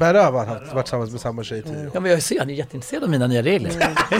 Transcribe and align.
Berra 0.00 0.22
har 0.22 0.32
varit 0.32 0.72
varit 0.72 0.86
tillsammans 0.86 1.10
med 1.12 1.20
samma 1.20 1.44
tjej 1.44 1.62
tidigare. 1.62 1.90
Ja 1.94 2.00
men 2.00 2.10
jag 2.10 2.22
ser, 2.22 2.38
han 2.38 2.50
är 2.50 2.54
jätteintresserad 2.54 3.02
av 3.02 3.10
mina 3.10 3.26
nya 3.26 3.42
regler. 3.42 3.72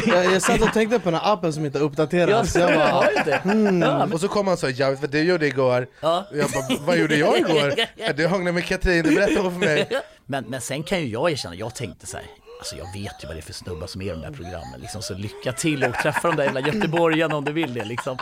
jag, 0.07 0.25
jag 0.25 0.43
satt 0.43 0.63
och 0.63 0.73
tänkte 0.73 0.99
på 0.99 1.11
den 1.11 1.21
här 1.21 1.33
appen 1.33 1.53
som 1.53 1.65
inte 1.67 1.79
uppdaterats, 1.79 2.53
så 2.53 2.59
jag 2.59 2.75
bara, 2.75 2.89
har 2.89 3.11
ju 3.11 3.17
det. 3.25 3.41
Ja, 3.45 3.55
men, 3.55 4.13
Och 4.13 4.21
så 4.21 4.29
kom 4.29 4.47
han 4.47 4.53
och 4.55 4.59
sa 4.59 4.69
ja, 4.69 4.91
vet 4.91 5.01
du 5.01 5.07
vad 5.07 5.11
du 5.11 5.23
gjorde 5.23 5.47
igår? 5.47 5.87
Ja. 6.01 6.27
Jag 6.33 6.51
bara, 6.51 6.79
vad 6.87 6.99
gjorde 6.99 7.17
jag 7.17 7.39
igår? 7.39 7.75
Du 8.17 8.27
hånglade 8.27 8.53
med 8.53 8.65
Katrin, 8.65 9.03
berättade 9.03 9.41
hon 9.41 9.53
för 9.53 9.61
mig. 9.61 9.89
men, 10.27 10.45
men 10.49 10.61
sen 10.61 10.83
kan 10.83 11.01
ju 11.01 11.07
jag 11.07 11.31
erkänna, 11.31 11.55
jag 11.55 11.75
tänkte 11.75 12.07
så 12.07 12.17
här. 12.17 12.27
Alltså 12.61 12.77
jag 12.77 12.93
vet 12.93 13.23
ju 13.23 13.27
vad 13.27 13.37
det 13.37 13.41
är 13.41 13.43
för 13.43 13.53
snubbar 13.53 13.87
som 13.87 14.01
är 14.03 14.05
i 14.05 14.09
de 14.09 14.21
där 14.21 14.31
programmen 14.31 14.81
liksom, 14.81 15.03
så 15.03 15.15
lycka 15.15 15.53
till 15.53 15.85
och 15.85 15.95
träffa 15.95 16.29
de 16.29 16.37
där 16.37 16.45
jävla 16.45 16.61
göteborgarna 16.61 17.37
om 17.37 17.45
du 17.45 17.53
vill 17.53 17.75
det 17.75 17.85
liksom. 17.85 18.19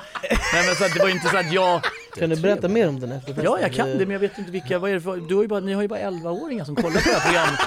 Nej 0.53 0.67
men 0.67 0.75
så 0.75 0.85
att 0.85 0.95
det 0.95 1.01
var 1.01 1.07
ju 1.07 1.13
inte 1.15 1.29
så 1.29 1.37
att 1.37 1.53
jag... 1.53 1.81
kan 2.19 2.31
du 2.31 2.37
berätta 2.37 2.69
mer 2.69 2.89
om 2.89 3.01
den 3.01 3.13
efterfesten? 3.13 3.45
Ja 3.45 3.61
jag 3.61 3.73
kan 3.73 3.89
det 3.89 3.99
men 3.99 4.11
jag 4.11 4.19
vet 4.21 4.39
inte 4.39 4.51
vilka, 4.51 4.79
vad 4.79 4.91
är 4.91 4.95
det 4.95 5.01
för, 5.01 5.17
du 5.17 5.35
har 5.35 5.43
ju 5.43 5.49
bara, 5.49 5.61
ni 5.61 5.73
har 5.73 5.83
ju 5.83 5.89
bara 5.89 6.01
11-åringar 6.01 6.65
som 6.65 6.77
kollar 6.77 7.01
på 7.01 7.09
det 7.09 7.15
här 7.15 7.21
programmet. 7.21 7.61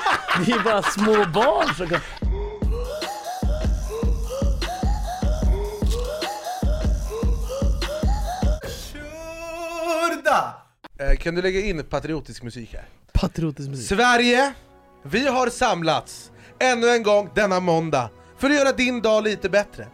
Ni 0.48 0.53
är 0.53 0.63
bara 0.63 0.81
små 0.81 1.26
barn 1.41 1.76
som 1.76 1.88
kan... 1.88 1.99
Eh, 10.99 11.17
Kan 11.17 11.35
du 11.35 11.41
lägga 11.41 11.59
in 11.62 11.84
patriotisk 11.84 12.43
musik 12.43 12.73
här? 12.73 12.85
Patriotisk 13.13 13.70
musik. 13.70 13.88
Sverige, 13.88 14.54
vi 15.04 15.27
har 15.27 15.49
samlats 15.49 16.32
ännu 16.62 16.90
en 16.90 17.04
gång 17.04 17.29
denna 17.35 17.59
måndag 17.59 18.09
för 18.37 18.49
att 18.49 18.55
göra 18.55 18.71
din 18.71 19.01
dag 19.01 19.23
lite 19.23 19.49
bättre. 19.49 19.87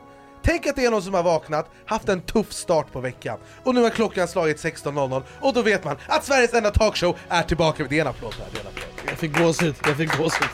Tänk 0.44 0.68
att 0.68 0.76
det 0.76 0.86
är 0.86 0.92
någon 0.92 1.02
som 1.02 1.14
har 1.14 1.24
vaknat, 1.24 1.70
haft 1.86 2.10
en 2.10 2.22
tuff 2.22 2.54
start 2.54 2.92
på 2.92 3.00
veckan 3.00 3.38
och 3.64 3.76
nu 3.76 3.82
har 3.82 3.90
klockan 3.90 4.28
slagit 4.28 4.58
16.00 4.58 5.22
och 5.40 5.54
då 5.54 5.62
vet 5.62 5.84
man 5.84 5.96
att 6.08 6.26
Sveriges 6.26 6.54
enda 6.54 6.72
talkshow 6.72 7.16
är 7.30 7.44
tillbaka. 7.44 7.86
Det 7.90 7.98
är 7.98 8.02
en 8.02 8.08
applåd 8.08 8.34
här, 8.40 8.48
det 8.52 8.58
är 8.58 8.62
en 8.62 8.68
applåd. 8.68 9.10
Jag 9.10 9.18
fick 9.18 9.38
gåshud, 9.38 9.76
jag 9.86 9.98
fick 9.98 10.18
gåshud. 10.18 10.50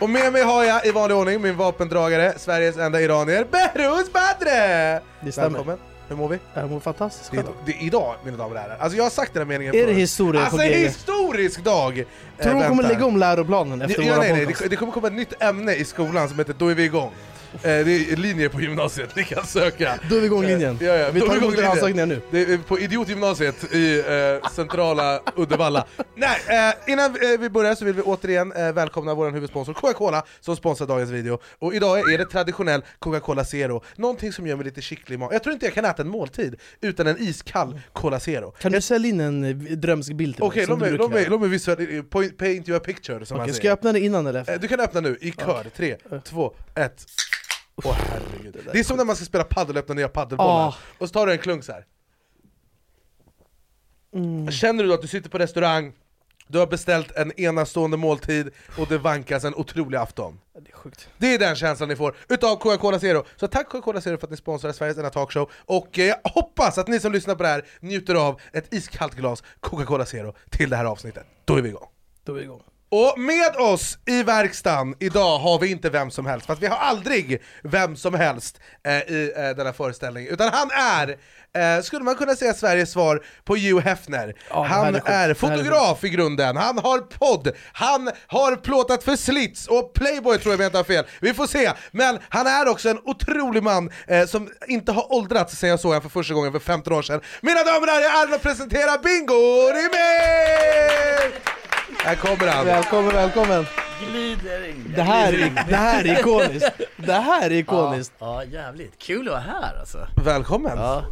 Och 0.00 0.10
med 0.10 0.32
mig 0.32 0.42
har 0.42 0.64
jag 0.64 0.86
i 0.86 0.90
vanlig 0.90 1.16
ordning 1.16 1.42
min 1.42 1.56
vapendragare, 1.56 2.34
Sveriges 2.38 2.76
enda 2.76 3.00
iranier, 3.00 3.46
Behrouz 3.50 4.12
Badre! 4.12 5.00
Det 5.20 5.32
stämmer. 5.32 5.48
Välkommen, 5.48 5.78
hur 6.12 6.18
mår 6.18 6.28
vi? 6.28 6.38
Jag 6.54 6.70
mår 6.70 6.80
fantastiskt 6.80 7.30
Det 7.30 7.44
det 7.66 7.72
idag 7.72 8.14
mina 8.24 8.36
damer 8.36 8.54
och 8.54 8.60
herrar, 8.60 8.76
alltså 8.80 8.96
jag 8.96 9.04
har 9.04 9.10
sagt 9.10 9.34
den 9.34 9.40
här 9.40 9.48
meningen 9.48 9.74
Är 9.74 9.78
det 9.78 9.84
förut. 9.86 9.98
historia 9.98 10.42
Alltså 10.42 10.60
en 10.62 10.68
G? 10.68 10.74
historisk 10.78 11.64
dag! 11.64 11.98
eh, 11.98 12.04
Tror 12.42 12.54
du 12.54 12.60
de 12.60 12.68
kommer 12.68 12.82
lägga 12.82 13.04
om 13.06 13.16
läroplanen 13.16 13.82
efter 13.82 14.02
ja, 14.02 14.08
våra 14.14 14.22
nej, 14.22 14.32
nej, 14.32 14.40
podcast? 14.44 14.62
det, 14.62 14.68
det 14.68 14.76
kommer 14.76 14.92
komma 14.92 15.06
ett 15.06 15.12
nytt 15.14 15.42
ämne 15.42 15.74
i 15.74 15.84
skolan 15.84 16.28
som 16.28 16.38
heter 16.38 16.54
Då 16.58 16.68
är 16.68 16.74
vi 16.74 16.84
igång. 16.84 17.10
Eh, 17.54 17.60
det 17.62 18.12
är 18.12 18.16
linjer 18.16 18.48
på 18.48 18.60
gymnasiet, 18.60 19.16
ni 19.16 19.24
kan 19.24 19.46
söka. 19.46 19.98
Då 20.10 20.16
är 20.16 20.20
vi 20.20 20.26
igång 20.26 20.42
linjen. 20.46 20.78
Eh, 20.80 20.86
ja, 20.86 20.94
ja, 20.94 21.10
Vi 21.10 21.20
tar 21.20 21.36
emot 21.36 21.52
linjen. 21.54 21.70
ansökningar 21.70 22.06
nu. 22.06 22.20
Det 22.30 22.42
är 22.42 22.58
på 22.58 22.78
idiotgymnasiet 22.78 23.74
i 23.74 23.98
eh, 24.42 24.50
centrala 24.50 25.20
Uddevalla. 25.36 25.86
Nej, 26.14 26.40
eh, 26.48 26.92
innan 26.92 27.10
eh, 27.10 27.40
vi 27.40 27.50
börjar 27.50 27.74
så 27.74 27.84
vill 27.84 27.94
vi 27.94 28.02
återigen 28.02 28.52
eh, 28.52 28.72
välkomna 28.72 29.14
vår 29.14 29.30
huvudsponsor 29.30 29.72
Coca-Cola 29.74 30.22
som 30.40 30.56
sponsrar 30.56 30.86
dagens 30.86 31.10
video. 31.10 31.38
Och 31.58 31.74
idag 31.74 32.12
är 32.12 32.18
det 32.18 32.24
traditionell 32.24 32.82
Coca-Cola 32.98 33.44
Zero, 33.44 33.82
någonting 33.96 34.32
som 34.32 34.46
gör 34.46 34.56
mig 34.56 34.64
lite 34.64 34.80
kittlig 34.82 35.16
i. 35.20 35.28
Jag 35.30 35.42
tror 35.42 35.52
inte 35.52 35.66
jag 35.66 35.74
kan 35.74 35.84
äta 35.84 36.02
en 36.02 36.08
måltid 36.08 36.56
utan 36.80 37.06
en 37.06 37.16
iskall 37.18 37.80
Cola 37.92 38.20
Zero. 38.20 38.50
Kan 38.50 38.72
du 38.72 38.80
sälja 38.80 39.08
in 39.08 39.20
en 39.20 39.80
drömsk 39.80 40.12
bild 40.12 40.34
till 40.34 40.44
Okej, 40.44 40.66
låt 40.68 40.78
mig, 40.78 40.90
du 40.90 40.96
låt 40.96 41.12
mig, 41.12 41.26
låt 41.28 41.40
mig 41.40 41.48
visualisera, 41.48 42.02
paint 42.38 42.68
you 42.68 42.76
a 42.76 42.80
picture 42.80 43.26
som 43.26 43.36
man 43.36 43.44
Okej, 43.44 43.52
säger. 43.54 43.60
ska 43.60 43.66
jag 43.68 43.72
öppna 43.72 43.92
det 43.92 44.00
innan 44.00 44.26
eller 44.26 44.40
efter? 44.40 44.58
Du 44.58 44.68
kan 44.68 44.80
öppna 44.80 45.00
nu, 45.00 45.18
i 45.20 45.32
kör. 45.32 45.66
Tre, 45.76 45.96
två, 46.24 46.54
ett. 46.74 47.04
Åh 47.76 47.96
herregud. 47.98 48.68
Det 48.72 48.78
är 48.78 48.84
som 48.84 48.96
när 48.96 49.04
man 49.04 49.16
ska 49.16 49.24
spela 49.24 49.44
padel 49.44 49.76
och 49.76 49.82
öppna 49.82 49.94
nya 49.94 50.08
padelbollar. 50.08 50.68
Ah. 50.68 50.74
Och 50.98 51.08
så 51.08 51.12
tar 51.12 51.26
du 51.26 51.32
en 51.32 51.38
klunk 51.38 51.64
så. 51.64 51.72
Mm. 54.14 54.50
Känner 54.50 54.84
du 54.84 54.94
att 54.94 55.02
du 55.02 55.08
sitter 55.08 55.30
på 55.30 55.38
restaurang, 55.38 55.92
du 56.46 56.58
har 56.58 56.66
beställt 56.66 57.10
en 57.10 57.40
enastående 57.40 57.96
måltid 57.96 58.50
och 58.78 58.86
det 58.88 58.98
vankas 58.98 59.44
en 59.44 59.54
otrolig 59.54 59.98
afton? 59.98 60.40
Det 60.52 60.70
är 60.70 60.76
sjukt. 60.76 61.08
Det 61.18 61.34
är 61.34 61.38
den 61.38 61.56
känslan 61.56 61.88
ni 61.88 61.96
får 61.96 62.16
utav 62.28 62.56
Coca-Cola 62.56 62.98
Zero. 62.98 63.24
Så 63.36 63.48
tack 63.48 63.68
Coca-Cola 63.68 64.00
Zero 64.00 64.18
för 64.18 64.26
att 64.26 64.30
ni 64.30 64.36
sponsrar 64.36 64.72
Sveriges 64.72 64.96
enda 64.96 65.10
talkshow. 65.10 65.50
Och 65.54 65.98
eh, 65.98 66.06
jag 66.06 66.16
hoppas 66.24 66.78
att 66.78 66.88
ni 66.88 67.00
som 67.00 67.12
lyssnar 67.12 67.34
på 67.34 67.42
det 67.42 67.48
här 67.48 67.64
njuter 67.80 68.14
av 68.14 68.40
ett 68.52 68.74
iskallt 68.74 69.14
glas 69.14 69.42
Coca-Cola 69.60 70.04
Zero 70.04 70.34
till 70.50 70.70
det 70.70 70.76
här 70.76 70.84
avsnittet. 70.84 71.26
Då 71.44 71.56
är 71.56 71.62
vi 71.62 71.68
igång. 71.68 71.88
Då 72.24 72.32
är 72.32 72.36
vi 72.36 72.42
igång. 72.42 72.62
Och 72.94 73.18
med 73.18 73.56
oss 73.56 73.98
i 74.06 74.22
verkstaden 74.22 74.94
idag 75.00 75.38
har 75.38 75.58
vi 75.58 75.70
inte 75.70 75.90
vem 75.90 76.10
som 76.10 76.26
helst, 76.26 76.46
fast 76.46 76.62
vi 76.62 76.66
har 76.66 76.76
aldrig 76.76 77.42
vem 77.62 77.96
som 77.96 78.14
helst 78.14 78.60
eh, 78.86 78.96
i 78.96 79.32
eh, 79.36 79.56
den 79.56 79.66
här 79.66 79.72
föreställningen, 79.72 80.32
utan 80.32 80.50
han 80.52 80.70
är, 80.70 81.08
eh, 81.54 81.82
skulle 81.82 82.04
man 82.04 82.14
kunna 82.14 82.36
säga 82.36 82.54
Sveriges 82.54 82.90
svar 82.90 83.24
på 83.44 83.56
Hugh 83.56 83.80
Hefner. 83.84 84.34
Ja, 84.50 84.62
han 84.62 84.94
är 84.94 84.98
är 84.98 85.02
här 85.06 85.30
är 85.30 85.34
fotograf 85.34 86.04
i 86.04 86.08
grunden, 86.08 86.56
han 86.56 86.78
har 86.78 86.98
podd, 86.98 87.52
han 87.72 88.10
har 88.26 88.56
plåtat 88.56 89.04
för 89.04 89.16
Slits 89.16 89.66
och 89.66 89.94
Playboy 89.94 90.38
tror 90.38 90.52
jag 90.52 90.58
vi 90.58 90.64
inte 90.64 90.78
har 90.78 90.84
fel, 90.84 91.04
vi 91.20 91.34
får 91.34 91.46
se. 91.46 91.72
Men 91.90 92.18
han 92.28 92.46
är 92.46 92.68
också 92.68 92.88
en 92.88 92.98
otrolig 93.04 93.62
man 93.62 93.90
eh, 94.06 94.26
som 94.26 94.50
inte 94.68 94.92
har 94.92 95.12
åldrats 95.12 95.58
sen 95.58 95.68
jag 95.70 95.80
såg 95.80 95.90
honom 95.90 96.02
för 96.02 96.08
första 96.08 96.34
gången 96.34 96.52
för 96.52 96.58
15 96.58 96.92
år 96.92 97.02
sedan. 97.02 97.20
Mina 97.40 97.64
damer 97.64 97.80
och 97.80 97.86
herrar, 97.86 98.00
jag 98.00 98.14
är 98.18 98.24
äran 98.24 98.34
att 98.34 98.42
presentera 98.42 98.98
Bingo 98.98 99.72
Rimér! 99.74 101.71
Här 101.98 102.14
kommer 102.14 102.46
han. 102.46 102.66
Välkommen, 102.66 103.12
välkommen! 103.12 103.66
Glider 104.10 104.68
in. 104.68 104.92
Det 104.96 105.02
här, 105.02 105.32
är, 105.32 105.64
det 105.68 105.76
här 105.76 106.04
är 106.04 106.20
ikoniskt! 106.20 106.80
Det 106.96 107.12
här 107.12 107.50
är 107.50 107.54
ikoniskt! 107.54 108.12
Ja, 108.18 108.44
jävligt. 108.44 108.98
Kul 108.98 109.28
att 109.28 109.32
vara 109.32 109.40
här 109.40 109.78
alltså. 109.80 110.06
Välkommen! 110.24 110.78
Ja. 110.78 111.04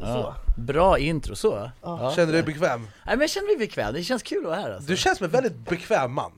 Ja. 0.00 0.36
Bra 0.56 0.98
intro 0.98 1.36
så. 1.36 1.70
Ja. 1.82 2.12
Känner 2.16 2.26
du 2.26 2.32
dig 2.32 2.42
bekväm? 2.42 2.80
Nej, 2.80 2.90
men 3.06 3.20
jag 3.20 3.30
känner 3.30 3.46
mig 3.46 3.56
bekväm, 3.56 3.94
det 3.94 4.02
känns 4.02 4.22
kul 4.22 4.38
att 4.38 4.44
vara 4.44 4.56
här 4.56 4.70
alltså. 4.70 4.90
Du 4.90 4.96
känns 4.96 5.18
som 5.18 5.24
en 5.24 5.30
väldigt 5.30 5.56
bekväm 5.56 6.12
man. 6.12 6.32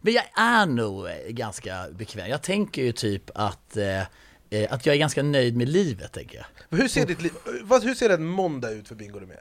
Men 0.00 0.12
jag 0.12 0.24
är 0.36 0.66
nog 0.66 1.06
eh, 1.06 1.12
ganska 1.28 1.86
bekväm. 1.92 2.28
Jag 2.30 2.42
tänker 2.42 2.82
ju 2.82 2.92
typ 2.92 3.30
att, 3.34 3.76
eh, 3.76 4.00
eh, 4.50 4.72
att 4.72 4.86
jag 4.86 4.94
är 4.94 4.98
ganska 4.98 5.22
nöjd 5.22 5.56
med 5.56 5.68
livet, 5.68 6.12
tänker 6.12 6.36
jag. 6.36 6.78
Hur 6.78 6.88
ser, 6.88 7.06
ditt 7.06 7.22
liv, 7.22 7.32
vad, 7.62 7.84
hur 7.84 7.94
ser 7.94 8.10
en 8.10 8.26
måndag 8.26 8.70
ut 8.70 8.88
för 8.88 8.94
Bingo 8.94 9.18
du 9.20 9.26
med? 9.26 9.40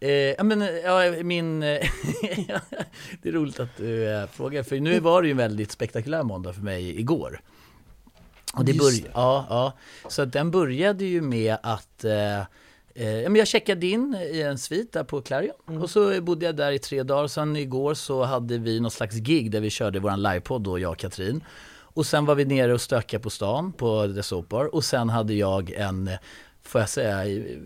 Eh, 0.00 0.44
men, 0.44 0.60
ja, 0.84 1.12
min... 1.22 1.60
det 1.60 3.28
är 3.28 3.32
roligt 3.32 3.60
att 3.60 3.76
du 3.76 4.14
eh, 4.14 4.26
frågar, 4.26 4.62
för 4.62 4.80
nu 4.80 5.00
var 5.00 5.22
det 5.22 5.28
ju 5.28 5.32
en 5.32 5.36
väldigt 5.36 5.72
spektakulär 5.72 6.22
måndag 6.22 6.52
för 6.52 6.62
mig 6.62 7.00
igår. 7.00 7.40
Och 8.56 8.64
det 8.64 8.72
börj-. 8.72 9.10
Ja, 9.14 9.46
ja. 9.48 9.72
Så 10.08 10.24
den 10.24 10.50
började 10.50 11.04
ju 11.04 11.20
med 11.20 11.56
att 11.62 12.04
eh, 12.04 12.40
eh, 12.94 13.20
jag 13.20 13.48
checkade 13.48 13.86
in 13.86 14.16
i 14.32 14.40
en 14.40 14.58
svit 14.58 14.92
där 14.92 15.04
på 15.04 15.22
Clarion 15.22 15.82
och 15.82 15.90
så 15.90 16.20
bodde 16.20 16.46
jag 16.46 16.56
där 16.56 16.72
i 16.72 16.78
tre 16.78 17.02
dagar. 17.02 17.28
Sen 17.28 17.56
igår 17.56 17.94
så 17.94 18.24
hade 18.24 18.58
vi 18.58 18.80
något 18.80 18.92
slags 18.92 19.16
gig 19.16 19.50
där 19.50 19.60
vi 19.60 19.70
körde 19.70 19.98
våran 19.98 20.22
livepodd 20.22 20.62
då, 20.62 20.78
jag 20.78 20.90
och 20.90 20.98
Katrin. 20.98 21.44
Och 21.96 22.06
sen 22.06 22.24
var 22.24 22.34
vi 22.34 22.44
nere 22.44 22.74
och 22.74 22.80
stökade 22.80 23.22
på 23.22 23.30
stan 23.30 23.72
på 23.72 24.12
The 24.14 24.22
Soap 24.22 24.48
Bar 24.48 24.74
och 24.74 24.84
sen 24.84 25.08
hade 25.08 25.34
jag 25.34 25.70
en, 25.70 26.10
får 26.66 26.80
jag 26.80 26.88
säga, 26.90 27.24
i- 27.26 27.58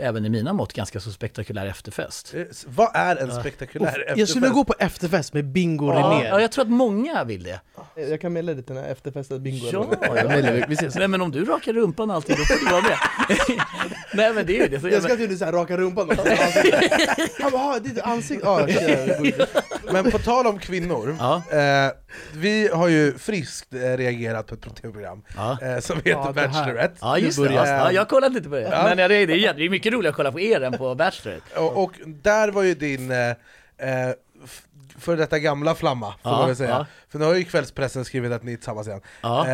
även 0.00 0.24
i 0.24 0.28
mina 0.28 0.52
mått 0.52 0.72
ganska 0.72 1.00
så 1.00 1.10
spektakulär 1.12 1.66
efterfest. 1.66 2.34
Eh, 2.34 2.42
Vad 2.66 2.90
är 2.94 3.16
en 3.16 3.40
spektakulär 3.40 3.86
efterfest? 3.88 4.18
Jag 4.18 4.28
skulle 4.28 4.40
vilja 4.40 4.54
gå 4.54 4.64
på 4.64 4.74
efterfest 4.78 5.32
med 5.32 5.44
Bingo 5.44 5.92
Ja, 5.94 5.98
Rimér. 6.00 6.28
ja, 6.28 6.40
jag 6.40 6.52
tror 6.52 6.64
att 6.64 6.70
många 6.70 7.24
vill 7.24 7.42
det. 7.42 7.60
Jag 7.94 8.20
kan 8.20 8.32
mejla 8.32 8.54
dig 8.54 8.62
till 8.64 8.74
den 8.74 8.84
här 8.84 8.90
efterfesten 8.90 9.42
Bingo 9.42 9.66
Ja, 9.72 9.84
mejlar, 10.28 10.64
vi 10.68 10.74
ses. 10.74 10.94
Nej 10.94 11.08
men 11.08 11.20
om 11.20 11.30
du 11.30 11.44
rakar 11.44 11.72
rumpan 11.72 12.10
alltid, 12.10 12.36
då 12.36 12.42
får 12.44 12.64
du 12.64 12.70
vara 12.72 12.82
med. 12.82 12.98
Nej 14.14 14.34
men 14.34 14.46
det 14.46 14.58
är 14.58 14.62
ju 14.62 14.68
det. 14.68 14.80
Så, 14.80 14.88
Jag 14.88 15.02
ska 15.02 15.16
till 15.16 15.38
såhär 15.38 15.52
raka 15.52 15.76
rumpan 15.76 16.08
och 16.08 16.14
Han 17.40 17.52
bara, 17.52 17.62
"Ah, 17.62 17.78
ditt 17.78 17.98
ansikte, 18.00 18.46
ja 18.46 18.66
tjena." 18.68 19.46
Men 19.92 20.10
på 20.10 20.18
tal 20.18 20.46
om 20.46 20.58
kvinnor, 20.58 21.16
Ja. 21.18 21.34
eh, 21.36 21.92
vi 22.34 22.68
har 22.74 22.88
ju 22.88 23.18
friskt 23.18 23.74
eh, 23.74 23.78
reagerat 23.78 24.46
på 24.46 24.54
ett 24.54 24.62
tv-program 24.82 25.22
Ja. 25.36 25.58
eh, 25.62 25.78
som 25.78 25.96
heter 25.96 26.10
Ja. 26.10 26.32
Bachelorette. 26.32 26.96
Ja 27.00 27.18
just 27.18 27.38
det, 27.44 27.52
ja, 27.54 27.92
jag 27.92 28.08
kollade 28.08 28.34
lite 28.34 28.48
på 28.48 28.54
det. 28.54 28.62
Ja. 28.62 28.82
Men 28.84 28.96
det, 28.96 29.02
är, 29.02 29.08
det, 29.08 29.14
är, 29.16 29.54
det 29.54 29.64
är 29.64 29.70
mycket 29.70 29.92
roligare 29.92 30.10
att 30.10 30.16
kolla 30.16 30.32
på 30.32 30.40
er 30.40 30.60
än 30.60 30.78
på 30.78 30.94
Bachelorette. 30.94 31.58
Och, 31.60 31.82
och 31.82 31.92
där 32.06 32.48
var 32.50 32.62
ju 32.62 32.74
din 32.74 33.10
eh, 33.10 33.28
eh, 33.28 34.12
för 34.98 35.16
detta 35.16 35.38
gamla 35.38 35.74
flamma, 35.74 36.14
får 36.22 36.32
Ja, 36.32 36.38
man 36.38 36.46
väl 36.46 36.56
säga. 36.56 36.70
ja. 36.70 36.86
För 37.08 37.18
nu 37.18 37.24
har 37.24 37.34
ju 37.34 37.44
kvällspressen 37.44 38.04
skrivit 38.04 38.32
att 38.32 38.42
ni 38.42 38.52
är 38.52 38.56
tillsammans 38.56 38.86
igen. 38.88 39.00
Ja. 39.22 39.46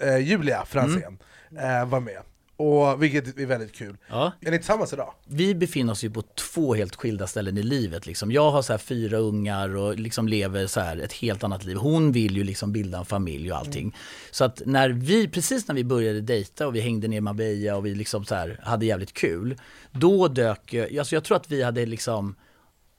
Eh, 0.00 0.16
Julia 0.18 0.64
Franzén 0.66 1.18
eh, 1.60 1.84
var 1.88 2.00
med. 2.00 2.18
Och, 2.62 3.02
vilket 3.02 3.38
är 3.38 3.46
väldigt 3.46 3.74
kul. 3.74 3.96
Ja. 4.08 4.32
Är 4.40 4.50
ni 4.50 4.58
tillsammans 4.58 4.92
idag? 4.92 5.14
Vi 5.24 5.54
befinner 5.54 5.92
oss 5.92 6.04
ju 6.04 6.10
på 6.10 6.22
två 6.22 6.74
helt 6.74 6.96
skilda 6.96 7.26
ställen 7.26 7.58
i 7.58 7.62
livet. 7.62 8.06
Liksom. 8.06 8.32
Jag 8.32 8.50
har 8.50 8.62
så 8.62 8.72
här 8.72 8.78
fyra 8.78 9.18
ungar 9.18 9.76
och 9.76 9.98
liksom 9.98 10.28
lever 10.28 10.66
så 10.66 10.80
här 10.80 10.96
ett 10.96 11.12
helt 11.12 11.44
annat 11.44 11.64
liv. 11.64 11.76
Hon 11.76 12.12
vill 12.12 12.36
ju 12.36 12.44
liksom 12.44 12.72
bilda 12.72 12.98
en 12.98 13.04
familj 13.04 13.52
och 13.52 13.58
allting. 13.58 13.96
Så 14.30 14.44
att 14.44 14.62
när 14.66 14.88
vi, 14.88 15.28
precis 15.28 15.68
när 15.68 15.74
vi 15.74 15.84
började 15.84 16.20
dejta 16.20 16.66
och 16.66 16.74
vi 16.74 16.80
hängde 16.80 17.08
ner 17.08 17.16
i 17.16 17.20
Marbella 17.20 17.76
och 17.76 17.86
vi 17.86 17.94
liksom 17.94 18.24
så 18.24 18.34
här 18.34 18.60
hade 18.62 18.86
jävligt 18.86 19.12
kul. 19.12 19.56
Då 19.90 20.28
dök, 20.28 20.74
alltså 20.74 21.16
jag 21.16 21.24
tror 21.24 21.36
att 21.36 21.50
vi 21.50 21.62
hade 21.62 21.86
liksom 21.86 22.34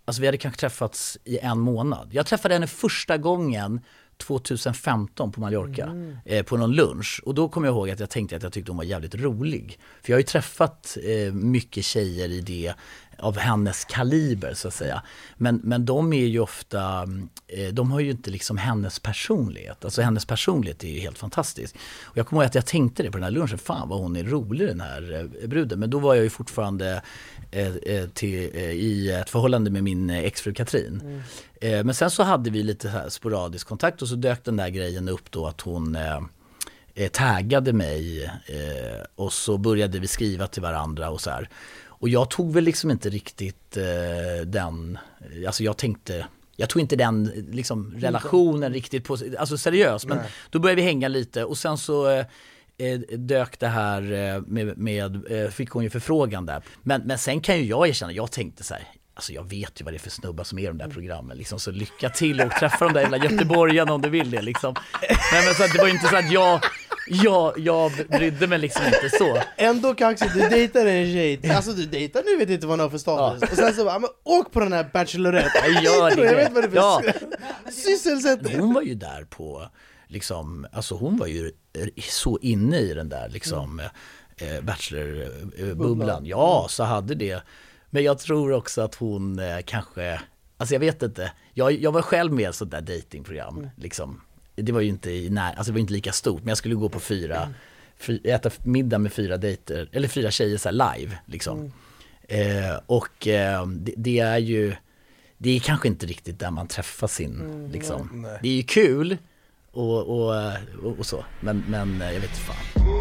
Alltså 0.05 0.21
vi 0.21 0.27
hade 0.27 0.37
kanske 0.37 0.59
träffats 0.59 1.17
i 1.23 1.37
en 1.37 1.59
månad. 1.59 2.09
Jag 2.11 2.25
träffade 2.25 2.53
henne 2.53 2.67
första 2.67 3.17
gången 3.17 3.81
2015 4.17 5.31
på 5.31 5.41
Mallorca 5.41 5.95
eh, 6.25 6.43
på 6.43 6.57
någon 6.57 6.71
lunch. 6.71 7.21
Och 7.25 7.35
då 7.35 7.49
kommer 7.49 7.67
jag 7.67 7.75
ihåg 7.75 7.89
att 7.89 7.99
jag 7.99 8.09
tänkte 8.09 8.35
att 8.35 8.43
jag 8.43 8.53
tyckte 8.53 8.71
hon 8.71 8.77
var 8.77 8.83
jävligt 8.83 9.15
rolig. 9.15 9.79
För 10.01 10.11
jag 10.11 10.15
har 10.15 10.19
ju 10.19 10.25
träffat 10.25 10.97
eh, 11.03 11.33
mycket 11.33 11.85
tjejer 11.85 12.29
i 12.29 12.41
det, 12.41 12.73
av 13.19 13.37
hennes 13.37 13.85
kaliber 13.85 14.53
så 14.53 14.67
att 14.67 14.73
säga. 14.73 15.01
Men, 15.37 15.61
men 15.63 15.85
de 15.85 16.13
är 16.13 16.25
ju 16.25 16.39
ofta, 16.39 17.07
eh, 17.47 17.73
de 17.73 17.91
har 17.91 17.99
ju 17.99 18.11
inte 18.11 18.31
liksom 18.31 18.57
hennes 18.57 18.99
personlighet. 18.99 19.85
Alltså 19.85 20.01
hennes 20.01 20.25
personlighet 20.25 20.83
är 20.83 20.87
ju 20.87 20.99
helt 20.99 21.17
fantastisk. 21.17 21.75
Och 22.03 22.17
jag 22.17 22.27
kommer 22.27 22.41
ihåg 22.41 22.47
att 22.47 22.55
jag 22.55 22.65
tänkte 22.65 23.03
det 23.03 23.11
på 23.11 23.17
den 23.17 23.23
här 23.23 23.31
lunchen, 23.31 23.57
fan 23.57 23.89
vad 23.89 23.99
hon 23.99 24.15
är 24.15 24.23
rolig 24.23 24.67
den 24.67 24.81
här 24.81 25.29
eh, 25.41 25.47
bruden. 25.47 25.79
Men 25.79 25.89
då 25.89 25.99
var 25.99 26.15
jag 26.15 26.23
ju 26.23 26.29
fortfarande 26.29 27.01
eh, 27.51 28.05
till, 28.13 28.49
eh, 28.53 28.71
i 28.71 29.11
ett 29.11 29.29
förhållande 29.29 29.71
med 29.71 29.83
min 29.83 30.09
exfru 30.09 30.53
Katrin. 30.53 31.23
Eh, 31.61 31.83
men 31.83 31.95
sen 31.95 32.11
så 32.11 32.23
hade 32.23 32.49
vi 32.49 32.63
lite 32.63 32.89
här 32.89 33.09
sporadisk 33.09 33.67
kontakt 33.67 34.01
och 34.01 34.07
så 34.07 34.15
dök 34.15 34.43
den 34.43 34.57
där 34.57 34.69
grejen 34.69 35.09
upp 35.09 35.31
då 35.31 35.47
att 35.47 35.61
hon 35.61 35.97
taggade 37.11 37.73
mig 37.73 38.31
och 39.15 39.33
så 39.33 39.57
började 39.57 39.99
vi 39.99 40.07
skriva 40.07 40.47
till 40.47 40.61
varandra 40.61 41.09
och 41.09 41.21
så 41.21 41.29
här. 41.29 41.49
Och 42.03 42.09
jag 42.09 42.29
tog 42.29 42.53
väl 42.53 42.63
liksom 42.63 42.91
inte 42.91 43.09
riktigt 43.09 43.77
eh, 43.77 44.45
den, 44.45 44.97
alltså 45.47 45.63
jag 45.63 45.77
tänkte, 45.77 46.25
jag 46.55 46.69
tog 46.69 46.81
inte 46.81 46.95
den 46.95 47.23
liksom, 47.51 47.93
relationen 47.97 48.73
riktigt 48.73 49.03
på, 49.03 49.17
alltså 49.39 49.57
seriöst. 49.57 50.05
Men 50.05 50.19
då 50.49 50.59
började 50.59 50.81
vi 50.81 50.87
hänga 50.87 51.07
lite 51.07 51.45
och 51.45 51.57
sen 51.57 51.77
så 51.77 52.09
eh, 52.09 52.25
eh, 52.77 52.99
dök 53.17 53.59
det 53.59 53.67
här 53.67 54.11
eh, 54.11 54.41
med, 54.41 54.77
med 54.77 55.31
eh, 55.31 55.49
fick 55.49 55.69
hon 55.69 55.83
ju 55.83 55.89
förfrågan 55.89 56.45
där. 56.45 56.63
Men, 56.81 57.01
men 57.01 57.17
sen 57.17 57.41
kan 57.41 57.57
ju 57.57 57.65
jag 57.65 57.87
erkänna, 57.87 58.11
jag 58.11 58.31
tänkte 58.31 58.63
så 58.63 58.73
här, 58.73 58.83
Alltså 59.15 59.33
jag 59.33 59.49
vet 59.49 59.81
ju 59.81 59.85
vad 59.85 59.93
det 59.93 59.97
är 59.97 59.99
för 59.99 60.09
snubbar 60.09 60.43
som 60.43 60.57
är 60.59 60.63
i 60.63 60.65
de 60.67 60.77
där 60.77 60.87
programmen, 60.89 61.37
liksom, 61.37 61.59
så 61.59 61.71
lycka 61.71 62.09
till 62.09 62.41
och 62.41 62.51
träffa 62.51 62.85
de 62.85 62.93
där 62.93 63.01
jävla 63.01 63.17
göteborgarna 63.17 63.93
om 63.93 64.01
du 64.01 64.09
vill 64.09 64.31
det 64.31 64.41
liksom. 64.41 64.75
Nej 65.31 65.45
men 65.45 65.53
så 65.53 65.73
det 65.73 65.79
var 65.79 65.85
ju 65.87 65.93
inte 65.93 66.07
så 66.07 66.15
att 66.15 66.31
jag, 66.31 66.59
jag, 67.07 67.59
jag 67.59 67.91
brydde 68.09 68.47
mig 68.47 68.59
liksom 68.59 68.85
inte 68.85 69.17
så. 69.17 69.37
Ändå 69.57 69.93
kaxigt, 69.95 70.33
du 70.33 70.39
dejtar 70.39 70.85
en 70.85 71.05
tjej, 71.13 71.51
alltså 71.51 71.71
du 71.71 71.85
dejtar 71.85 72.23
nu 72.25 72.37
vet 72.37 72.49
inte 72.49 72.67
vad 72.67 72.71
hon 72.73 72.79
har 72.79 72.89
för 72.89 72.97
status, 72.97 73.51
och 73.51 73.57
sen 73.57 73.73
så 73.73 73.85
bara, 73.85 73.99
men 73.99 74.09
åk 74.23 74.51
på 74.51 74.59
den 74.59 74.73
här 74.73 74.89
Bachelorette! 74.93 75.59
Jag 75.65 75.83
gör 75.83 76.15
det. 76.15 76.25
Jag 76.25 76.35
vet 76.35 76.53
vad 76.53 76.63
det 76.63 76.67
är 76.67 76.69
för 76.69 76.77
Ja. 76.77 77.01
sysselsättning! 77.71 78.59
Hon 78.59 78.73
var 78.73 78.81
ju 78.81 78.95
där 78.95 79.23
på, 79.29 79.69
liksom, 80.07 80.67
alltså 80.71 80.95
hon 80.95 81.17
var 81.17 81.27
ju 81.27 81.51
så 82.09 82.39
inne 82.41 82.77
i 82.79 82.93
den 82.93 83.09
där 83.09 83.29
liksom 83.29 83.79
eh, 84.37 84.61
Bachelor-bubblan. 84.61 86.25
Ja, 86.25 86.67
så 86.69 86.83
hade 86.83 87.15
det. 87.15 87.43
Men 87.93 88.03
jag 88.03 88.19
tror 88.19 88.51
också 88.51 88.81
att 88.81 88.95
hon 88.95 89.39
eh, 89.39 89.59
kanske, 89.65 90.21
alltså 90.57 90.75
jag 90.75 90.79
vet 90.79 91.03
inte. 91.03 91.31
Jag, 91.53 91.71
jag 91.71 91.91
var 91.91 92.01
själv 92.01 92.33
med 92.33 92.43
i 92.43 92.45
ett 92.45 92.55
sånt 92.55 92.71
där 92.71 92.81
datingprogram 92.81 93.69
liksom. 93.75 94.21
Det 94.55 94.71
var 94.71 94.81
ju 94.81 94.89
inte 94.89 95.11
i 95.11 95.29
när, 95.29 95.53
alltså 95.53 95.71
det 95.71 95.73
var 95.73 95.79
inte 95.79 95.93
lika 95.93 96.11
stort, 96.11 96.41
men 96.41 96.47
jag 96.47 96.57
skulle 96.57 96.75
gå 96.75 96.89
på 96.89 96.99
fyra, 96.99 97.53
fy, 97.97 98.19
äta 98.23 98.49
middag 98.63 98.97
med 98.97 99.13
fyra 99.13 99.37
dejter, 99.37 99.89
eller 99.91 100.07
fyra 100.07 100.31
tjejer 100.31 100.57
så 100.57 100.69
här 100.69 100.95
live 100.97 101.17
liksom. 101.25 101.71
Eh, 102.27 102.79
och 102.85 103.27
eh, 103.27 103.67
det, 103.67 103.93
det 103.97 104.19
är 104.19 104.37
ju, 104.37 104.75
det 105.37 105.49
är 105.49 105.59
kanske 105.59 105.87
inte 105.87 106.05
riktigt 106.05 106.39
där 106.39 106.51
man 106.51 106.67
träffar 106.67 107.07
sin, 107.07 107.69
liksom. 107.73 108.27
Det 108.41 108.49
är 108.49 108.55
ju 108.55 108.63
kul 108.63 109.17
och, 109.71 109.99
och, 109.99 110.53
och, 110.83 110.99
och 110.99 111.05
så, 111.05 111.25
men, 111.41 111.63
men 111.67 112.01
eh, 112.01 112.11
jag 112.11 112.21
vet 112.21 112.29
inte 112.29 112.41
fan. 112.41 112.92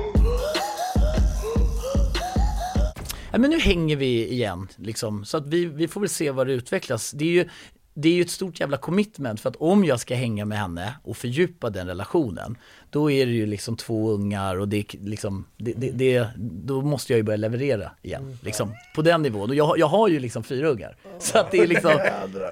Men 3.39 3.51
nu 3.51 3.59
hänger 3.59 3.97
vi 3.97 4.33
igen, 4.33 4.69
liksom. 4.77 5.25
så 5.25 5.37
att 5.37 5.47
vi, 5.47 5.67
vi 5.67 5.89
får 5.89 6.01
väl 6.01 6.09
se 6.09 6.31
vad 6.31 6.47
det 6.47 6.53
utvecklas. 6.53 7.11
Det 7.11 7.25
är 7.25 7.29
ju 7.29 7.49
det 7.95 8.09
är 8.09 8.13
ju 8.13 8.23
ett 8.23 8.31
stort 8.31 8.61
jävla 8.61 8.77
commitment 8.77 9.41
för 9.41 9.51
att 9.51 9.57
om 9.57 9.85
jag 9.85 10.01
ska 10.01 10.15
hänga 10.15 10.45
med 10.45 10.59
henne 10.59 10.95
och 11.03 11.17
fördjupa 11.17 11.71
den 11.71 11.87
relationen 11.87 12.59
då 12.93 13.11
är 13.11 13.27
det 13.27 13.33
ju 13.33 13.47
liksom 13.47 13.77
två 13.77 14.11
ungar 14.11 14.57
och 14.61 14.69
det 14.69 14.95
liksom, 14.95 15.45
det, 15.57 15.73
det, 15.77 15.91
det, 15.91 16.27
då 16.39 16.83
måste 16.83 17.13
jag 17.13 17.17
ju 17.17 17.23
börja 17.23 17.37
leverera 17.37 17.91
igen. 18.03 18.39
Liksom, 18.43 18.75
på 18.95 19.03
den 19.03 19.23
nivån. 19.23 19.51
Och 19.51 19.57
jag, 19.57 19.79
jag 19.79 19.87
har 19.87 20.09
ju 20.09 20.19
liksom 20.21 20.43
fyra 20.45 20.69
ungar. 20.69 20.97
Så 21.19 21.39
att 21.39 21.51
det 21.51 21.59
är 21.59 21.67
liksom, 21.67 21.93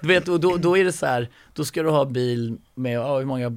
du 0.03 0.09
vet, 0.09 0.29
och 0.29 0.41
då, 0.41 0.57
då 0.57 0.77
är 0.77 0.85
det 0.85 0.93
så 0.93 1.07
här, 1.07 1.29
då 1.55 1.65
ska 1.65 1.83
du 1.83 1.91
ha 1.91 2.05
bil 2.05 2.57
med, 2.75 2.93
ja, 2.99 3.19
hur 3.19 3.25
många, 3.27 3.53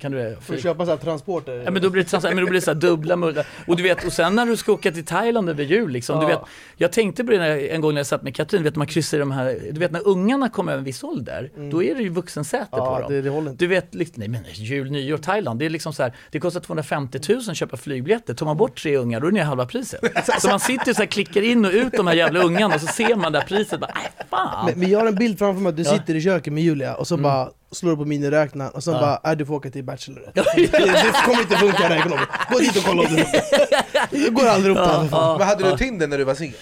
kan 0.00 0.12
du 0.12 0.36
För 0.40 0.54
att 0.54 0.62
köpa 0.62 0.84
så 0.84 0.90
här 0.90 0.98
transporter. 0.98 1.62
Ja 1.64 1.70
men 1.70 1.82
då 1.82 1.90
blir 1.90 2.04
det, 2.22 2.22
men 2.34 2.36
då 2.36 2.50
blir 2.50 2.60
det 2.60 2.60
så 2.60 2.70
här 2.72 2.80
dubbla 2.80 3.16
mullar. 3.16 3.46
Och 3.66 3.76
du 3.76 3.82
vet, 3.82 4.04
och 4.04 4.12
sen 4.12 4.34
när 4.34 4.46
du 4.46 4.56
ska 4.56 4.72
åka 4.72 4.92
till 4.92 5.04
Thailand 5.04 5.48
över 5.48 5.64
jul 5.64 5.90
liksom, 5.90 6.16
du 6.20 6.22
Ja. 6.22 6.28
vet, 6.28 6.40
jag 6.76 6.92
tänkte 6.92 7.24
på 7.24 7.30
det 7.32 7.38
när, 7.38 7.68
en 7.68 7.80
gång 7.80 7.94
när 7.94 7.98
jag 7.98 8.06
satt 8.06 8.22
med 8.22 8.34
Katrin, 8.36 8.62
du 8.62 8.68
vet 8.68 8.76
man 8.76 8.86
kryssar 8.86 9.18
de 9.18 9.30
här, 9.30 9.58
du 9.72 9.80
vet 9.80 9.90
när 9.92 10.08
ungarna 10.08 10.48
kommer 10.48 10.72
över 10.72 10.78
en 10.78 10.84
viss 10.84 11.04
ålder, 11.04 11.50
då 11.70 11.82
är 11.82 11.94
det 11.94 12.02
ju 12.02 12.08
vuxensäte 12.08 12.68
Ja, 12.72 12.94
på 12.96 13.00
dem. 13.02 13.12
det- 13.12 13.22
det 13.22 13.30
håller 13.30 13.50
inte. 13.50 13.64
Du 13.64 13.68
vet, 13.68 13.94
liksom, 13.94 14.20
nej 14.20 14.28
men 14.28 14.40
jul, 14.52 14.90
nyår, 14.90 15.16
Thailand, 15.18 15.58
det 15.58 15.66
är 15.66 15.70
liksom 15.70 15.85
så 15.92 16.02
här, 16.02 16.12
det 16.30 16.40
kostar 16.40 16.60
250 16.60 17.20
000 17.28 17.38
att 17.50 17.56
köpa 17.56 17.76
flygbiljetter, 17.76 18.34
tar 18.34 18.46
man 18.46 18.56
bort 18.56 18.82
tre 18.82 18.96
ungar 18.96 19.20
då 19.20 19.26
är 19.26 19.30
det 19.30 19.34
ner 19.38 19.44
halva 19.44 19.66
priset. 19.66 20.00
Så 20.40 20.48
man 20.48 20.60
sitter 20.60 20.92
så 20.94 20.98
här, 21.00 21.06
klickar 21.06 21.42
in 21.42 21.64
och 21.64 21.72
ut 21.72 21.92
de 21.92 22.06
här 22.06 22.14
jävla 22.14 22.40
ungarna 22.40 22.74
och 22.74 22.80
så 22.80 22.86
ser 22.86 23.14
man 23.16 23.32
det 23.32 23.38
här 23.38 23.46
priset, 23.46 23.80
bara, 23.80 23.90
fan. 24.30 24.66
Men, 24.66 24.78
men 24.78 24.90
jag 24.90 24.98
har 24.98 25.06
en 25.06 25.14
bild 25.14 25.38
framför 25.38 25.60
mig 25.62 25.70
att 25.70 25.76
du 25.76 25.82
Ja. 25.82 25.88
Mm. 25.88 26.00
sitter 26.00 26.14
i 26.14 26.22
köket 26.22 26.52
med 26.52 26.62
Julia 26.62 26.94
och 26.94 27.06
så 27.06 27.16
bara 27.16 27.48
slår 27.72 27.90
du 27.90 27.96
på 27.96 28.04
miniräknaren 28.04 28.70
och 28.72 28.84
så 28.84 28.90
Ja. 28.90 29.18
bara 29.22 29.32
äh, 29.32 29.36
du 29.38 29.46
får 29.46 29.54
åka 29.54 29.70
till 29.70 29.84
Bachelorette. 29.84 30.44
det, 30.56 30.66
det 30.66 31.14
kommer 31.24 31.40
inte 31.42 31.56
funka 31.56 31.78
det 31.78 31.84
här 31.84 31.96
ekonomiskt. 31.96 32.28
Gå 32.52 32.58
dit 32.58 32.76
och 32.76 32.82
kolla 32.84 33.02
om 33.02 33.08
du 33.14 33.24
Det 34.24 34.30
går 34.30 34.46
aldrig 34.46 34.76
upp 34.76 34.82
det 34.84 34.88
här 34.90 35.08
fan. 35.08 35.38
Men 35.38 35.48
hade 35.48 35.70
du 35.70 35.76
Tinder 35.76 36.06
när 36.06 36.18
du 36.18 36.24
var 36.24 36.34
singel? 36.34 36.56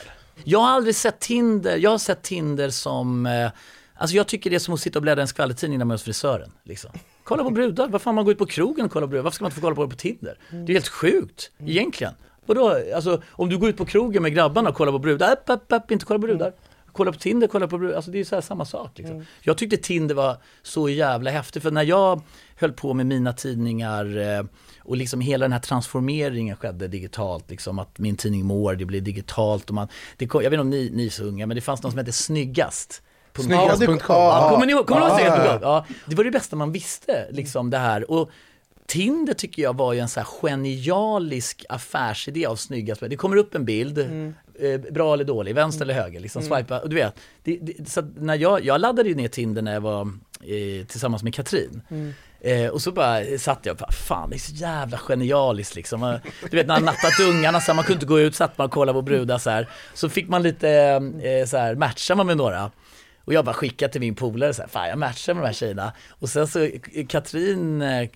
Jag 0.44 0.58
har 0.58 0.68
aldrig 0.70 0.94
sett 0.96 1.20
Tinder, 1.20 1.76
jag 1.76 1.90
har 1.90 1.98
sett 1.98 2.22
Tinder 2.22 2.70
som, 2.70 3.26
eh, 3.26 3.50
alltså 3.96 4.16
jag 4.16 4.26
tycker 4.26 4.50
det 4.50 4.56
är 4.56 4.60
som 4.60 4.74
att 4.74 4.80
sitta 4.80 4.98
och 4.98 5.02
bläddra 5.02 5.20
i 5.20 5.22
en 5.22 5.28
skvallertidning 5.28 5.78
när 5.78 5.84
man 5.84 5.90
är 5.92 5.94
hos 5.94 6.02
frisören. 6.02 6.50
Liksom. 6.64 6.90
Kolla 7.24 7.44
på 7.44 7.50
brudar, 7.50 7.88
vad 7.88 8.02
fan 8.02 8.14
man 8.14 8.24
går 8.24 8.32
ut 8.32 8.38
på 8.38 8.46
krogen 8.46 8.84
och 8.84 8.92
kollar 8.92 9.06
på 9.06 9.10
brudar, 9.10 9.24
varför 9.24 9.34
ska 9.34 9.44
man 9.44 9.48
inte 9.48 9.60
få 9.60 9.60
kolla 9.60 9.76
på 9.76 9.84
det 9.84 9.90
på 9.90 9.96
Tinder? 9.96 10.38
Det 10.50 10.72
är 10.72 10.74
helt 10.74 10.88
sjukt, 10.88 11.50
egentligen. 11.58 12.14
Vadå, 12.46 12.78
alltså 12.94 13.22
om 13.30 13.48
du 13.48 13.58
går 13.58 13.68
ut 13.68 13.76
på 13.76 13.84
krogen 13.84 14.22
med 14.22 14.34
grabbarna 14.34 14.68
och 14.68 14.76
kollar 14.76 14.92
på 14.92 14.98
brudar, 14.98 15.32
upp, 15.32 15.42
upp, 15.46 15.64
upp, 15.68 15.90
inte 15.90 16.04
kolla 16.04 16.18
på 16.20 16.26
brudar. 16.26 16.52
Kolla 16.92 17.12
på 17.12 17.18
Tinder, 17.18 17.46
kolla 17.46 17.68
på 17.68 17.78
brudar, 17.78 17.96
alltså 17.96 18.10
det 18.10 18.20
är 18.20 18.24
så 18.24 18.34
här 18.34 18.42
samma 18.42 18.64
sak. 18.64 18.90
Liksom. 18.94 19.24
Jag 19.42 19.58
tyckte 19.58 19.76
Tinder 19.76 20.14
var 20.14 20.36
så 20.62 20.88
jävla 20.88 21.30
häftigt, 21.30 21.62
för 21.62 21.70
när 21.70 21.82
jag 21.82 22.22
höll 22.56 22.72
på 22.72 22.94
med 22.94 23.06
mina 23.06 23.32
tidningar 23.32 24.16
eh, 24.16 24.44
och 24.78 24.96
liksom 24.96 25.20
hela 25.20 25.44
den 25.44 25.52
här 25.52 25.60
transformeringen 25.60 26.56
skedde 26.56 26.88
digitalt, 26.88 27.50
liksom 27.50 27.78
att 27.78 27.98
min 27.98 28.16
tidning 28.16 28.44
Mår, 28.44 28.74
det 28.74 28.84
blev 28.84 29.02
digitalt 29.02 29.68
och 29.68 29.74
man, 29.74 29.88
det 30.16 30.26
kom, 30.26 30.42
jag 30.42 30.50
vet 30.50 30.56
inte 30.56 30.60
om 30.60 30.70
ni, 30.70 30.90
ni 30.90 31.06
är 31.06 31.10
så 31.10 31.24
unga, 31.24 31.46
men 31.46 31.54
det 31.54 31.60
fanns 31.60 31.82
någon 31.82 31.92
som 31.92 31.98
hette 31.98 32.12
Snyggast. 32.12 33.02
Snyggast.com. 33.42 34.16
Ja, 34.16 34.50
kommer 34.50 34.66
ni 34.66 34.72
ihåg? 34.72 34.86
Kommer 34.86 35.00
Ja, 35.44 35.58
ja, 35.62 35.86
det 36.06 36.14
var 36.16 36.24
det 36.24 36.30
bästa 36.30 36.56
man 36.56 36.72
visste, 36.72 37.26
liksom 37.30 37.70
det 37.70 37.78
här. 37.78 38.10
Och 38.10 38.30
Tinder 38.86 39.34
tycker 39.34 39.62
jag 39.62 39.76
var 39.76 39.92
ju 39.92 40.00
en 40.00 40.08
så 40.08 40.20
här 40.20 40.26
genialisk 40.42 41.64
affärsidé 41.68 42.46
av 42.46 42.56
snyggast. 42.56 43.00
Det 43.00 43.16
kommer 43.16 43.36
upp 43.36 43.54
en 43.54 43.64
bild, 43.64 43.98
eh, 43.98 44.80
bra 44.92 45.14
eller 45.14 45.24
dålig, 45.24 45.54
vänster 45.54 45.84
eller 45.84 45.94
höger, 45.94 46.20
liksom 46.20 46.42
swipa. 46.42 46.78
Och 46.80 46.88
du 46.88 46.96
vet, 46.96 47.14
det, 47.42 47.58
det, 47.62 47.88
så 47.90 48.02
när 48.02 48.34
jag, 48.34 48.64
jag 48.64 48.80
laddade 48.80 49.08
ju 49.08 49.14
ner 49.14 49.28
Tinder 49.28 49.62
när 49.62 49.72
jag 49.72 49.80
var 49.80 50.00
eh, 50.40 50.86
tillsammans 50.86 51.22
med 51.22 51.34
Katrin. 51.34 51.82
Eh, 52.40 52.68
och 52.68 52.82
så 52.82 52.92
bara 52.92 53.38
satt 53.38 53.60
jag 53.62 53.72
och 53.72 53.78
bara, 53.78 53.92
fan 53.92 54.30
det 54.30 54.36
är 54.36 54.38
så 54.38 54.54
jävla 54.54 54.98
genialiskt 54.98 55.74
liksom. 55.74 56.18
Du 56.50 56.56
vet 56.56 56.66
när 56.66 56.74
han 56.74 56.84
nattat 56.84 57.20
ungarna 57.20 57.60
så 57.60 57.66
här, 57.66 57.74
man 57.74 57.84
kunde 57.84 57.96
inte 57.96 58.06
gå 58.06 58.20
ut, 58.20 58.34
satt 58.34 58.58
man 58.58 58.64
och 58.64 58.70
kollade 58.72 58.96
på 58.96 59.02
brudar 59.02 59.38
så 59.38 59.50
här. 59.50 59.68
Så 59.94 60.08
fick 60.08 60.28
man 60.28 60.42
lite, 60.42 60.70
eh, 61.22 61.46
så 61.46 61.56
här, 61.56 61.74
matcha 61.74 62.14
man 62.14 62.26
med 62.26 62.36
några. 62.36 62.70
Och 63.24 63.34
jag 63.34 63.44
bara 63.44 63.54
skickade 63.54 63.92
till 63.92 64.00
min 64.00 64.14
polare 64.14 64.54
så 64.54 64.62
här, 64.62 64.68
fan 64.68 64.88
jag 64.88 64.98
matchar 64.98 65.34
med 65.34 65.42
de 65.42 65.46
här 65.46 65.54
tjejerna. 65.54 65.92
Och 66.08 66.28
sen 66.28 66.48
så, 66.48 66.60
eh, 66.60 67.06
Katrin 67.08 67.82
eh, 67.82 68.00
eh, 68.00 68.08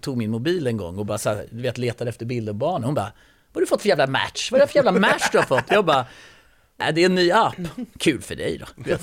tog 0.00 0.16
min 0.16 0.30
mobil 0.30 0.66
en 0.66 0.76
gång 0.76 0.98
och 0.98 1.06
bara 1.06 1.18
så 1.18 1.28
här, 1.28 1.46
du 1.50 1.62
vet 1.62 1.78
letade 1.78 2.10
efter 2.10 2.26
bilder 2.26 2.52
på 2.52 2.56
barnen. 2.56 2.84
Hon 2.84 2.94
bara, 2.94 3.12
vad 3.52 3.54
har 3.54 3.60
du 3.60 3.66
fått 3.66 3.82
för 3.82 3.88
jävla 3.88 4.06
match? 4.06 4.52
Vad 4.52 4.60
är 4.60 4.66
det 4.66 4.72
för 4.72 4.78
jävla 4.78 4.92
match 4.92 5.28
du 5.32 5.38
har 5.38 5.44
fått? 5.44 5.64
Jag 5.68 5.84
bara, 5.84 6.06
äh, 6.80 6.94
det 6.94 7.00
är 7.00 7.06
en 7.06 7.14
ny 7.14 7.30
app. 7.30 7.56
Kul 7.98 8.22
för 8.22 8.36
dig 8.36 8.58
då. 8.58 8.66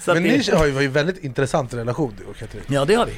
Så 0.00 0.10
att 0.10 0.16
Men 0.16 0.22
ni 0.22 0.42
har 0.52 0.66
ju 0.66 0.72
har 0.72 0.80
ju 0.80 0.86
en 0.86 0.92
väldigt 0.92 1.24
intressant 1.24 1.74
relation 1.74 2.14
du 2.18 2.24
och 2.24 2.36
Katrin. 2.36 2.62
Ja 2.68 2.84
det 2.84 2.94
har 2.94 3.06
vi. 3.06 3.12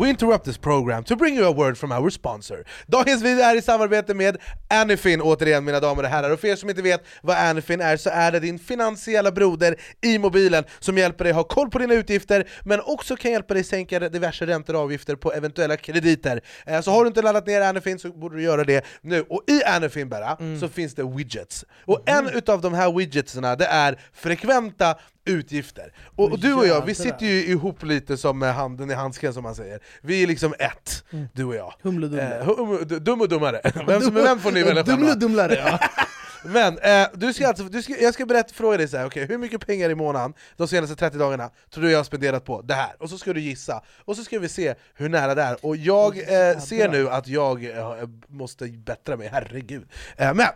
We 0.00 0.08
interrupt 0.08 0.44
this 0.44 0.58
program 0.58 1.04
to 1.04 1.16
bring 1.16 1.36
you 1.36 1.46
a 1.48 1.52
word 1.52 1.78
from 1.78 1.92
our 1.92 2.10
sponsor. 2.10 2.64
Dagens 2.86 3.22
video 3.22 3.44
är 3.44 3.56
i 3.56 3.62
samarbete 3.62 4.14
med 4.14 4.36
Anyfin, 4.70 5.20
återigen 5.20 5.64
mina 5.64 5.80
damer 5.80 6.02
och 6.02 6.08
herrar. 6.08 6.30
Och 6.30 6.40
för 6.40 6.48
er 6.48 6.56
som 6.56 6.70
inte 6.70 6.82
vet 6.82 7.04
vad 7.22 7.36
Anyfin 7.36 7.80
är 7.80 7.96
så 7.96 8.10
är 8.10 8.32
det 8.32 8.40
din 8.40 8.58
finansiella 8.58 9.32
broder 9.32 9.76
i 10.02 10.18
mobilen 10.18 10.64
som 10.78 10.98
hjälper 10.98 11.24
dig 11.24 11.32
ha 11.32 11.44
koll 11.44 11.70
på 11.70 11.78
dina 11.78 11.94
utgifter, 11.94 12.48
men 12.64 12.80
också 12.80 13.16
kan 13.16 13.30
hjälpa 13.30 13.54
dig 13.54 13.64
sänka 13.64 13.98
diverse 14.08 14.46
räntor 14.46 14.74
och 14.76 14.80
avgifter 14.82 15.16
på 15.16 15.32
eventuella 15.32 15.76
krediter. 15.76 16.40
Eh, 16.66 16.80
Så 16.80 16.90
har 16.90 17.04
du 17.04 17.08
inte 17.08 17.22
laddat 17.22 17.46
ner 17.46 17.60
Anyfin 17.60 17.98
så 17.98 18.08
borde 18.08 18.36
du 18.36 18.42
göra 18.42 18.64
det 18.64 18.84
nu. 19.00 19.20
Och 19.28 19.42
i 19.46 19.64
Anyfin 19.64 20.08
bara, 20.08 20.36
så 20.60 20.68
finns 20.68 20.94
det 20.94 21.02
widgets. 21.16 21.64
Och 21.84 22.02
en 22.08 22.28
utav 22.28 22.60
de 22.60 22.74
här 22.74 22.92
widgetsarna 22.92 23.56
det 23.56 23.66
är 23.66 23.98
frekventa 24.12 24.94
utgifter. 25.28 25.92
Och, 26.16 26.32
och 26.32 26.38
du 26.38 26.54
och 26.54 26.66
jag, 26.66 26.86
vi 26.86 26.94
sitter 26.94 27.26
ju 27.26 27.46
ihop 27.46 27.82
lite 27.82 28.16
som 28.16 28.38
med 28.38 28.54
handen 28.54 28.90
i 28.90 28.94
handsken 28.94 29.34
som 29.34 29.42
man 29.42 29.54
säger. 29.54 29.80
Vi 30.00 30.22
är 30.22 30.26
liksom 30.26 30.54
ett, 30.58 31.04
du 31.32 31.44
och 31.44 31.54
jag. 31.54 31.74
Humle. 31.82 32.38
Eh, 32.38 32.56
hum, 32.56 32.84
dum 33.04 33.20
och 33.20 33.28
dummare. 33.28 33.60
Vem, 33.86 34.02
som, 34.02 34.14
vem 34.14 34.38
får 34.38 34.52
ni 34.52 34.62
välja 34.62 34.84
själva? 34.84 35.12
och 35.12 35.18
dumlare 35.18 35.54
ja. 35.54 35.78
Men 36.44 36.78
eh, 36.78 37.08
du 37.14 37.32
ska 37.32 37.48
alltså, 37.48 37.64
du 37.64 37.82
ska, 37.82 38.00
jag 38.00 38.14
ska 38.14 38.26
berätta, 38.26 38.54
fråga 38.54 38.76
dig 38.76 38.88
så 38.88 38.96
här, 38.96 39.06
okej, 39.06 39.26
hur 39.26 39.38
mycket 39.38 39.66
pengar 39.66 39.90
i 39.90 39.94
månaden 39.94 40.34
de 40.56 40.68
senaste 40.68 40.96
30 40.96 41.18
dagarna 41.18 41.50
tror 41.70 41.84
du 41.84 41.90
jag 41.90 41.98
har 41.98 42.04
spenderat 42.04 42.44
på 42.44 42.62
det 42.62 42.74
här? 42.74 42.96
Och 42.98 43.10
så 43.10 43.18
ska 43.18 43.32
du 43.32 43.40
gissa, 43.40 43.82
och 44.04 44.16
så 44.16 44.24
ska 44.24 44.38
vi 44.38 44.48
se 44.48 44.74
hur 44.94 45.08
nära 45.08 45.34
det 45.34 45.42
är. 45.42 45.66
Och 45.66 45.76
jag 45.76 46.18
eh, 46.18 46.58
ser 46.58 46.88
nu 46.88 47.08
att 47.08 47.28
jag 47.28 47.64
eh, 47.64 48.08
måste 48.28 48.68
bättra 48.68 49.16
mig, 49.16 49.28
herregud. 49.32 49.88
Eh, 50.16 50.34
men, 50.34 50.46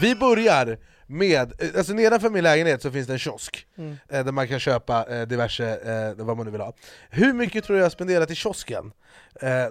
vi 0.00 0.14
börjar 0.14 0.78
med, 1.06 1.62
eh, 1.62 1.68
alltså 1.76 1.92
nedanför 1.92 2.30
min 2.30 2.44
lägenhet 2.44 2.82
så 2.82 2.90
finns 2.90 3.06
det 3.06 3.12
en 3.12 3.18
kiosk 3.18 3.66
eh, 4.08 4.24
där 4.24 4.32
man 4.32 4.48
kan 4.48 4.60
köpa 4.60 5.06
eh, 5.16 5.26
diverse, 5.28 5.76
eh, 6.18 6.24
vad 6.24 6.36
man 6.36 6.46
nu 6.46 6.52
vill 6.52 6.60
ha. 6.60 6.72
Hur 7.10 7.32
mycket 7.32 7.64
tror 7.64 7.74
du 7.74 7.80
jag 7.80 7.84
har 7.84 7.90
spenderat 7.90 8.30
i 8.30 8.34
kiosken 8.34 8.92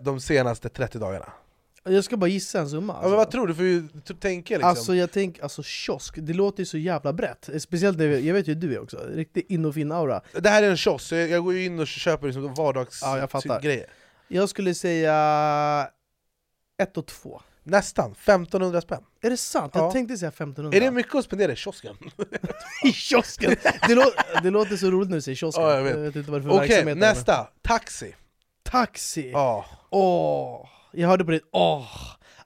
de 0.01 0.19
senaste 0.19 0.69
30 0.69 0.99
dagarna? 0.99 1.31
Jag 1.83 2.03
ska 2.03 2.17
bara 2.17 2.27
gissa 2.29 2.59
en 2.59 2.69
summa 2.69 2.99
Ja, 3.01 3.07
men 3.07 3.17
vad 3.17 3.31
tror 3.31 3.47
du? 3.47 3.53
Du 3.53 3.57
får 3.57 3.65
ju 3.65 3.87
tänka 4.19 4.53
liksom. 4.53 4.69
Alltså 4.69 4.95
jag 4.95 5.11
tänker, 5.11 5.43
alltså 5.43 5.63
kiosk, 5.63 6.15
det 6.17 6.33
låter 6.33 6.59
ju 6.59 6.65
så 6.65 6.77
jävla 6.77 7.13
brett 7.13 7.49
Speciellt 7.59 7.97
när 7.97 8.05
jag 8.05 8.33
vet 8.33 8.47
ju 8.47 8.53
hur 8.53 8.61
du 8.61 8.73
är 8.73 8.83
också, 8.83 8.97
riktigt 9.13 9.49
in 9.49 9.65
och 9.65 9.73
fin 9.73 9.91
aura 9.91 10.21
Det 10.33 10.49
här 10.49 10.63
är 10.63 10.69
en 10.69 10.77
kiosk, 10.77 11.05
så 11.05 11.15
jag 11.15 11.29
jag 11.29 11.43
går 11.43 11.53
ju 11.53 11.65
in 11.65 11.79
och 11.79 11.87
köper 11.87 12.27
liksom 12.27 12.53
Ja, 13.01 13.17
jag 13.17 13.31
fattar. 13.31 13.49
vardagsgrejer. 13.49 13.85
Jag 14.27 14.49
skulle 14.49 14.73
säga 14.73 15.89
ett 16.81 16.97
och 16.97 17.05
två 17.05 17.41
Nästan, 17.69 18.11
1500 18.11 18.81
spänn. 18.81 19.03
Är 19.21 19.29
det 19.29 19.37
sant? 19.37 19.71
Ja. 19.75 19.83
Jag 19.83 19.91
tänkte 19.93 20.17
säga 20.17 20.29
1500 20.29 20.77
Är 20.77 20.81
det 20.81 20.91
mycket 20.91 21.15
att 21.15 21.25
spendera 21.25 21.51
i 21.51 21.55
kiosken? 21.55 21.95
I 22.83 22.91
kiosken! 22.93 23.55
Det, 23.87 23.95
lå 23.95 24.03
det 24.43 24.49
låter 24.49 24.75
så 24.77 24.91
roligt 24.91 25.09
när 25.09 25.17
du 25.17 25.21
säger 25.21 25.35
kiosken 25.35 25.63
Ja, 25.63 25.75
jag 25.75 25.83
vet. 25.83 26.15
inte 26.15 26.31
vad 26.31 26.41
det 26.41 26.45
är 26.45 26.49
för 26.49 26.57
Okej, 26.57 26.67
verksamhet 26.69 26.99
det 26.99 27.05
är, 27.05 27.13
nästa. 27.13 27.47
Taxi. 27.61 28.15
Taxi! 28.63 29.31
Ja. 29.31 29.65
Åh, 29.89 30.67
jag 30.91 31.07
hörde 31.07 31.25
på 31.25 31.31
ditt 31.31 31.49
åh, 31.51 31.87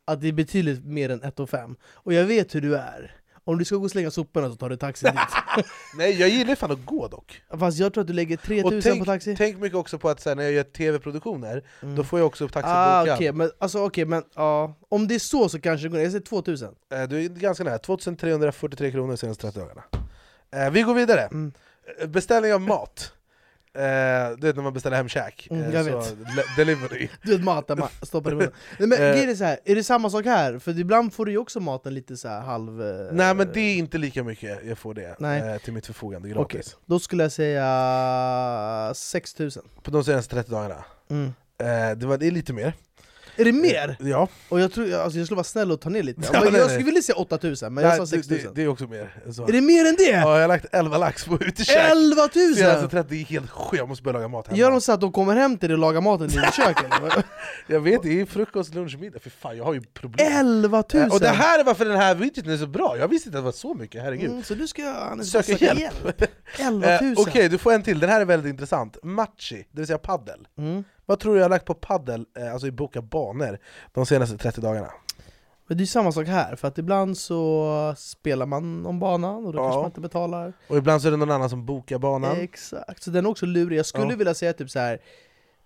att 0.06 0.22
det 0.22 0.27
är 0.27 0.32
betydligt 0.34 0.86
mer 0.86 1.10
än 1.10 1.24
1 1.24 1.39
och 1.39 1.50
5 1.50 1.75
Och 1.84 2.13
jag 2.13 2.24
vet 2.25 2.56
hur 2.56 2.62
du 2.62 2.75
är. 2.77 3.15
Om 3.45 3.57
du 3.57 3.65
ska 3.65 3.75
gå 3.75 3.83
och 3.83 3.91
slänga 3.91 4.12
soporna 4.12 4.50
så 4.50 4.55
tar 4.55 4.69
du 4.69 4.77
taxi 4.77 5.05
dit. 5.05 5.15
Nej, 5.97 6.19
jag 6.19 6.29
gillar 6.29 6.55
fan 6.55 6.71
att 6.71 6.85
gå 6.85 7.07
dock. 7.07 7.41
Fast 7.59 7.79
jag 7.79 7.93
tror 7.93 8.01
att 8.01 8.07
du 8.07 8.13
lägger 8.13 8.38
3000 8.38 8.77
Och 8.77 8.83
tänk, 8.83 9.00
på 9.00 9.05
taxi. 9.05 9.35
tänk 9.38 9.57
mycket 9.59 9.77
också 9.77 10.00
på 10.00 10.09
att 10.09 10.21
sen 10.21 10.38
när 10.38 10.43
jag 10.43 10.53
gör 10.53 10.63
tv-produktioner, 10.63 11.63
då 11.95 12.03
får 12.03 12.19
jag 12.19 12.25
också 12.25 12.47
taxi 12.47 12.69
ah, 12.73 13.01
bokad. 13.01 13.15
okej, 13.17 13.31
men 13.31 13.51
alltså 13.59 13.79
okej, 13.85 14.05
men 14.05 14.23
ja. 14.35 14.75
Om 14.89 15.07
det 15.07 15.15
är 15.15 15.19
så 15.19 15.50
så 15.50 15.59
kanske 15.62 15.85
det 15.85 15.89
går 15.89 15.97
ner. 15.97 16.03
Jag 16.03 16.12
säger 16.12 16.25
2000. 16.25 16.75
Eh, 16.93 17.03
Du 17.03 17.25
är 17.25 17.29
ganska 17.29 17.63
nära, 17.63 17.77
2343 17.77 18.91
kronor 18.91 19.07
de 19.07 19.17
senaste 19.17 19.41
30 19.51 19.59
dagarna. 19.59 19.83
Eh, 20.55 20.71
Vi 20.71 20.81
går 20.81 20.93
vidare. 20.93 21.21
Mm. 21.21 21.51
Beställning 22.07 22.53
av 22.53 22.62
mat. 22.62 23.13
Eh, 23.75 23.82
det 24.38 24.50
är 24.50 24.53
när 24.53 24.62
man 24.62 24.74
beställer 24.74 24.98
hem 24.98 25.10
käk. 25.10 25.48
Mm, 25.51 25.63
Eh, 25.63 25.74
jag 25.74 25.84
vet. 25.84 26.15
Delivery. 26.58 27.10
Du 27.22 27.32
vet 27.32 27.44
mat 27.44 27.68
där 27.68 27.75
man 27.75 27.89
stoppar 28.01 28.32
i 28.32 28.36
munnen. 28.36 28.51
Nej, 28.80 28.88
men 28.89 28.98
grejen 29.13 29.30
är 29.30 29.36
så 29.36 29.44
här, 29.44 29.60
är 29.65 29.75
det 29.75 29.84
samma 29.84 30.10
sak 30.10 30.25
här? 30.25 30.60
För 30.60 30.80
ibland 30.80 31.13
får 31.13 31.25
du 31.25 31.32
ju 31.32 31.38
också 31.38 31.60
maten 31.60 31.94
lite 31.94 32.18
så 32.18 32.27
halv... 32.30 32.82
eh, 32.82 33.08
Nej 33.12 33.34
men 33.36 33.50
det 33.53 33.60
är 33.60 33.75
inte 33.75 33.98
lika 33.98 34.24
mycket 34.24 34.60
jag 34.65 34.77
får 34.77 34.94
det 34.94 35.15
Nej. 35.20 35.60
till 35.60 35.74
mitt 35.74 35.86
förfogande 35.86 36.30
gratis. 36.30 36.77
då 36.86 37.00
skulle 37.00 37.24
jag 37.24 37.32
säga 37.32 38.94
6000. 38.96 39.63
På 39.84 39.92
de 39.92 40.03
senaste 40.03 40.36
30 40.36 40.51
dagarna. 40.51 40.84
Mm. 41.10 41.34
Det, 41.98 42.06
var, 42.06 42.18
det 42.18 42.27
är 42.27 42.32
lite 42.32 42.53
mer. 42.53 42.74
Är 43.37 43.45
det 43.45 43.51
mer? 43.51 43.95
Ja, 43.99 44.27
Och 44.49 44.59
jag, 44.59 44.71
tror, 44.73 44.93
alltså 44.93 45.17
jag 45.19 45.25
skulle 45.27 45.35
vara 45.35 45.43
snäll 45.43 45.71
och 45.71 45.81
ta 45.81 45.89
ner 45.89 46.03
lite. 46.03 46.21
Ja, 46.33 46.39
Men 46.43 46.51
nej, 46.53 46.61
jag 46.61 46.69
skulle 46.71 46.85
vilja 46.85 47.01
säga 47.01 47.15
8000, 47.15 47.73
men 47.73 47.83
jag 47.83 47.89
Nej, 47.89 47.97
sa 47.97 48.03
det, 48.03 48.07
6000. 48.23 48.37
det, 48.53 48.61
det 48.61 48.63
är 48.63 48.67
också 48.67 48.87
mer. 48.87 49.31
Så. 49.31 49.47
Är 49.47 49.51
det 49.51 49.61
mer 49.61 49.85
än 49.85 49.95
det? 49.95 50.03
Ja, 50.03 50.33
jag 50.33 50.41
har 50.41 50.47
lagt 50.47 50.65
11 50.71 50.97
lax 50.97 51.25
på 51.25 51.35
utekäk. 51.35 51.77
11 51.91 52.29
Senaste 52.33 52.81
000! 52.81 52.89
30, 52.89 53.09
det 53.09 53.15
är 53.21 53.25
helt 53.25 53.49
sjukt, 53.49 53.77
jag 53.77 53.89
måste 53.89 54.03
börja 54.03 54.13
laga 54.17 54.27
mat 54.27 54.47
hemma. 54.47 54.57
Gör 54.57 54.71
de 54.71 54.81
så 54.81 54.91
att 54.91 55.01
de 55.01 55.11
kommer 55.11 55.35
hem 55.35 55.57
till 55.57 55.69
dig 55.69 55.73
och 55.73 55.79
lagar 55.79 56.01
maten 56.01 56.25
i 56.25 56.29
ditt 56.29 56.53
kök? 56.53 56.77
Jag 57.67 57.79
vet, 57.79 58.03
det 58.03 58.21
är 58.21 58.25
frukost, 58.25 58.73
lunch, 58.73 58.97
middag. 58.99 59.19
För 59.19 59.29
fan, 59.29 59.57
jag 59.57 59.63
har 59.63 59.73
ju 59.73 59.81
problem. 59.81 60.27
11 60.31 60.83
000! 60.93 61.03
Eh, 61.03 61.09
Och 61.09 61.19
det 61.19 61.27
här 61.27 61.59
är 61.59 61.63
varför 61.63 61.85
den 61.85 61.97
här 61.97 62.15
widgeten 62.15 62.51
är 62.51 62.57
så 62.57 62.67
bra, 62.67 62.97
jag 62.97 63.07
visste 63.07 63.29
inte 63.29 63.37
att 63.37 63.41
det 63.43 63.45
var 63.45 63.51
så 63.51 63.73
mycket, 63.73 64.01
herregud. 64.03 64.29
Mm, 64.31 64.43
så 64.43 64.53
du 64.53 64.67
ska 64.67 64.81
Hannes, 64.83 65.31
Söka 65.31 65.51
hjälp. 65.51 65.79
hjälp? 65.79 66.23
11 66.59 66.87
Eh, 66.93 67.01
000! 67.01 67.15
Okej, 67.17 67.49
du 67.49 67.57
får 67.57 67.73
en 67.73 67.83
till, 67.83 67.99
den 67.99 68.09
här 68.09 68.21
är 68.21 68.25
väldigt 68.25 68.49
intressant. 68.49 68.97
Matchi, 69.03 69.55
det 69.71 69.77
vill 69.81 69.87
säga 69.87 69.97
paddel. 69.97 70.47
Mm. 70.57 70.83
Vad 71.05 71.19
tror 71.19 71.33
du 71.33 71.39
jag 71.39 71.43
har 71.45 71.50
lagt 71.50 71.65
på 71.65 71.74
paddel, 71.74 72.25
eh, 72.38 72.51
alltså 72.53 72.67
i 72.67 72.72
boka 72.72 73.01
banor, 73.01 73.57
de 73.93 74.05
senaste 74.05 74.38
30 74.38 74.62
dagarna? 74.62 74.91
Men 75.67 75.77
det 75.77 75.83
är 75.83 75.86
samma 75.86 76.12
sak 76.12 76.27
här, 76.27 76.55
för 76.55 76.67
att 76.67 76.77
ibland 76.77 77.17
så 77.17 77.93
spelar 77.98 78.45
man 78.45 78.86
om 78.86 79.00
banan 79.00 79.45
och 79.45 79.53
då 79.53 79.60
Ja. 79.60 79.63
kanske 79.63 79.77
man 79.79 79.86
inte 79.86 80.01
betalar 80.01 80.53
Och 80.67 80.77
ibland 80.77 81.01
så 81.01 81.07
är 81.07 81.12
det 81.12 81.17
någon 81.17 81.31
annan 81.31 81.50
som 81.50 81.65
bokar 81.65 81.98
banan. 81.98 82.38
Exakt, 82.39 83.03
så 83.03 83.10
den 83.10 83.25
är 83.25 83.29
också 83.29 83.45
lurig. 83.45 83.79
Jag 83.79 83.86
skulle 83.86 84.10
Ja. 84.10 84.15
vilja 84.15 84.33
säga 84.33 84.53
typ 84.53 84.69
så 84.69 84.79
här 84.79 85.00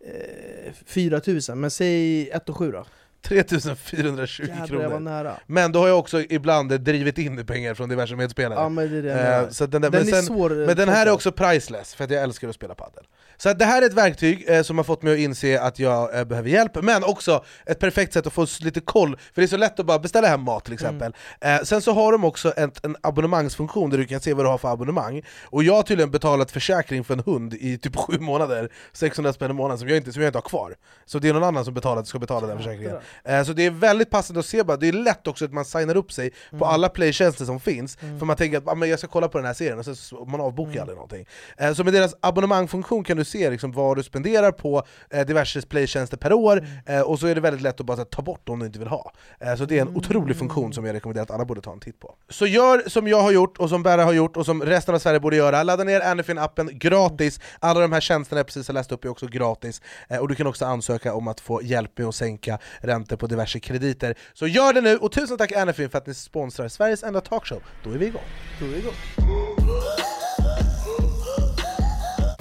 eh, 0.05 0.73
4 0.85 1.21
000, 1.49 1.57
men 1.57 1.71
säg 1.71 2.29
1 2.29 2.49
och 2.49 2.57
7 2.57 2.71
då 2.71 2.85
3420 3.21 4.47
Jävlar 4.47 4.57
jag 4.59 4.89
var 4.89 4.97
kronor. 4.97 4.99
nära 4.99 5.39
Men 5.45 5.71
då 5.71 5.79
har 5.79 5.87
jag 5.87 5.99
också 5.99 6.21
ibland 6.21 6.79
drivit 6.81 7.17
in 7.17 7.45
pengar 7.45 7.73
från 7.73 7.89
diverse 7.89 8.15
medspelare. 8.15 8.59
Ja 8.59 8.69
men 8.69 8.91
det 8.91 8.97
är 8.97 9.01
det 9.01 9.09
jag 9.31 9.43
Eh, 9.43 9.49
så 9.49 9.65
den, 9.65 9.81
där, 9.81 9.89
Den 9.89 10.05
men, 10.09 10.23
sen, 10.23 10.75
den 10.77 10.89
här 10.89 11.05
är 11.07 11.11
också 11.11 11.31
priceless, 11.31 11.95
för 11.95 12.03
att 12.03 12.09
jag 12.11 12.23
älskar 12.23 12.49
att 12.49 12.55
spela 12.55 12.75
padel. 12.75 13.07
Så 13.37 13.53
det 13.53 13.65
här 13.65 13.81
är 13.81 13.85
ett 13.85 13.93
verktyg 13.93 14.45
eh, 14.47 14.61
som 14.61 14.77
har 14.77 14.83
fått 14.83 15.03
mig 15.03 15.13
att 15.13 15.19
inse 15.19 15.61
att 15.61 15.79
jag 15.79 16.19
eh, 16.19 16.25
behöver 16.25 16.49
hjälp, 16.49 16.83
men 16.83 17.03
också 17.03 17.43
ett 17.65 17.79
perfekt 17.79 18.13
sätt 18.13 18.27
att 18.27 18.33
få 18.33 18.45
lite 18.59 18.79
koll, 18.79 19.17
för 19.33 19.41
det 19.41 19.45
är 19.45 19.47
så 19.47 19.57
lätt 19.57 19.79
att 19.79 19.85
bara 19.85 19.99
beställa 19.99 20.27
hem 20.27 20.41
mat 20.41 20.63
till 20.65 20.73
exempel. 20.73 21.15
Eh, 21.41 21.61
sen 21.63 21.81
så 21.81 21.91
har 21.93 22.11
de 22.11 22.23
också 22.25 22.51
ett, 22.51 22.85
en 22.85 22.95
abonnemangsfunktion 23.01 23.89
där 23.89 23.97
du 23.97 24.05
kan 24.05 24.19
se 24.19 24.33
vad 24.33 24.45
du 24.45 24.49
har 24.49 24.57
för 24.57 24.71
abonnemang, 24.71 25.21
och 25.43 25.63
jag 25.63 25.73
har 25.73 25.83
tydligen 25.83 26.11
betalat 26.11 26.51
försäkring 26.51 27.03
för 27.03 27.13
en 27.13 27.19
hund 27.19 27.53
i 27.53 27.77
typ 27.77 27.95
sju 27.99 28.19
månader, 28.19 28.69
600 28.93 29.33
spänn 29.33 29.51
i 29.51 29.53
månaden, 29.53 29.79
som 29.79 29.87
jag 29.87 29.97
inte, 29.97 30.13
som 30.13 30.21
jag 30.21 30.29
inte 30.29 30.37
har 30.37 30.49
kvar. 30.49 30.75
Så 31.05 31.19
det 31.19 31.29
är 31.29 31.33
någon 31.33 31.43
annan 31.43 31.65
som 31.65 31.73
betalat, 31.73 32.07
ska 32.07 32.19
betala 32.19 32.47
den 32.47 32.57
försäkringen. 32.57 32.95
Eh, 33.23 33.43
så 33.43 33.53
det 33.53 33.65
är 33.65 33.71
väldigt 33.71 34.09
passande 34.09 34.39
att 34.39 34.45
se, 34.45 34.63
bara. 34.63 34.77
det 34.77 34.87
är 34.87 34.93
lätt 34.93 35.27
också 35.27 35.45
att 35.45 35.53
man 35.53 35.65
signar 35.65 35.97
upp 35.97 36.11
sig 36.11 36.31
på 36.59 36.65
alla 36.65 36.89
playtjänster 36.89 37.45
som 37.45 37.59
finns, 37.59 37.95
för 37.95 38.25
man 38.25 38.35
tänker 38.35 38.57
att 38.57 38.67
ah, 38.67 38.75
men 38.75 38.89
jag 38.89 38.99
ska 38.99 39.07
kolla 39.07 39.27
på 39.27 39.37
den 39.37 39.47
här 39.47 39.53
serien, 39.53 39.79
och 39.79 39.85
sen 39.85 39.95
så, 39.95 40.25
man 40.25 40.41
avbokar 40.41 40.81
aldrig 40.81 40.95
någonting. 40.95 41.25
Eh, 41.57 41.73
så 41.73 41.83
med 41.83 41.93
deras 41.93 42.15
abonnemangfunktion 42.21 43.03
kan 43.03 43.17
du 43.17 43.25
se 43.27 43.49
liksom, 43.49 43.71
vad 43.71 43.97
du 43.97 44.03
spenderar 44.03 44.51
på 44.51 44.83
eh, 45.09 45.25
diverse 45.25 45.61
playtjänster 45.61 46.17
per 46.17 46.33
år, 46.33 46.67
eh, 46.85 47.01
och 47.01 47.19
så 47.19 47.27
är 47.27 47.35
det 47.35 47.41
väldigt 47.41 47.61
lätt 47.61 47.79
att 47.79 47.85
bara 47.85 47.97
här, 47.97 48.03
ta 48.03 48.21
bort 48.21 48.49
om 48.49 48.59
du 48.59 48.65
inte 48.65 48.79
vill 48.79 48.87
ha. 48.87 49.11
Eh, 49.39 49.55
så 49.55 49.65
det 49.65 49.77
är 49.77 49.81
en 49.81 49.95
otrolig 49.95 50.37
funktion 50.37 50.73
som 50.73 50.85
jag 50.85 50.93
rekommenderar 50.93 51.23
att 51.23 51.31
alla 51.31 51.45
borde 51.45 51.61
ta 51.61 51.71
en 51.71 51.79
titt 51.79 51.99
på. 51.99 52.15
Så 52.29 52.45
gör 52.45 52.89
som 52.89 53.07
jag 53.07 53.21
har 53.21 53.31
gjort, 53.31 53.57
och 53.57 53.69
som 53.69 53.83
Berra 53.83 54.03
har 54.03 54.13
gjort, 54.13 54.37
och 54.37 54.45
som 54.45 54.63
resten 54.63 54.95
av 54.95 54.99
Sverige 54.99 55.19
borde 55.19 55.35
göra, 55.35 55.63
ladda 55.63 55.83
ner 55.83 56.01
Anyfin-appen 56.01 56.69
gratis, 56.71 57.39
alla 57.59 57.79
de 57.79 57.91
här 57.91 58.01
tjänsterna 58.01 58.39
jag 58.39 58.45
precis 58.45 58.67
har 58.67 58.73
läst 58.73 58.91
upp 58.91 59.05
är 59.05 59.09
också 59.09 59.27
gratis, 59.27 59.81
eh, 60.09 60.19
och 60.19 60.27
du 60.27 60.35
kan 60.35 60.47
också 60.47 60.65
ansöka 60.65 61.13
om 61.13 61.27
att 61.27 61.39
få 61.39 61.61
hjälp 61.63 61.97
med 61.97 62.07
att 62.07 62.15
sänka 62.15 62.59
räntor 62.81 63.17
på 63.17 63.27
diverse 63.27 63.59
krediter. 63.59 64.15
Så 64.33 64.47
gör 64.47 64.73
det 64.73 64.81
nu, 64.81 64.97
och 64.97 65.11
tusen 65.11 65.37
tack 65.37 65.51
Anyfin 65.51 65.89
för 65.89 65.97
att 65.97 66.07
ni 66.07 66.13
sponsrar 66.13 66.67
Sveriges 66.67 67.03
enda 67.03 67.21
talkshow. 67.21 67.61
Då 67.83 67.91
är 67.91 67.97
vi 67.97 68.05
igång. 68.05 68.21
Då 68.59 68.65
är 68.65 68.69
vi 68.69 68.79
igång. 68.79 69.46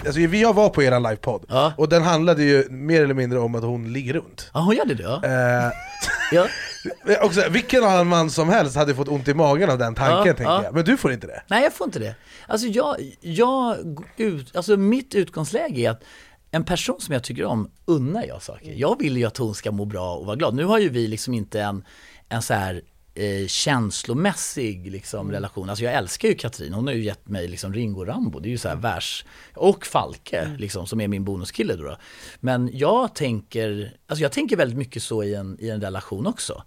Alltså, 0.07 0.21
vi 0.21 0.41
jag 0.43 0.55
var 0.55 0.69
på 0.69 0.83
er 0.83 1.01
livepodd, 1.01 1.45
Ja. 1.49 1.73
och 1.77 1.89
den 1.89 2.03
handlade 2.03 2.43
ju 2.45 2.65
mer 2.71 3.03
eller 3.05 3.15
mindre 3.15 3.39
om 3.39 3.55
att 3.55 3.63
hon 3.63 3.93
ligger 3.93 4.15
runt. 4.15 4.51
Ja, 4.55 4.61
hon 4.61 4.77
gör 4.77 4.85
det 4.85 4.95
då? 4.95 5.21
Eh, 5.29 5.71
Ja. 6.33 6.47
också, 7.23 7.43
vilken 7.51 7.85
annan 7.85 8.07
man 8.07 8.31
som 8.31 8.49
helst 8.49 8.77
hade 8.77 8.95
fått 8.95 9.09
ont 9.09 9.29
i 9.29 9.35
magen 9.35 9.71
av 9.71 9.79
den 9.79 9.95
tanken, 9.95 10.17
Ja, 10.19 10.25
tänker 10.25 10.45
ja. 10.45 10.65
jag. 10.65 10.75
Men 10.75 10.85
du 10.85 10.97
får 10.97 11.13
inte 11.13 11.27
det. 11.27 11.43
Nej, 11.49 11.63
jag 11.63 11.73
får 11.73 11.85
inte 11.87 11.99
det. 11.99 12.15
Alltså, 12.47 12.67
jag, 12.67 12.97
jag, 13.21 13.77
ut, 14.17 14.57
alltså 14.57 14.77
mitt 14.77 15.15
utgångsläge 15.15 15.81
är 15.87 15.91
att 15.91 16.03
en 16.51 16.65
person 16.65 17.01
som 17.01 17.15
jag 17.15 17.23
tycker 17.23 17.45
om 17.45 17.71
unnar 17.85 18.25
jag 18.25 18.43
saker. 18.43 18.73
Jag 18.77 18.99
vill 18.99 19.17
ju 19.17 19.25
att 19.25 19.37
hon 19.37 19.55
ska 19.55 19.73
må 19.73 19.85
bra 19.85 20.15
och 20.17 20.27
vara 20.27 20.37
glad. 20.37 20.55
Nu 20.55 20.65
har 20.65 20.79
ju 20.79 20.89
vi 20.89 21.07
liksom 21.09 21.35
inte 21.35 21.61
en, 21.61 21.85
en 22.29 22.43
så 22.43 22.55
här 22.55 22.83
eh, 23.17 23.47
känslomässig 23.47 24.91
liksom, 24.91 25.33
relation. 25.33 25.71
Alltså 25.71 25.85
jag 25.85 25.95
älskar 25.95 26.29
ju 26.29 26.35
Katrin, 26.35 26.73
hon 26.73 26.87
har 26.87 26.95
ju 26.95 27.03
gett 27.03 27.29
mig 27.29 27.49
liksom 27.49 27.73
Ringo 27.75 28.05
Rambo, 28.05 28.41
det 28.41 28.49
är 28.49 28.51
ju 28.51 28.59
så 28.59 28.69
här 28.69 28.77
världs... 28.77 29.25
Och 29.55 29.87
Falke, 29.87 30.57
liksom, 30.59 30.87
som 30.87 31.01
är 31.01 31.09
min 31.09 31.25
bonuskille 31.25 31.77
då, 31.77 31.83
då. 31.83 31.97
Men 32.41 32.71
jag 32.73 33.15
tänker, 33.15 33.97
alltså 34.07 34.23
jag 34.23 34.33
tänker 34.33 34.57
väldigt 34.57 34.79
mycket 34.79 35.03
så 35.03 35.23
i 35.23 35.35
en, 35.35 35.57
i 35.61 35.69
en 35.69 35.81
relation 35.81 36.27
också. 36.27 36.63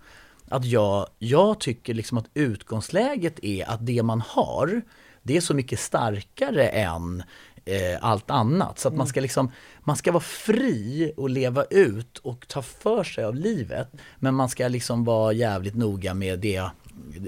Att 0.49 0.65
jag, 0.65 1.07
jag 1.19 1.59
tycker 1.59 1.93
liksom 1.93 2.17
att 2.17 2.29
utgångsläget 2.33 3.43
är 3.43 3.69
att 3.69 3.85
det 3.85 4.03
man 4.03 4.21
har, 4.21 4.81
det 5.23 5.37
är 5.37 5.41
så 5.41 5.53
mycket 5.53 5.79
starkare 5.79 6.67
än 6.67 7.23
eh, 7.69 7.97
allt 8.01 8.31
annat. 8.31 8.79
Så 8.79 8.87
att 8.87 8.95
man 8.95 9.07
ska 9.07 9.21
liksom, 9.21 9.51
man 9.79 9.95
ska 9.95 10.11
vara 10.11 10.23
fri 10.23 11.13
och 11.17 11.29
leva 11.29 11.63
ut 11.63 12.17
och 12.17 12.47
ta 12.47 12.61
för 12.61 13.03
sig 13.03 13.23
av 13.23 13.35
livet. 13.35 13.87
Men 14.19 14.35
man 14.35 14.49
ska 14.49 14.67
liksom 14.67 15.03
vara 15.03 15.33
jävligt 15.33 15.75
noga 15.75 16.13
med 16.13 16.39
det, 16.39 16.63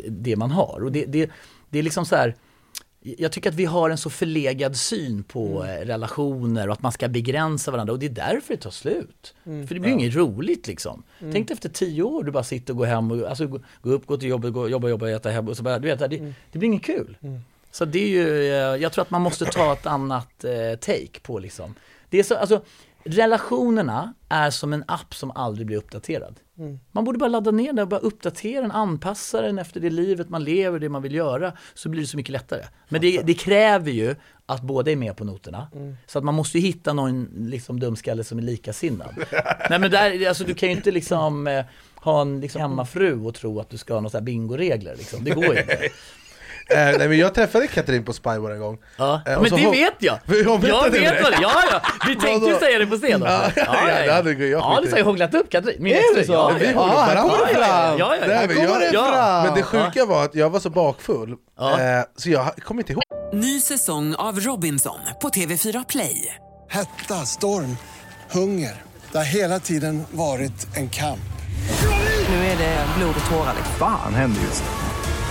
det 0.10 0.36
man 0.36 0.52
har. 0.52 0.84
Och 0.84 0.92
det, 0.92 1.06
det, 1.06 1.30
det 1.70 1.80
är 1.80 1.84
liksom 1.84 2.06
så 2.06 2.16
här, 2.16 2.36
jag 3.04 3.32
tycker 3.32 3.50
att 3.50 3.56
vi 3.56 3.66
har 3.66 3.90
en 3.90 3.98
så 3.98 4.10
förlegad 4.10 4.78
syn 4.78 5.24
på 5.24 5.66
eh, 5.66 5.86
relationer 5.86 6.68
och 6.68 6.74
att 6.74 6.82
man 6.82 6.92
ska 6.92 7.08
begränsa 7.08 7.72
varandra 7.72 7.94
och 7.94 8.00
det 8.00 8.06
är 8.06 8.10
därför 8.10 8.54
det 8.54 8.62
tar 8.62 8.72
slut. 8.72 9.34
För 9.44 9.74
det 9.74 9.80
blir 9.80 9.88
ju 9.88 9.94
inget 9.94 10.16
roligt 10.16 10.68
liksom. 10.68 11.04
Tänk 11.20 11.48
dig 11.48 11.54
efter 11.56 11.70
tio 11.70 12.04
år, 12.04 12.24
du 12.24 12.32
bara 12.32 12.44
sitter 12.44 12.74
och 12.74 12.78
går 12.78 12.86
hem 12.86 13.12
och 13.12 13.30
alltså, 13.30 13.48
gå, 13.48 13.60
gå 13.82 13.90
upp, 13.90 14.06
gå 14.06 14.18
till 14.18 14.30
jobbet, 14.30 14.54
gå, 14.54 14.70
jobba, 14.70 14.90
jobba, 14.90 15.10
äta 15.10 15.30
hem 15.30 15.48
och 15.48 15.58
så 15.58 15.64
bara, 15.64 15.80
du 15.80 15.88
vet, 15.88 16.00
det, 16.00 16.34
det 16.52 16.60
blir 16.60 16.70
inget 16.70 16.84
kul. 16.84 17.18
Så 17.72 17.86
det 17.86 18.00
är 18.00 18.08
ju, 18.08 18.46
eh, 18.46 18.82
jag 18.82 18.92
tror 18.92 19.02
att 19.02 19.12
man 19.12 19.22
måste 19.22 19.46
ta 19.46 19.74
ett 19.74 19.86
annat 19.86 20.44
eh, 20.44 20.80
take 20.80 21.20
på 21.24 21.40
liksom. 21.40 21.76
Det 22.10 22.20
är 22.20 22.24
så, 22.24 22.36
alltså, 22.36 22.62
relationerna 23.04 24.14
är 24.30 24.50
som 24.50 24.74
en 24.74 24.84
app 24.88 25.16
som 25.16 25.32
aldrig 25.32 25.68
blir 25.68 25.78
uppdaterad. 25.78 26.40
Man 26.92 27.04
borde 27.06 27.18
bara 27.20 27.30
ladda 27.30 27.52
ner 27.52 27.68
den 27.74 27.80
och 27.80 27.88
bara 27.88 28.00
uppdatera 28.00 28.62
den, 28.62 28.72
anpassa 28.72 29.42
den 29.42 29.60
efter 29.60 29.80
det 29.80 29.90
livet 29.90 30.30
man 30.30 30.44
lever, 30.44 30.80
det 30.80 30.90
man 30.90 31.02
vill 31.02 31.16
göra, 31.16 31.54
så 31.74 31.90
blir 31.90 32.02
det 32.02 32.08
så 32.08 32.18
mycket 32.18 32.32
lättare. 32.32 32.62
Men 32.90 33.02
det, 33.02 33.22
det 33.22 33.34
kräver 33.34 33.92
ju 33.92 34.16
att 34.46 34.62
båda 34.62 34.92
är 34.92 34.96
med 34.96 35.16
på 35.16 35.24
noterna. 35.24 35.68
Så 36.08 36.18
att 36.18 36.24
man 36.24 36.36
måste 36.36 36.58
ju 36.60 36.68
hitta 36.68 36.94
någon 36.94 37.30
liksom, 37.38 37.80
dumskalle 37.80 38.24
som 38.24 38.38
är 38.38 38.42
likasinnad. 38.42 39.16
Nej 39.70 39.80
men 39.80 39.92
där, 39.92 40.28
alltså, 40.28 40.44
du 40.44 40.54
kan 40.54 40.70
ju 40.70 40.76
inte 40.76 40.92
liksom 40.92 41.48
eh, 41.48 41.66
ha 41.96 42.22
en 42.22 42.42
liksom, 42.42 42.62
hemmafru 42.62 43.26
och 43.26 43.36
tro 43.36 43.60
att 43.60 43.70
du 43.70 43.78
ska 43.78 43.94
ha 43.94 44.02
några 44.02 44.22
bingoregler 44.22 44.96
liksom. 44.96 45.24
Det 45.24 45.32
går 45.32 45.54
ju 45.54 45.60
inte. 45.62 45.80
Eh, 46.70 46.78
nej 46.98 47.08
men 47.08 47.18
jag 47.18 47.34
träffade 47.34 47.68
Katrin 47.68 48.06
på 48.06 48.14
Spybar 48.14 48.52
en 48.52 48.60
gång. 48.60 48.78
Ja. 48.98 49.22
Eh, 49.28 49.42
men 49.42 49.44
det 49.44 49.64
hon- 49.64 49.72
vet 49.72 49.94
jag! 50.00 50.18
Hon 50.46 50.62
berättade 50.62 50.68
Jag 50.68 50.92
det 50.92 51.00
vet 51.00 51.16
för 51.16 51.24
vad 51.24 51.32
det 51.32 51.38
Ja, 51.42 51.52
ja! 51.72 51.82
Vi 52.08 52.16
tänkte 52.20 52.50
ju 52.50 52.56
säga 52.56 52.80
det 52.80 52.86
på 52.88 52.98
scen 52.98 53.22
också. 53.24 53.34
Ja, 53.34 53.52
ja, 53.56 54.04
det 54.06 54.12
hade 54.14 54.32
jag 54.32 54.50
Ja, 54.50 54.80
du 54.84 54.92
har 54.92 54.98
ju 54.98 55.04
hånglat 55.04 55.34
upp 55.34 55.50
Katrin, 55.50 55.76
min 55.80 55.96
Är 55.96 56.16
det 56.16 56.26
så? 56.26 56.34
Ja, 56.34 56.52
Vi 56.60 56.66
ja, 56.66 56.72
Ja, 56.76 57.00
här 57.02 57.16
kommer 57.22 57.38
det 57.48 57.54
fram! 57.54 57.66
ja, 57.66 57.98
ja, 57.98 58.16
ja. 58.22 58.28
men 58.28 58.48
kommer 58.56 58.64
jag, 58.70 58.80
det 58.82 58.90
Ja. 58.94 59.12
fram! 59.14 59.44
men 59.46 59.54
det 59.56 59.64
sjuka 59.64 60.06
var 60.06 60.24
att 60.24 60.36
jag 60.36 60.50
var 60.50 60.60
så 60.60 60.70
bakfull, 60.70 61.36
Ja. 61.60 61.80
eh, 61.82 62.04
så 62.18 62.30
jag 62.30 62.56
kommer 62.56 62.82
inte 62.82 62.94
ihåg. 62.94 63.02
Ny 63.34 63.60
säsong 63.62 64.16
av 64.16 64.40
Robinson 64.40 65.00
på 65.22 65.30
TV4 65.30 65.84
Play. 65.90 66.36
Hetta, 66.70 67.16
storm, 67.26 67.78
hunger. 68.32 68.82
Det 69.12 69.18
har 69.18 69.26
hela 69.26 69.60
tiden 69.60 70.04
varit 70.12 70.78
en 70.78 70.90
kamp. 70.90 71.20
Nu 72.30 72.36
är 72.36 72.58
det 72.58 72.86
blod 72.98 73.16
och 73.24 73.30
tårar. 73.32 73.54
liksom. 73.58 73.76
Fan 73.80 74.14
händer 74.14 74.42
just 74.42 74.64
nu. 74.64 74.91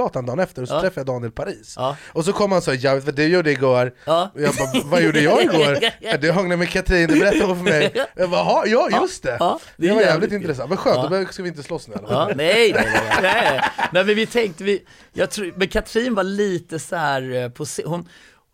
Kungsgatan 0.00 0.26
dagen 0.26 0.38
efter 0.38 0.62
och 0.62 0.68
så 0.68 0.80
träffade 0.80 1.00
jag 1.00 1.06
Daniel 1.06 1.32
Paris. 1.32 1.74
Ja. 1.76 1.96
Och 2.12 2.24
så 2.24 2.32
kom 2.32 2.50
han 2.52 2.58
och 2.58 2.64
sa 2.64 2.74
ja, 2.74 3.00
vad 3.04 3.14
du 3.14 3.26
gjorde 3.26 3.50
igår. 3.50 3.92
Ja. 4.04 4.30
Och 4.34 4.40
jag 4.40 4.54
bara, 4.54 4.82
vad 4.84 5.02
gjorde 5.02 5.20
jag 5.20 5.42
igår? 5.42 5.78
Ja, 6.00 6.16
Du 6.16 6.30
hånglade 6.30 6.56
med 6.56 6.68
Katrin, 6.68 7.08
du 7.08 7.18
berättade 7.20 7.44
hon 7.44 7.56
för 7.56 7.64
mig. 7.64 7.92
Jag 8.16 8.30
bara, 8.30 8.40
"Jaha, 8.40 8.66
ja 8.66 9.00
just 9.00 9.22
det. 9.22 9.36
Ja, 9.40 9.60
det 9.76 9.86
det, 9.88 9.94
var 9.94 10.00
jävligt, 10.00 10.32
intressant. 10.32 10.68
Men 10.68 10.78
skönt, 10.78 11.10
Ja. 11.12 11.18
då 11.18 11.26
ska 11.32 11.42
vi 11.42 11.48
inte 11.48 11.62
slåss 11.62 11.88
nu 11.88 11.94
Ja, 12.08 12.30
nej, 12.36 12.72
nej, 12.72 12.72
nej, 12.74 13.18
nej, 13.22 13.60
nej. 13.92 14.04
men 14.04 14.16
vi 14.16 14.26
tänkte, 14.26 14.64
vi, 14.64 14.82
jag 15.12 15.30
tror, 15.30 15.52
men 15.56 15.68
Katrin 15.68 16.14
var 16.14 16.22
lite 16.24 16.78
så 16.78 16.96
här 16.96 17.34
eh, 17.34 17.48
på 17.48 17.66
hon, 17.84 18.08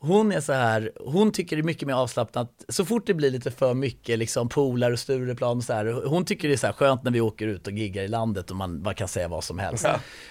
hon 0.07 0.33
är 0.33 0.41
så 0.41 0.53
här, 0.53 0.93
hon 1.01 1.33
tycker 1.33 1.57
det 1.57 1.61
är 1.61 1.65
mycket 1.65 1.89
mer 1.89 1.95
avslappnat, 1.95 2.65
så 2.69 2.85
fort 2.85 3.07
det 3.07 3.15
blir 3.15 3.31
lite 3.31 3.51
för 3.51 3.75
mycket 3.75 4.19
liksom 4.19 4.49
polar 4.49 4.91
och 4.93 4.99
Stureplan 4.99 5.57
och 5.57 5.65
så 5.65 5.73
här, 5.73 6.03
hon 6.07 6.25
tycker 6.25 6.49
det 6.49 6.55
är 6.55 6.59
så 6.59 6.67
här 6.67 6.75
skönt 6.75 7.03
när 7.03 7.11
vi 7.11 7.21
åker 7.21 7.47
ut 7.47 7.67
och 7.67 7.73
giggar 7.73 8.03
i 8.03 8.09
landet 8.09 8.51
och 8.51 8.57
man 8.57 8.83
bara 8.83 8.95
kan 8.95 9.09
säga 9.09 9.29
vad 9.29 9.45
som 9.45 9.59
helst. 9.59 9.87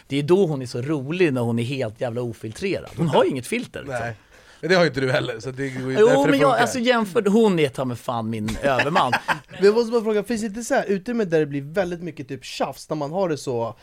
Det 0.07 0.19
är 0.19 0.23
då 0.23 0.45
hon 0.45 0.61
är 0.61 0.65
så 0.65 0.81
rolig 0.81 1.33
när 1.33 1.41
hon 1.41 1.59
är 1.59 1.63
helt 1.63 2.01
jävla 2.01 2.21
ofiltrerad. 2.21 2.89
Hon 2.97 3.07
har 3.07 3.23
ju 3.23 3.29
inget 3.29 3.47
filter 3.47 3.79
liksom. 3.79 3.99
Nej. 3.99 4.15
Men 4.61 4.69
det 4.69 4.75
har 4.75 4.83
ju 4.83 4.87
inte 4.87 5.01
du 5.01 5.11
heller, 5.11 5.39
så 5.39 5.51
det 5.51 5.69
går 5.69 5.91
ju 5.91 5.97
Jo 5.99 6.23
det 6.25 6.31
men 6.31 6.39
jag, 6.39 6.59
alltså 6.59 6.79
jämfört, 6.79 7.27
hon 7.27 7.59
är 7.59 7.69
ta 7.69 7.85
mig 7.85 7.97
fan 7.97 8.29
min 8.29 8.57
överman. 8.61 9.13
Men 9.49 9.65
jag 9.65 9.75
måste 9.75 9.91
bara 9.91 10.03
fråga, 10.03 10.23
finns 10.23 10.41
det 10.41 10.47
inte 10.47 10.63
så 10.63 10.73
här 10.73 10.85
utrymme 10.85 11.25
där 11.25 11.39
det 11.39 11.45
blir 11.45 11.61
väldigt 11.61 12.01
mycket 12.01 12.27
typ 12.27 12.45
tjafs 12.45 12.89
när 12.89 12.95
man 12.95 13.11
har 13.11 13.29
det 13.29 13.37
så 13.37 13.75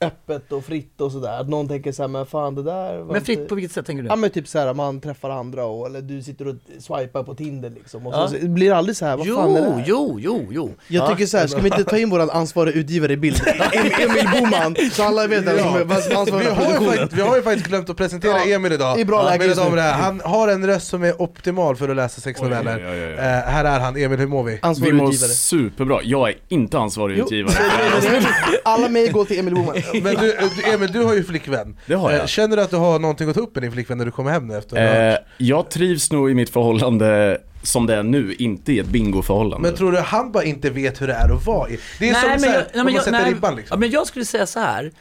öppet 0.00 0.52
och 0.52 0.64
fritt 0.64 1.00
och 1.00 1.12
sådär? 1.12 1.40
Att 1.40 1.48
någon 1.48 1.68
tänker 1.68 1.92
såhär, 1.92 2.08
men 2.08 2.26
fan 2.26 2.54
det 2.54 2.62
där 2.62 2.98
var 2.98 3.12
Men 3.12 3.24
fritt 3.24 3.38
inte... 3.38 3.48
på 3.48 3.54
vilket 3.54 3.72
sätt 3.72 3.86
tänker 3.86 4.02
du? 4.02 4.08
Ja 4.08 4.16
men 4.16 4.30
typ 4.30 4.48
såhär, 4.48 4.74
man 4.74 5.00
träffar 5.00 5.30
andra 5.30 5.64
och, 5.64 5.86
eller 5.86 6.02
du 6.02 6.22
sitter 6.22 6.48
och 6.48 6.54
swipar 6.78 7.22
på 7.22 7.34
Tinder 7.34 7.70
liksom 7.70 8.06
och 8.06 8.14
Ja. 8.14 8.28
så, 8.28 8.36
så 8.40 8.46
blir 8.48 8.70
det 8.70 8.76
aldrig 8.76 8.96
så 8.96 9.06
här, 9.06 9.16
vad 9.16 9.26
fan 9.26 9.56
är 9.56 9.60
det 9.60 9.66
Jo, 9.66 9.72
här? 9.76 9.84
jo, 9.86 10.18
jo, 10.20 10.46
jo. 10.50 10.70
Jag 10.88 11.04
Ja. 11.04 11.10
tycker 11.10 11.26
såhär, 11.26 11.46
ska 11.46 11.60
vi 11.60 11.68
inte 11.68 11.84
ta 11.84 11.98
in 11.98 12.10
våran 12.10 12.30
ansvariga 12.30 12.74
utgivare 12.74 13.12
i 13.12 13.16
bild? 13.16 13.36
Em- 13.44 14.02
Emil 14.10 14.28
Boman, 14.40 14.76
så 14.92 15.02
alla 15.02 15.26
vet 15.26 15.44
vem 15.44 15.58
som 15.58 15.74
är 15.76 15.84
vad 15.84 16.02
som 16.02 16.12
är 16.12 16.16
ansvarig 16.16 16.44
vi, 16.44 16.54
för 16.54 16.54
har 16.54 16.62
ju 16.62 16.68
produktionen. 16.68 16.98
faktiskt, 16.98 17.18
vi 17.18 17.22
har 17.28 17.36
ju 17.36 17.42
faktiskt 17.42 17.66
glömt 17.68 17.90
att 17.90 17.96
presentera 17.96 18.32
Ja, 18.32 18.54
Emil 18.54 18.72
idag. 18.72 18.96
det 18.96 19.00
är 19.00 19.04
bra 19.04 19.22
läge 19.22 19.38
Mina 19.38 19.44
just 19.62 19.70
nu. 19.74 19.80
Han 19.80 20.20
har 20.24 20.48
en 20.48 20.66
röst 20.66 20.86
som 20.88 21.02
är 21.04 21.22
optimal 21.22 21.76
för 21.76 21.88
att 21.88 21.96
läsa 21.96 22.20
sexnoveller. 22.20 22.76
oj, 22.76 22.84
oj, 22.90 23.04
oj. 23.06 23.12
Eh, 23.12 23.20
här 23.24 23.64
är 23.64 23.80
han, 23.80 23.96
Emil 23.96 24.18
hur 24.18 24.26
mår 24.26 24.44
vi? 24.44 24.52
Vi 24.52 24.58
Ansvarig 24.62 24.94
mår 24.94 25.08
utgivare. 25.08 25.30
superbra. 25.32 26.00
Jag 26.02 26.28
är 26.28 26.34
inte 26.48 26.78
ansvarig 26.78 27.18
Jo, 27.18 27.24
utgivare. 27.24 27.54
Alla 28.64 28.88
mejl 28.88 29.12
går 29.12 29.24
till 29.24 29.38
Emil 29.38 29.54
Boman. 29.54 29.74
Men 30.02 30.14
du, 30.14 30.36
du, 30.56 30.70
Emil, 30.72 30.92
du 30.92 31.00
har 31.04 31.14
ju 31.14 31.24
flickvän. 31.24 31.76
Det 31.86 31.94
har 31.94 32.10
jag. 32.10 32.20
Eh, 32.20 32.26
Känner 32.26 32.56
du 32.56 32.62
att 32.62 32.70
du 32.70 32.76
har 32.76 32.98
någonting 32.98 33.28
att 33.28 33.34
ta 33.34 33.40
upp 33.40 33.54
med 33.54 33.62
din 33.64 33.72
flickvän 33.72 33.98
när 33.98 34.04
du 34.04 34.10
kommer 34.10 34.30
hem 34.30 34.46
nu 34.46 34.56
efter 34.58 35.10
Eh, 35.12 35.16
jag 35.38 35.70
trivs 35.70 36.12
nog 36.12 36.30
i 36.30 36.34
mitt 36.34 36.50
förhållande 36.50 37.40
som 37.62 37.86
det 37.86 37.94
är 37.94 38.02
nu, 38.02 38.34
inte 38.38 38.72
i 38.72 38.78
ett 38.78 38.86
bingoförhållande. 38.86 39.68
Men 39.68 39.76
tror 39.76 39.92
du 39.92 39.98
han 39.98 40.32
bara 40.32 40.44
inte 40.44 40.70
vet 40.70 41.02
hur 41.02 41.06
det 41.06 41.12
är 41.14 41.34
att 41.34 41.46
vara 41.46 41.70
i? 41.70 41.78
Det 41.98 42.08
är 42.08 42.14
som 42.14 42.38
så 42.38 42.46
här, 42.50 42.66
om 42.74 42.92
man 42.92 43.02
sätter 43.02 43.24
ribban 43.30 43.56
liksom. 43.56 43.74
ja, 43.74 43.80
men 43.80 43.90
jag 43.90 44.06
skulle 44.06 44.24
säga 44.24 44.46
så 44.46 44.60
här. 44.60 44.92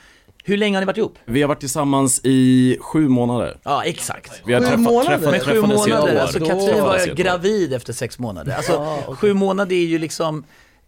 hur 0.44 0.58
länge 0.58 0.78
har 0.78 0.82
ni 0.82 0.86
varit 0.86 0.98
ihop? 0.98 1.18
Vi 1.26 1.42
har 1.42 1.48
varit 1.50 1.60
tillsammans 1.60 2.22
i 2.24 2.78
sju 2.82 3.08
månader. 3.08 3.58
Ja, 3.64 3.84
exakt. 3.84 4.42
Vi 4.46 4.54
har 4.54 4.62
Sju 4.62 4.66
träffat, 4.68 4.80
månader? 4.80 5.18
träffat, 5.18 5.32
Men 5.32 5.40
sju 5.56 5.62
månader, 5.62 6.20
alltså 6.22 6.40
Katrin 6.40 6.84
var 6.84 7.16
gravid 7.16 7.74
efter 7.74 7.94
sex 7.94 8.20
månader. 8.20 8.54
Alltså 8.58 8.98
sju 9.18 9.34
månader 9.34 9.76
är 9.76 9.86
ju 9.86 9.98
liksom, 10.00 10.44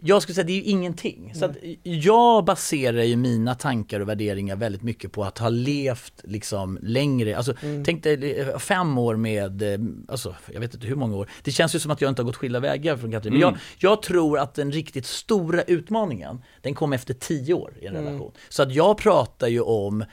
jag 0.08 0.22
skulle 0.22 0.36
säga 0.36 0.46
det 0.46 0.54
är 0.54 0.56
ju 0.56 0.64
ingenting. 0.64 1.34
Så 1.36 1.54
jag 1.84 2.46
baserar 2.46 3.04
ju 3.04 3.16
mina 3.16 3.56
tankar 3.56 4.00
och 4.00 4.10
värderingar 4.10 4.56
väldigt 4.56 4.84
mycket 4.84 5.12
på 5.12 5.24
att 5.24 5.38
ha 5.38 5.50
levt 5.50 6.22
liksom 6.24 6.80
längre. 6.82 7.38
Alltså 7.38 7.54
tänk 7.86 8.04
dig 8.04 8.40
eh, 8.40 8.58
fem 8.58 8.98
år 8.98 9.16
med, 9.16 9.62
eh, 9.62 9.80
alltså 10.08 10.36
jag 10.54 10.60
vet 10.60 10.74
inte 10.74 10.88
hur 10.88 10.96
många 10.96 11.16
år. 11.16 11.30
Det 11.44 11.52
känns 11.52 11.76
ju 11.76 11.80
som 11.80 11.92
att 11.92 12.02
jag 12.02 12.10
inte 12.10 12.22
har 12.22 12.26
gått 12.26 12.36
skilda 12.36 12.60
vägar 12.60 12.98
från 12.98 13.12
Katrin. 13.12 13.34
Men 13.34 13.42
jag, 13.42 13.58
jag 13.78 14.02
tror 14.02 14.40
att 14.40 14.54
den 14.54 14.72
riktigt 14.72 15.06
stora 15.06 15.62
utmaningen, 15.62 16.42
den 16.62 16.74
kom 16.74 16.94
efter 16.94 17.14
tio 17.14 17.54
år 17.54 17.74
i 17.82 17.86
en 17.86 17.94
relation. 17.94 18.32
Så 18.50 18.64
att 18.64 18.74
jag 18.74 18.98
pratar 18.98 19.48
ju 19.48 19.62
om 19.62 20.06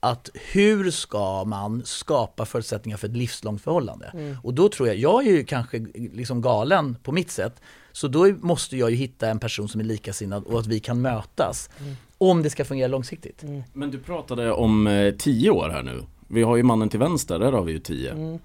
att 0.00 0.30
hur 0.52 0.90
ska 0.90 1.44
man 1.44 1.82
skapa 1.84 2.44
förutsättningar 2.44 2.96
för 2.96 3.08
ett 3.08 3.16
livslångt 3.16 3.62
förhållande? 3.62 4.36
Och 4.42 4.54
då 4.54 4.68
tror 4.68 4.88
jag, 4.88 4.96
jag 4.96 5.26
är 5.26 5.30
ju 5.30 5.44
kanske 5.44 5.78
liksom 5.94 6.40
galen 6.40 6.96
på 7.02 7.12
mitt 7.12 7.30
sätt, 7.30 7.60
så 7.92 8.08
då 8.08 8.26
måste 8.40 8.76
jag 8.76 8.90
ju 8.90 8.96
hitta 8.96 9.28
en 9.28 9.38
person 9.38 9.68
som 9.68 9.80
är 9.80 9.84
likasinnad 9.84 10.44
och 10.44 10.60
att 10.60 10.66
vi 10.66 10.80
kan 10.80 11.00
mötas. 11.00 11.70
Om 12.18 12.42
det 12.42 12.50
ska 12.50 12.64
fungera 12.64 12.88
långsiktigt. 12.88 13.44
Men 13.72 13.90
du 13.90 13.98
pratade 13.98 14.52
om 14.52 14.86
eh, 14.86 15.14
tio 15.14 15.50
år 15.50 15.68
här 15.68 15.82
nu. 15.82 16.02
Vi 16.28 16.42
har 16.42 16.56
ju 16.56 16.62
mannen 16.62 16.88
till 16.88 17.00
vänster, 17.00 17.38
där 17.38 17.52
har 17.52 17.64
vi 17.64 17.72
ju 17.72 17.78
tio. 17.78 18.38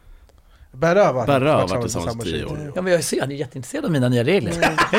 Berra 0.72 1.04
har 1.04 1.14
varit, 1.14 1.28
Berra 1.28 1.54
har 1.54 1.68
varit 1.68 1.82
tillsammans 1.82 2.12
samma 2.12 2.24
tio 2.24 2.46
år. 2.46 2.72
Ja 2.76 2.82
men 2.82 2.94
jag 2.94 3.04
ser, 3.04 3.22
han 3.22 3.32
är 3.32 3.36
jätteintresserad 3.36 3.86
av 3.86 3.92
mina 3.92 4.10
nya 4.10 4.24
regler. 4.24 4.54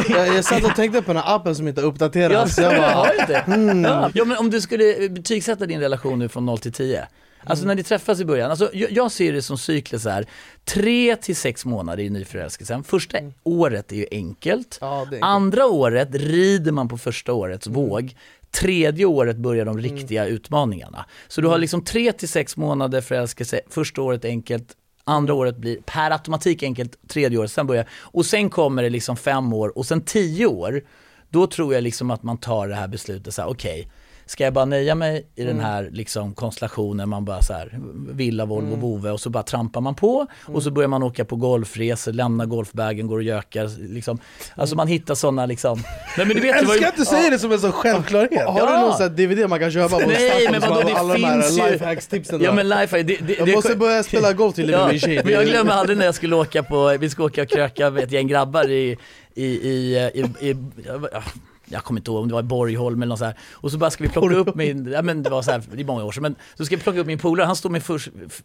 Jag, 0.09 0.37
jag 0.37 0.45
satt 0.45 0.65
och 0.65 0.77
tänkte 0.77 1.03
på 1.03 1.13
den 1.13 1.23
här 1.23 1.37
appen 1.37 1.57
som 1.57 1.69
inte 1.69 1.81
har 1.81 1.87
Jag, 1.87 1.93
uppdaterats. 1.95 2.59
Jag 2.59 2.73
jag 2.73 2.81
bara, 2.81 2.91
har 2.91 3.13
ju 3.13 3.27
det. 3.27 3.45
Ja. 3.89 4.11
ja 4.15 4.25
men 4.25 4.37
om 4.37 4.51
du 4.51 4.61
skulle 4.61 5.09
betygsätta 5.09 5.67
din 5.67 5.81
relation 5.81 6.19
nu 6.19 6.29
från 6.29 6.47
0 6.47 6.59
till 6.59 6.73
10. 6.73 7.09
Alltså 7.45 7.67
när 7.67 7.75
ni 7.75 7.83
träffas 7.83 8.21
i 8.21 8.25
början, 8.25 8.51
alltså 8.51 8.71
jag, 8.73 8.93
jag 8.93 9.13
ser 9.13 9.33
det 9.33 9.43
som 9.43 9.59
cykler 9.59 9.99
så 9.99 10.09
här. 10.09 10.27
Tre 10.65 11.17
till 11.17 11.37
sex 11.37 11.65
månader 11.65 12.03
i 12.03 12.11
nyförälskelsen. 12.11 12.85
Första 12.85 13.19
året 13.43 13.93
är 13.93 13.97
ju 13.97 14.07
enkelt. 14.11 14.79
Ja, 14.81 15.01
enkelt. 15.01 15.23
Andra 15.23 15.67
året 15.67 16.09
rider 16.13 16.73
man 16.73 16.89
på 16.89 16.99
första 16.99 17.33
årets 17.33 17.67
våg. 17.67 18.15
Tredje 18.51 19.05
året 19.05 19.37
börjar 19.37 19.65
de 19.65 19.79
riktiga 19.79 20.27
utmaningarna. 20.27 21.05
Så 21.29 21.41
du 21.41 21.49
har 21.49 21.59
liksom 21.59 21.85
tre 21.85 22.13
till 22.13 22.29
sex 22.29 22.57
månader 22.57 23.01
förälskelse, 23.01 23.61
första 23.71 24.03
året 24.03 24.25
enkelt, 24.25 24.69
andra 25.05 25.35
året 25.35 25.57
blir 25.57 25.79
per 25.87 26.11
automatik 26.11 26.63
enkelt, 26.63 27.09
tredje 27.09 27.39
året, 27.39 27.51
sen 27.51 27.67
börjar, 27.67 27.89
och 28.01 28.27
sen 28.27 28.51
kommer 28.51 28.83
det 28.83 28.91
liksom 28.91 29.17
fem 29.17 29.53
år 29.53 29.79
och 29.79 29.87
sen 29.87 30.01
tio 30.01 30.47
år 30.47 30.83
Då 31.31 31.47
tror 31.47 31.75
jag 31.75 31.83
liksom 31.83 32.11
att 32.11 32.23
man 32.23 32.39
tar 32.39 32.69
det 32.69 32.75
här 32.75 32.89
beslutet 32.89 33.35
så 33.35 33.43
här, 33.43 33.49
okej, 33.49 33.89
ska 34.33 34.45
jag 34.45 34.53
bara 34.53 34.65
nöja 34.65 34.95
mig 34.95 35.27
i 35.35 35.43
den 35.45 35.51
Mm. 35.53 35.65
här 35.65 35.89
liksom 35.93 36.35
konstellationen, 36.35 37.09
man 37.09 37.25
bara 37.25 37.43
så 37.43 37.53
här, 37.53 37.79
villa, 38.11 38.45
Volvo, 38.45 38.67
Mm. 38.69 38.81
vove 38.81 39.11
och 39.11 39.21
så 39.21 39.31
bara 39.31 39.43
trampar 39.43 39.81
man 39.81 39.95
på 39.95 40.27
och 40.47 40.63
så 40.63 40.71
börjar 40.71 40.89
man 40.89 41.03
åka 41.03 41.25
på 41.25 41.37
golfresor, 41.37 42.13
lämnar 42.13 42.47
golfbagen, 42.47 43.07
går 43.07 43.17
och 43.17 43.23
gökar 43.23 43.93
liksom. 43.95 44.19
Alltså 44.55 44.77
man 44.77 44.89
hittar 44.89 45.15
sådana 45.15 45.47
liksom, 45.47 45.83
nej 46.17 46.27
men 46.27 46.37
du 46.37 46.43
vet 46.43 46.57
Jag 46.57 46.63
var 46.65 46.75
ju- 46.75 46.79
älskar 46.79 46.89
att 46.89 46.97
du 46.97 47.05
säger 47.05 47.31
det 47.31 47.39
som 47.39 47.53
en 47.53 47.61
sån 47.61 47.73
självklarhet! 47.73 48.47
Har 48.47 48.67
du 48.67 48.81
någon 48.81 48.93
sån 48.93 49.03
här 49.03 49.09
DVD 49.09 49.49
man 49.51 49.59
kan 49.61 49.71
köpa 49.71 49.99
på 49.99 50.07
Nej 50.09 50.49
men 50.51 50.61
vadå 50.61 50.75
har 50.75 50.85
det 50.85 50.95
alla 50.97 51.15
de 51.15 51.21
finns 51.21 51.59
här 51.59 51.67
ju... 51.67 51.73
lifehacks-tipsen 51.73 52.41
Ja 52.43 52.53
men 52.53 52.69
lifehack, 52.69 52.91
det, 53.07 53.17
det, 53.27 53.35
Jag 53.39 53.47
det, 53.47 53.53
måste 53.55 53.77
börja 53.77 54.03
spela 54.03 54.33
golf 54.43 54.55
till 54.55 54.69
Ja, 54.71 54.89
min 54.89 54.99
tjej. 55.01 55.21
men 55.25 55.33
jag 55.33 55.47
glömmer 55.47 55.73
aldrig 55.73 55.99
när 55.99 56.05
jag 56.05 56.15
skulle 56.15 56.37
åka 56.37 56.63
på, 56.63 56.97
vi 57.01 57.11
ska 57.11 57.25
åka 57.25 57.43
och 57.43 57.49
kröka 57.49 57.91
med 57.91 58.05
ett 58.05 58.13
gäng 58.13 58.29
grabbar 58.29 58.71
i, 58.71 58.97
i, 59.35 59.45
i, 59.45 59.97
i, 60.15 60.49
i 60.51 60.57
ja, 60.87 61.23
jag 61.73 61.85
kommer 61.85 62.01
inte 62.01 62.11
ihåg 62.11 62.23
om 62.23 62.29
det 62.29 62.35
var 62.35 62.41
i 62.41 62.43
Borgholm 62.45 63.03
eller 63.03 63.09
något 63.09 63.19
så 63.19 63.25
här. 63.25 63.39
Och 63.53 63.71
så 63.71 63.79
bara 63.79 63.91
ska 63.91 64.05
vi 64.05 64.11
plocka 64.11 64.35
upp 64.35 64.55
min, 64.55 64.93
ja 64.93 65.03
men 65.03 65.23
det 65.23 65.31
var 65.31 65.43
så 65.43 65.51
här, 65.51 65.63
det 65.73 65.81
är 65.81 65.85
många 65.85 66.05
år 66.05 66.13
sedan, 66.13 66.23
men 66.23 66.37
så 66.55 66.65
ska 66.65 66.77
vi 66.77 66.83
plocka 66.83 67.01
upp 67.01 67.07
min 67.07 67.19
polare, 67.19 67.47
han 67.47 67.57
står 67.57 67.71
med 67.71 67.83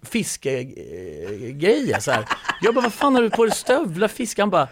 fiskegrejer 0.04 2.00
så 2.00 2.12
här. 2.12 2.26
Jag 2.62 2.76
bara, 2.76 2.82
vad 2.82 2.94
fan 2.94 3.16
har 3.16 3.22
du 3.22 3.30
på 3.30 3.46
dig 3.46 3.56
stövlar, 3.56 4.08
fisk? 4.08 4.40
Han 4.40 4.50
bara, 4.50 4.68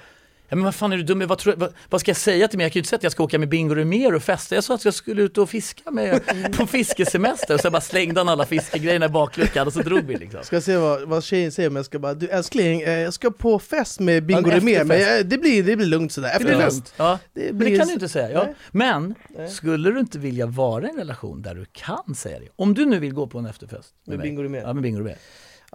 Ja 0.50 0.56
men 0.56 0.66
vad 0.66 0.76
fan 0.76 0.94
är 0.94 0.98
du 0.98 1.04
dum 1.04 1.28
vad, 1.28 1.38
tror, 1.38 1.56
vad, 1.58 1.74
vad 1.90 2.02
ska 2.02 2.10
jag 2.10 2.18
säga 2.18 2.48
till 2.48 2.58
mig? 2.58 2.66
Jag 2.66 2.72
kan 2.72 2.78
ju 2.78 2.80
inte 2.80 2.90
säga 2.90 2.98
att 2.98 3.04
jag 3.04 3.12
ska 3.12 3.24
åka 3.24 3.40
med 3.40 3.50
Bingo 3.50 3.76
Rimér 3.76 4.14
och 4.16 4.24
festa. 4.24 4.56
Jag 4.56 4.64
sa 4.64 4.76
att 4.76 4.86
jag 4.86 4.94
skulle 4.94 5.22
ut 5.22 5.38
och 5.38 5.50
fiska 5.50 5.92
med 5.92 6.22
på 6.58 6.68
fiskesemester. 6.68 7.54
Och 7.54 7.60
så 7.60 7.72
bara 7.72 7.82
slängde 7.82 8.20
han 8.20 8.30
alla 8.30 8.46
fiskegrejerna 8.46 9.06
i 9.06 9.10
bakluckan 9.10 9.68
och 9.68 9.74
så 9.74 9.80
drog 9.82 10.04
vi 10.06 10.16
liksom. 10.18 10.44
Ska 10.44 10.62
se 10.62 10.78
vad, 10.78 11.02
vad 11.02 11.24
tjejen 11.24 11.52
säger 11.52 11.70
men 11.70 11.76
jag 11.76 11.86
ska 11.86 12.00
bara, 12.00 12.14
du 12.14 12.28
älskling, 12.28 12.82
eh, 12.82 13.00
jag 13.00 13.14
ska 13.14 13.32
på 13.32 13.60
fest 13.60 14.00
med 14.00 14.24
Bingo 14.26 14.50
Ja, 14.50 14.56
Rimér, 14.58 14.84
men 14.84 15.02
eh, 15.20 15.26
det 15.26 15.38
blir, 15.38 15.64
det 15.64 15.76
blir 15.76 15.88
lugnt 15.88 16.12
sådär, 16.12 16.28
Det 16.28 16.36
efterfest. 16.36 16.76
lugnt. 16.76 16.94
Ja. 16.98 17.20
Det 17.34 17.42
Men 17.46 17.58
blir 17.58 17.72
det 17.72 17.78
kan 17.78 17.88
du 17.88 17.94
inte 17.94 18.10
säga. 18.10 18.32
Ja. 18.32 18.48
Men, 18.72 19.16
Nej. 19.38 19.50
skulle 19.50 19.92
du 19.92 20.00
inte 20.00 20.20
vilja 20.20 20.46
vara 20.46 20.88
i 20.88 20.90
en 20.90 20.98
relation 20.98 21.42
där 21.42 21.56
du 21.56 21.66
kan 21.72 22.16
säga 22.16 22.40
det? 22.40 22.48
Om 22.56 22.74
du 22.74 22.86
nu 22.86 23.00
vill 23.00 23.14
gå 23.14 23.28
på 23.28 23.40
en 23.40 23.46
efterfest 23.46 23.94
Med 24.08 24.18
mig. 24.18 24.28
Bingo? 24.30 24.56
Ja, 24.58 24.74
med 24.74 24.84
Bingo 24.84 25.00
Rimér. 25.00 25.16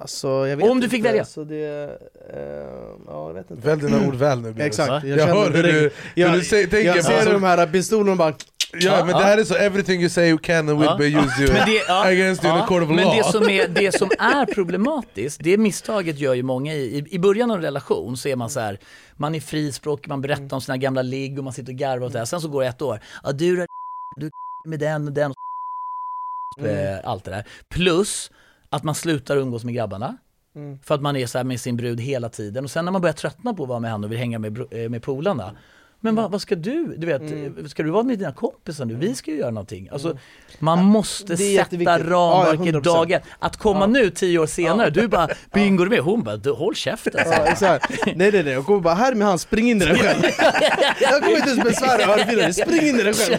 Alltså, 0.01 0.29
jag 0.29 0.57
vet 0.57 0.71
Om 0.71 0.81
du 0.81 0.85
inte, 0.85 0.89
fick 0.97 1.05
välja. 1.05 1.25
Så 1.25 1.45
det, 1.45 1.99
eh, 2.35 2.41
ja, 3.07 3.27
jag 3.27 3.35
vet 3.35 3.51
inte. 3.51 3.69
Välj 3.69 3.83
dina 3.83 4.07
ord 4.09 4.15
väl 4.15 4.41
nu. 4.41 4.55
Exakt, 4.59 5.05
Jag, 5.05 5.19
känner 5.19 5.35
hör 5.35 5.51
hur 5.51 5.63
du, 5.63 5.73
hur 5.73 5.93
jag, 6.15 6.33
du 6.33 6.45
säger, 6.45 6.67
tänker 6.67 6.87
jag 6.97 7.05
ser 7.05 7.25
bara, 7.25 7.33
de 7.33 7.43
här 7.43 7.67
pistolerna 7.67 8.11
och 8.11 8.17
bara 8.19 8.35
Ja 8.73 9.05
men 9.05 9.17
det 9.17 9.23
här 9.25 9.39
är 9.39 9.45
så, 9.45 9.55
everything 9.55 10.01
you 10.01 10.09
say 10.11 10.39
can 10.39 10.69
and 10.69 10.79
will 10.79 10.89
Ja. 10.91 10.97
be 10.97 11.05
used 11.05 11.41
you 11.41 11.53
Men 11.53 11.67
det, 11.69 11.89
against 11.89 12.45
you 12.45 12.55
in 12.55 12.61
a 12.61 12.67
court 12.69 12.83
of 12.83 12.89
men 12.89 13.05
law. 13.05 13.17
det 13.17 13.25
som, 13.25 13.49
är, 13.49 13.69
det 13.69 13.93
som 13.99 14.11
är 14.19 14.47
problematiskt, 14.55 15.41
det 15.45 15.57
misstaget 15.59 16.19
gör 16.19 16.35
ju 16.35 16.43
många 16.43 16.75
i, 16.75 16.99
i, 16.99 17.15
i 17.15 17.19
början 17.19 17.51
av 17.51 17.57
en 17.57 17.63
relation 17.63 18.17
så 18.17 18.29
är 18.29 18.37
man 18.37 18.51
så 18.51 18.61
här, 18.61 18.79
man 19.17 19.35
är 19.35 19.41
frispråkig, 19.41 20.09
man 20.09 20.21
berättar 20.21 20.55
om 20.57 20.61
sina 20.61 20.77
gamla 20.77 21.03
ligg 21.03 21.39
och 21.39 21.45
man 21.45 21.53
sitter 21.53 21.73
och 21.73 21.79
garvar 21.79 22.07
och 22.07 22.13
så 22.13 22.19
här. 22.19 22.25
Sen 22.25 22.41
så 22.41 22.49
går 22.49 22.63
det 22.63 22.69
ett 22.69 22.83
år, 22.83 23.01
ja 23.23 23.33
du 23.33 23.63
är 23.63 23.67
du 24.17 24.31
med 24.65 24.79
den 24.81 25.07
och 25.07 25.13
den 25.13 25.31
och 25.31 25.37
Mm. 26.59 26.95
eh, 26.95 27.01
allt 27.05 27.25
det 27.25 27.31
där. 27.31 27.45
Plus 27.71 28.31
att 28.71 28.83
man 28.83 28.95
slutar 28.95 29.37
umgås 29.37 29.65
med 29.65 29.75
grabbarna. 29.75 30.17
Mm. 30.55 30.79
För 30.79 30.95
att 30.95 31.03
man 31.03 31.17
är 31.17 31.27
så 31.27 31.45
med 31.45 31.61
sin 31.61 31.77
brud 31.77 32.01
hela 32.01 32.29
tiden 32.29 32.65
och 32.65 32.71
sen 32.71 32.85
när 32.85 32.93
man 32.93 33.01
börjar 33.01 33.15
tröttna 33.15 33.55
på 33.55 33.63
att 33.63 33.69
vara 33.69 33.81
med 33.81 33.91
henne 33.91 34.07
och 34.07 34.13
vill 34.13 34.19
hänga 34.19 34.39
med, 34.39 34.59
eh, 34.71 34.89
med 34.89 35.03
polarna 35.03 35.57
men 36.01 36.15
vad, 36.15 36.31
vad 36.31 36.41
ska 36.43 36.55
du, 36.55 36.95
du 36.97 37.07
vet, 37.07 37.21
Mm. 37.23 37.69
ska 37.69 37.83
du 37.83 37.91
vara 37.91 38.03
med 38.03 38.19
dina 38.19 38.33
kompisar 38.33 38.85
nu? 38.85 38.95
Vi 38.95 39.15
ska 39.15 39.31
ju 39.31 39.37
göra 39.37 39.51
någonting. 39.51 39.89
Alltså, 39.93 40.19
man 40.59 40.85
måste 40.85 41.37
sätta 41.37 41.99
ramverket 41.99 42.67
Ja, 42.67 42.81
100%. 42.81 42.81
dagen. 42.85 43.21
Att 43.39 43.57
komma 43.57 43.87
nu 43.87 44.11
tio 44.11 44.39
år 44.39 44.47
senare, 44.47 44.91
du 44.91 45.09
bara 45.09 45.29
bingo 45.53 45.85
med, 45.85 45.99
hon 46.01 46.23
bara 46.23 46.37
du, 46.37 46.51
håll 46.51 46.75
käften. 46.75 47.13
Ja. 47.61 47.79
Nej 48.07 48.15
nej 48.17 48.33
nej, 48.33 48.53
jag 48.53 48.67
kommer 48.67 48.81
bara 48.81 48.95
här 48.95 49.15
med 49.15 49.27
han, 49.27 49.39
spring 49.39 49.71
in 49.71 49.83
i 49.83 49.85
dig 49.85 49.99
själv. 49.99 50.23
jag 51.01 51.23
kommer 51.23 51.37
inte 51.37 51.51
ens 51.51 51.65
besvära 51.65 52.13
örfilen, 52.15 52.55
spring 52.55 52.81
in 52.89 53.01
i 53.01 53.03
dig 53.03 53.15
själv. 53.15 53.39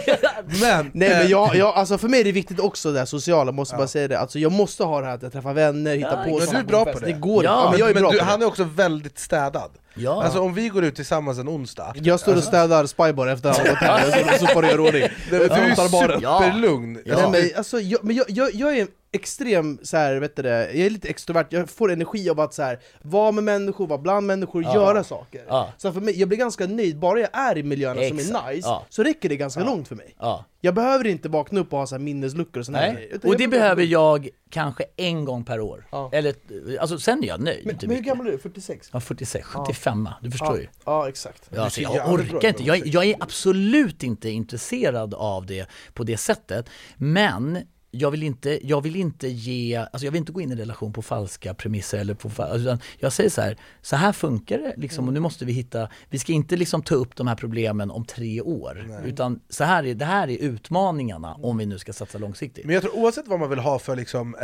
Men, 0.62 0.91
Nej 0.93 1.12
eh, 1.12 1.17
men 1.17 1.30
jag, 1.30 1.56
jag, 1.56 1.74
alltså 1.76 1.97
för 1.97 2.08
mig 2.08 2.19
är 2.19 2.24
det 2.24 2.32
viktigt 2.32 2.60
också 2.60 2.91
det 2.91 3.00
här 3.00 3.06
sociala, 3.06 3.52
måste 3.52 3.76
bara 3.76 3.88
säga 3.88 4.08
det. 4.08 4.19
Alltså 4.19 4.39
jag 4.39 4.52
måste 4.52 4.84
ha 4.84 5.00
det 5.02 5.06
här 5.08 5.15
att 5.15 5.24
jag 5.24 5.32
träffar 5.32 5.54
vänner, 5.54 5.95
hittar 5.95 6.17
Ja, 6.17 6.24
på. 6.24 6.39
Men 6.39 6.50
du 6.50 6.58
är 6.58 6.63
bra 6.63 6.86
på 6.86 7.00
det. 7.00 7.06
Det 7.06 7.12
går 7.13 7.43
Ja. 7.43 7.62
Ja, 7.65 7.69
men 7.71 7.80
jag 7.80 7.89
är 7.89 7.93
men 7.93 8.04
bra 8.04 8.12
du, 8.12 8.19
han 8.21 8.41
är 8.41 8.45
också 8.45 8.63
väldigt 8.63 9.19
städad. 9.19 9.71
Ja. 9.93 10.23
Alltså 10.23 10.39
om 10.39 10.54
vi 10.54 10.69
går 10.69 10.84
ut 10.84 10.95
tillsammans 10.95 11.39
en 11.39 11.49
onsdag, 11.49 11.93
Jag 11.95 12.19
står 12.19 12.36
och 12.36 12.43
städar 12.43 12.86
Spybar 12.86 13.27
efter 13.27 13.49
att 13.49 13.58
han 13.58 13.67
har 13.67 13.73
gått 13.73 13.84
hem, 13.84 14.12
jag 14.12 14.25
står 14.25 14.34
och 14.34 14.49
sopar 14.49 14.63
och 14.63 14.69
gör 14.69 14.80
ordning. 14.80 15.04
du 15.30 15.43
är 15.43 15.75
superlugn. 15.75 16.99
Ja. 17.06 17.30
Nej, 17.30 17.41
men, 17.41 17.58
alltså, 17.58 17.80
jag, 17.80 18.04
men 18.04 18.15
jag, 18.15 18.25
jag, 18.30 18.54
jag 18.56 18.77
är 18.77 18.88
extrem, 19.13 19.80
så 19.84 19.97
här, 19.97 20.15
vet 20.19 20.36
du 20.36 20.41
det, 20.41 20.50
jag 20.74 20.86
är 20.86 20.89
lite 20.89 21.08
extrovert, 21.10 21.45
jag 21.50 21.69
får 21.69 21.91
energi 21.91 22.30
av 22.30 22.39
att 22.39 22.54
så 22.54 22.62
här, 22.63 22.80
vara 23.02 23.32
med 23.32 23.43
människor, 23.43 23.88
vara 23.88 24.00
bland 24.00 24.28
människor, 24.28 24.63
göra 24.63 25.04
saker. 25.04 25.43
Ja. 25.47 25.69
Så 25.78 25.93
för 25.93 26.02
mig, 26.02 26.19
jag 26.19 26.28
blir 26.30 26.38
ganska 26.38 26.67
nöjd, 26.67 27.00
bara 27.00 27.19
jag 27.19 27.30
är 27.34 27.58
i 27.58 27.63
miljöerna 27.63 28.08
som 28.08 28.17
Exakt. 28.19 28.47
är 28.47 28.54
nice, 28.54 28.67
Ja. 28.67 28.86
så 28.89 29.04
räcker 29.04 29.30
det 29.30 29.36
ganska 29.38 29.63
långt 29.63 29.88
för 29.88 29.95
mig. 29.95 30.15
Ja. 30.19 30.45
Jag 30.62 30.76
behöver 30.76 31.08
inte 31.08 31.30
vakna 31.30 31.60
upp 31.60 31.74
och 31.74 31.80
ha 31.80 31.88
så 31.88 32.00
minnesluckor 32.00 32.60
och 32.60 32.65
såna 32.65 32.80
Nej. 32.80 32.93
grejer. 32.93 33.15
Och 33.17 33.26
jag 33.26 33.32
det 33.32 33.38
vill- 33.38 33.50
behöver 33.50 33.84
jag 33.84 34.30
kanske 34.50 34.84
en 34.97 35.26
gång 35.26 35.45
per 35.45 35.60
år. 35.60 35.88
Ja. 35.91 36.10
Eller, 36.13 36.36
alltså 36.80 36.97
sen 37.00 37.24
är 37.24 37.28
jag 37.28 37.41
nöjd. 37.43 37.65
Men, 37.65 37.74
inte 37.76 37.88
men 37.88 37.95
hur 37.95 38.04
gammal 38.04 38.28
är 38.28 38.32
du? 38.32 38.38
46? 38.38 38.89
Ja, 38.93 39.00
46, 39.00 39.47
75 39.47 40.10
du 40.21 40.32
förstår 40.32 40.56
Ja, 40.56 40.62
ju. 40.62 40.67
ja 40.86 41.10
exakt. 41.10 41.50
Ja, 41.56 41.62
alltså, 41.62 41.82
jag 41.82 42.13
orkar 42.13 42.47
inte, 42.50 42.63
jag, 42.63 42.88
jag 42.88 43.06
är 43.06 43.15
absolut 43.19 44.04
inte 44.04 44.30
intresserad 44.30 45.13
av 45.13 45.45
det 45.45 45.69
på 45.93 46.04
det 46.04 46.17
sättet. 46.17 46.69
Men 46.95 47.58
jag 47.91 48.12
vill 48.12 48.23
inte, 48.23 48.67
jag 48.67 48.82
vill 48.82 48.95
inte 48.95 49.27
ge, 49.27 49.75
alltså 49.75 50.06
jag 50.06 50.12
vill 50.12 50.19
inte 50.19 50.32
gå 50.32 50.41
in 50.41 50.49
i 50.49 50.51
en 50.51 50.58
relation 50.58 50.93
på 50.93 51.01
falska 51.01 51.54
premisser 51.54 51.97
eller 51.97 52.13
på, 52.13 52.30
utan 52.56 52.80
jag 52.99 53.13
säger 53.13 53.30
så 53.30 53.41
här, 53.41 53.58
så 53.82 53.95
här 53.95 54.12
funkar 54.12 54.58
det 54.58 54.73
liksom 54.77 55.08
och 55.08 55.13
nu 55.13 55.19
måste 55.19 55.45
vi 55.45 55.54
hitta, 55.54 55.89
vi 56.10 56.19
ska 56.19 56.34
inte 56.34 56.56
liksom 56.56 56.84
ta 56.84 56.95
upp 56.95 57.15
de 57.15 57.27
här 57.27 57.36
problemen 57.36 57.91
om 57.91 58.06
tre 58.06 58.41
år. 58.41 59.01
Utan 59.06 59.39
så 59.49 59.63
här 59.63 59.86
är, 59.86 59.95
det 59.95 60.06
här 60.06 60.30
är 60.30 60.38
utmaningarna 60.38 61.34
om 61.34 61.58
vi 61.58 61.65
nu 61.65 61.80
ska 61.80 61.93
satsa 61.93 62.17
långsiktigt. 62.17 62.65
Men 62.65 62.73
jag 62.73 62.84
tror 62.84 62.95
oavsett 62.95 63.27
vad 63.27 63.39
man 63.39 63.49
vill 63.49 63.60
ha 63.60 63.80
för 63.80 63.95
liksom, 63.95 64.36
eh, 64.36 64.41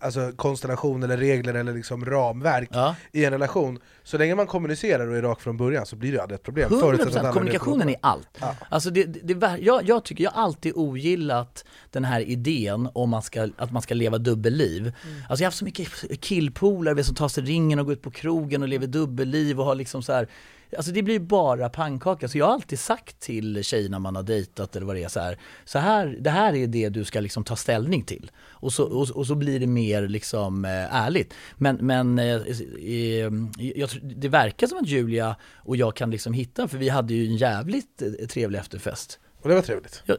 alltså 0.00 0.32
konstellation 0.36 1.02
eller 1.02 1.16
regler 1.16 1.54
eller 1.54 1.74
liksom 1.74 2.04
ramverk 2.04 2.68
Ja. 2.72 2.94
i 3.12 3.24
en 3.24 3.32
relation, 3.32 3.78
så 4.02 4.18
länge 4.18 4.34
man 4.34 4.46
kommunicerar 4.46 5.08
och 5.08 5.16
är 5.16 5.22
rak 5.22 5.40
från 5.40 5.56
början 5.56 5.86
så 5.86 5.96
blir 5.96 6.12
det 6.12 6.22
aldrig 6.22 6.36
ett 6.36 6.42
problem. 6.42 6.70
100% 6.70 6.80
förutsatt 6.80 7.08
att 7.08 7.16
alla 7.16 7.32
kommunikationen 7.32 7.88
är 7.88 7.96
allt. 8.00 8.28
Alltså 8.68 8.90
det, 8.90 9.04
det, 9.04 9.34
det, 9.34 9.58
jag, 9.60 9.88
jag 9.88 10.04
tycker, 10.04 10.24
jag 10.24 10.30
har 10.30 10.42
alltid 10.42 10.72
ogillat 10.76 11.64
den 11.90 12.04
här 12.04 12.20
idén 12.20 12.88
om 12.92 13.10
man 13.10 13.22
ska, 13.22 13.48
att 13.56 13.72
man 13.72 13.82
ska 13.82 13.94
leva 13.94 14.18
dubbelliv. 14.18 14.80
Mm. 14.82 14.92
Alltså 15.28 15.42
jag 15.42 15.46
har 15.46 15.50
haft 15.50 15.58
så 15.58 15.64
mycket 15.64 15.88
killpolare 16.20 17.04
som 17.04 17.14
tar 17.14 17.28
sig 17.28 17.44
ringen 17.44 17.78
och 17.78 17.84
går 17.84 17.92
ut 17.92 18.02
på 18.02 18.10
krogen 18.10 18.62
och 18.62 18.68
lever 18.68 18.86
dubbelliv 18.86 19.60
och 19.60 19.66
har 19.66 19.74
liksom 19.74 20.02
så 20.02 20.12
här 20.12 20.28
Alltså 20.76 20.92
det 20.92 21.02
blir 21.02 21.18
bara 21.18 21.68
pannkaka, 21.68 22.28
så 22.28 22.38
jag 22.38 22.46
har 22.46 22.52
alltid 22.52 22.78
sagt 22.78 23.20
till 23.20 23.64
tjejerna 23.64 23.98
man 23.98 24.16
har 24.16 24.22
dejtat 24.22 24.76
eller 24.76 24.86
vad 24.86 24.96
det 24.96 25.04
är 25.04 25.08
så 25.08 25.20
här, 25.20 25.38
så 25.64 25.78
här 25.78 26.16
det 26.20 26.30
här 26.30 26.54
är 26.54 26.66
det 26.66 26.88
du 26.88 27.04
ska 27.04 27.20
liksom 27.20 27.44
ta 27.44 27.56
ställning 27.56 28.02
till. 28.02 28.30
Och 28.44 28.72
så, 28.72 28.84
och, 28.84 29.10
och 29.10 29.26
så 29.26 29.34
blir 29.34 29.60
det 29.60 29.66
mer 29.66 30.08
liksom 30.08 30.64
eh, 30.64 30.94
ärligt. 30.94 31.34
Men, 31.56 31.76
men 31.76 32.18
eh, 32.18 32.24
eh, 32.24 33.32
jag, 33.58 33.90
det 34.02 34.28
verkar 34.28 34.66
som 34.66 34.78
att 34.78 34.88
Julia 34.88 35.36
och 35.54 35.76
jag 35.76 35.96
kan 35.96 36.10
liksom 36.10 36.32
hitta, 36.32 36.68
för 36.68 36.78
vi 36.78 36.88
hade 36.88 37.14
ju 37.14 37.26
en 37.26 37.36
jävligt 37.36 38.02
trevlig 38.28 38.58
efterfest. 38.58 39.18
Och 39.42 39.48
det 39.48 39.54
var 39.54 39.62
trevligt. 39.62 40.02
Ja, 40.06 40.16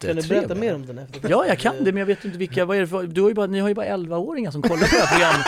Kan 0.00 0.10
du 0.10 0.16
jättetrevlig. 0.16 0.48
berätta 0.48 0.60
mer 0.60 0.74
om 0.74 0.86
den 0.86 0.98
efter? 0.98 1.30
Ja, 1.30 1.46
jag 1.46 1.58
kan 1.58 1.74
det, 1.84 1.92
men 1.92 1.96
jag 1.96 2.06
vet 2.06 2.24
inte 2.24 2.38
vilka, 2.38 2.64
vad 2.64 2.76
är 2.76 2.80
det 2.80 2.86
för, 2.86 3.02
du 3.02 3.20
har 3.22 3.28
ju 3.28 3.34
bara, 3.34 3.46
ni 3.46 3.60
har 3.60 3.68
ju 3.68 3.74
bara 3.74 3.86
11-åringar 3.86 4.50
som 4.50 4.62
kollar 4.62 4.86
på 4.88 4.94
det 4.96 5.00
här 5.00 5.06
programmet. 5.06 5.46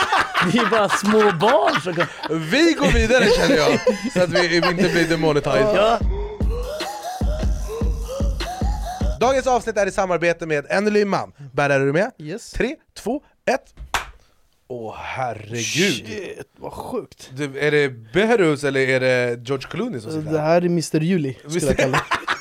Ni 0.53 0.59
är 0.59 0.69
bara 0.69 0.89
små 0.89 1.31
barn 1.47 1.81
som 1.81 1.93
kan... 1.93 2.05
Vi 2.29 2.73
går 2.73 2.93
vidare 2.93 3.25
känner 3.25 3.55
jag, 3.55 3.79
så 4.13 4.21
att 4.23 4.29
vi 4.29 4.55
inte 4.57 4.73
blir 4.73 5.07
demonetized. 5.09 5.75
Ja. 5.75 5.99
Dagens 9.19 9.47
avsnitt 9.47 9.77
är 9.77 9.85
i 9.87 9.91
samarbete 9.91 10.45
med 10.45 10.71
Anneli 10.71 11.05
Man. 11.05 11.31
Berra, 11.53 11.73
är 11.73 11.79
du 11.79 11.93
med? 11.93 12.11
Yes. 12.19 12.51
3, 12.51 12.75
2, 12.97 13.21
1. 13.45 13.61
Åh 14.67 14.95
herregud! 14.97 15.57
Shit, 15.63 16.47
vad 16.57 16.73
sjukt. 16.73 17.29
Du, 17.33 17.59
är 17.59 17.71
det 17.71 17.89
Behrus 18.13 18.63
eller 18.63 18.79
är 18.79 18.99
det 18.99 19.47
George 19.47 19.67
Clooney 19.69 19.99
som 20.01 20.11
sitter 20.11 20.31
Det 20.31 20.39
här? 20.39 20.47
här 20.47 20.61
är 20.61 20.65
Mr 20.65 20.99
Juli, 20.99 21.37
skulle 21.47 21.65
jag 21.65 21.77
kalla 21.77 21.97
det. 21.97 22.03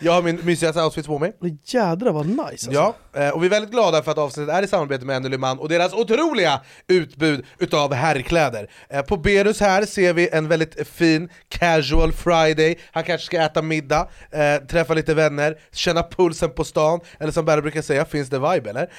Jag 0.00 0.12
har 0.12 0.22
min 0.22 0.40
mysigaste 0.44 0.82
outfit 0.82 1.06
på 1.06 1.18
mig. 1.18 1.32
Men 1.40 1.58
Jädrar 1.64 2.12
vad 2.12 2.26
nice 2.26 2.42
alltså. 2.42 2.72
Ja, 2.72 2.96
eh, 3.12 3.28
och 3.28 3.42
vi 3.42 3.46
är 3.46 3.50
väldigt 3.50 3.70
glada 3.70 4.02
för 4.02 4.10
att 4.10 4.18
avsnittet 4.18 4.54
är 4.54 4.62
i 4.62 4.66
samarbete 4.66 5.04
med 5.06 5.40
Man 5.40 5.58
och 5.58 5.68
deras 5.68 5.92
otroliga 5.92 6.60
utbud 6.88 7.44
utav 7.58 7.92
herrkläder. 7.94 8.70
Eh, 8.88 9.02
På 9.02 9.16
Berus 9.16 9.60
här 9.60 9.86
ser 9.86 10.12
vi 10.12 10.28
en 10.32 10.48
väldigt 10.48 10.88
fin 10.88 11.28
casual 11.48 12.12
friday, 12.12 12.78
han 12.92 13.04
kanske 13.04 13.26
ska 13.26 13.40
äta 13.42 13.62
middag, 13.62 14.08
eh, 14.30 14.66
träffa 14.66 14.94
lite 14.94 15.14
vänner, 15.14 15.58
känna 15.72 16.02
pulsen 16.02 16.50
på 16.50 16.64
stan, 16.64 17.00
eller 17.20 17.32
som 17.32 17.44
Berra 17.44 17.60
brukar 17.60 17.82
säga, 17.82 18.04
finns 18.04 18.28
det 18.28 18.38
vibe 18.38 18.70
eller? 18.70 18.90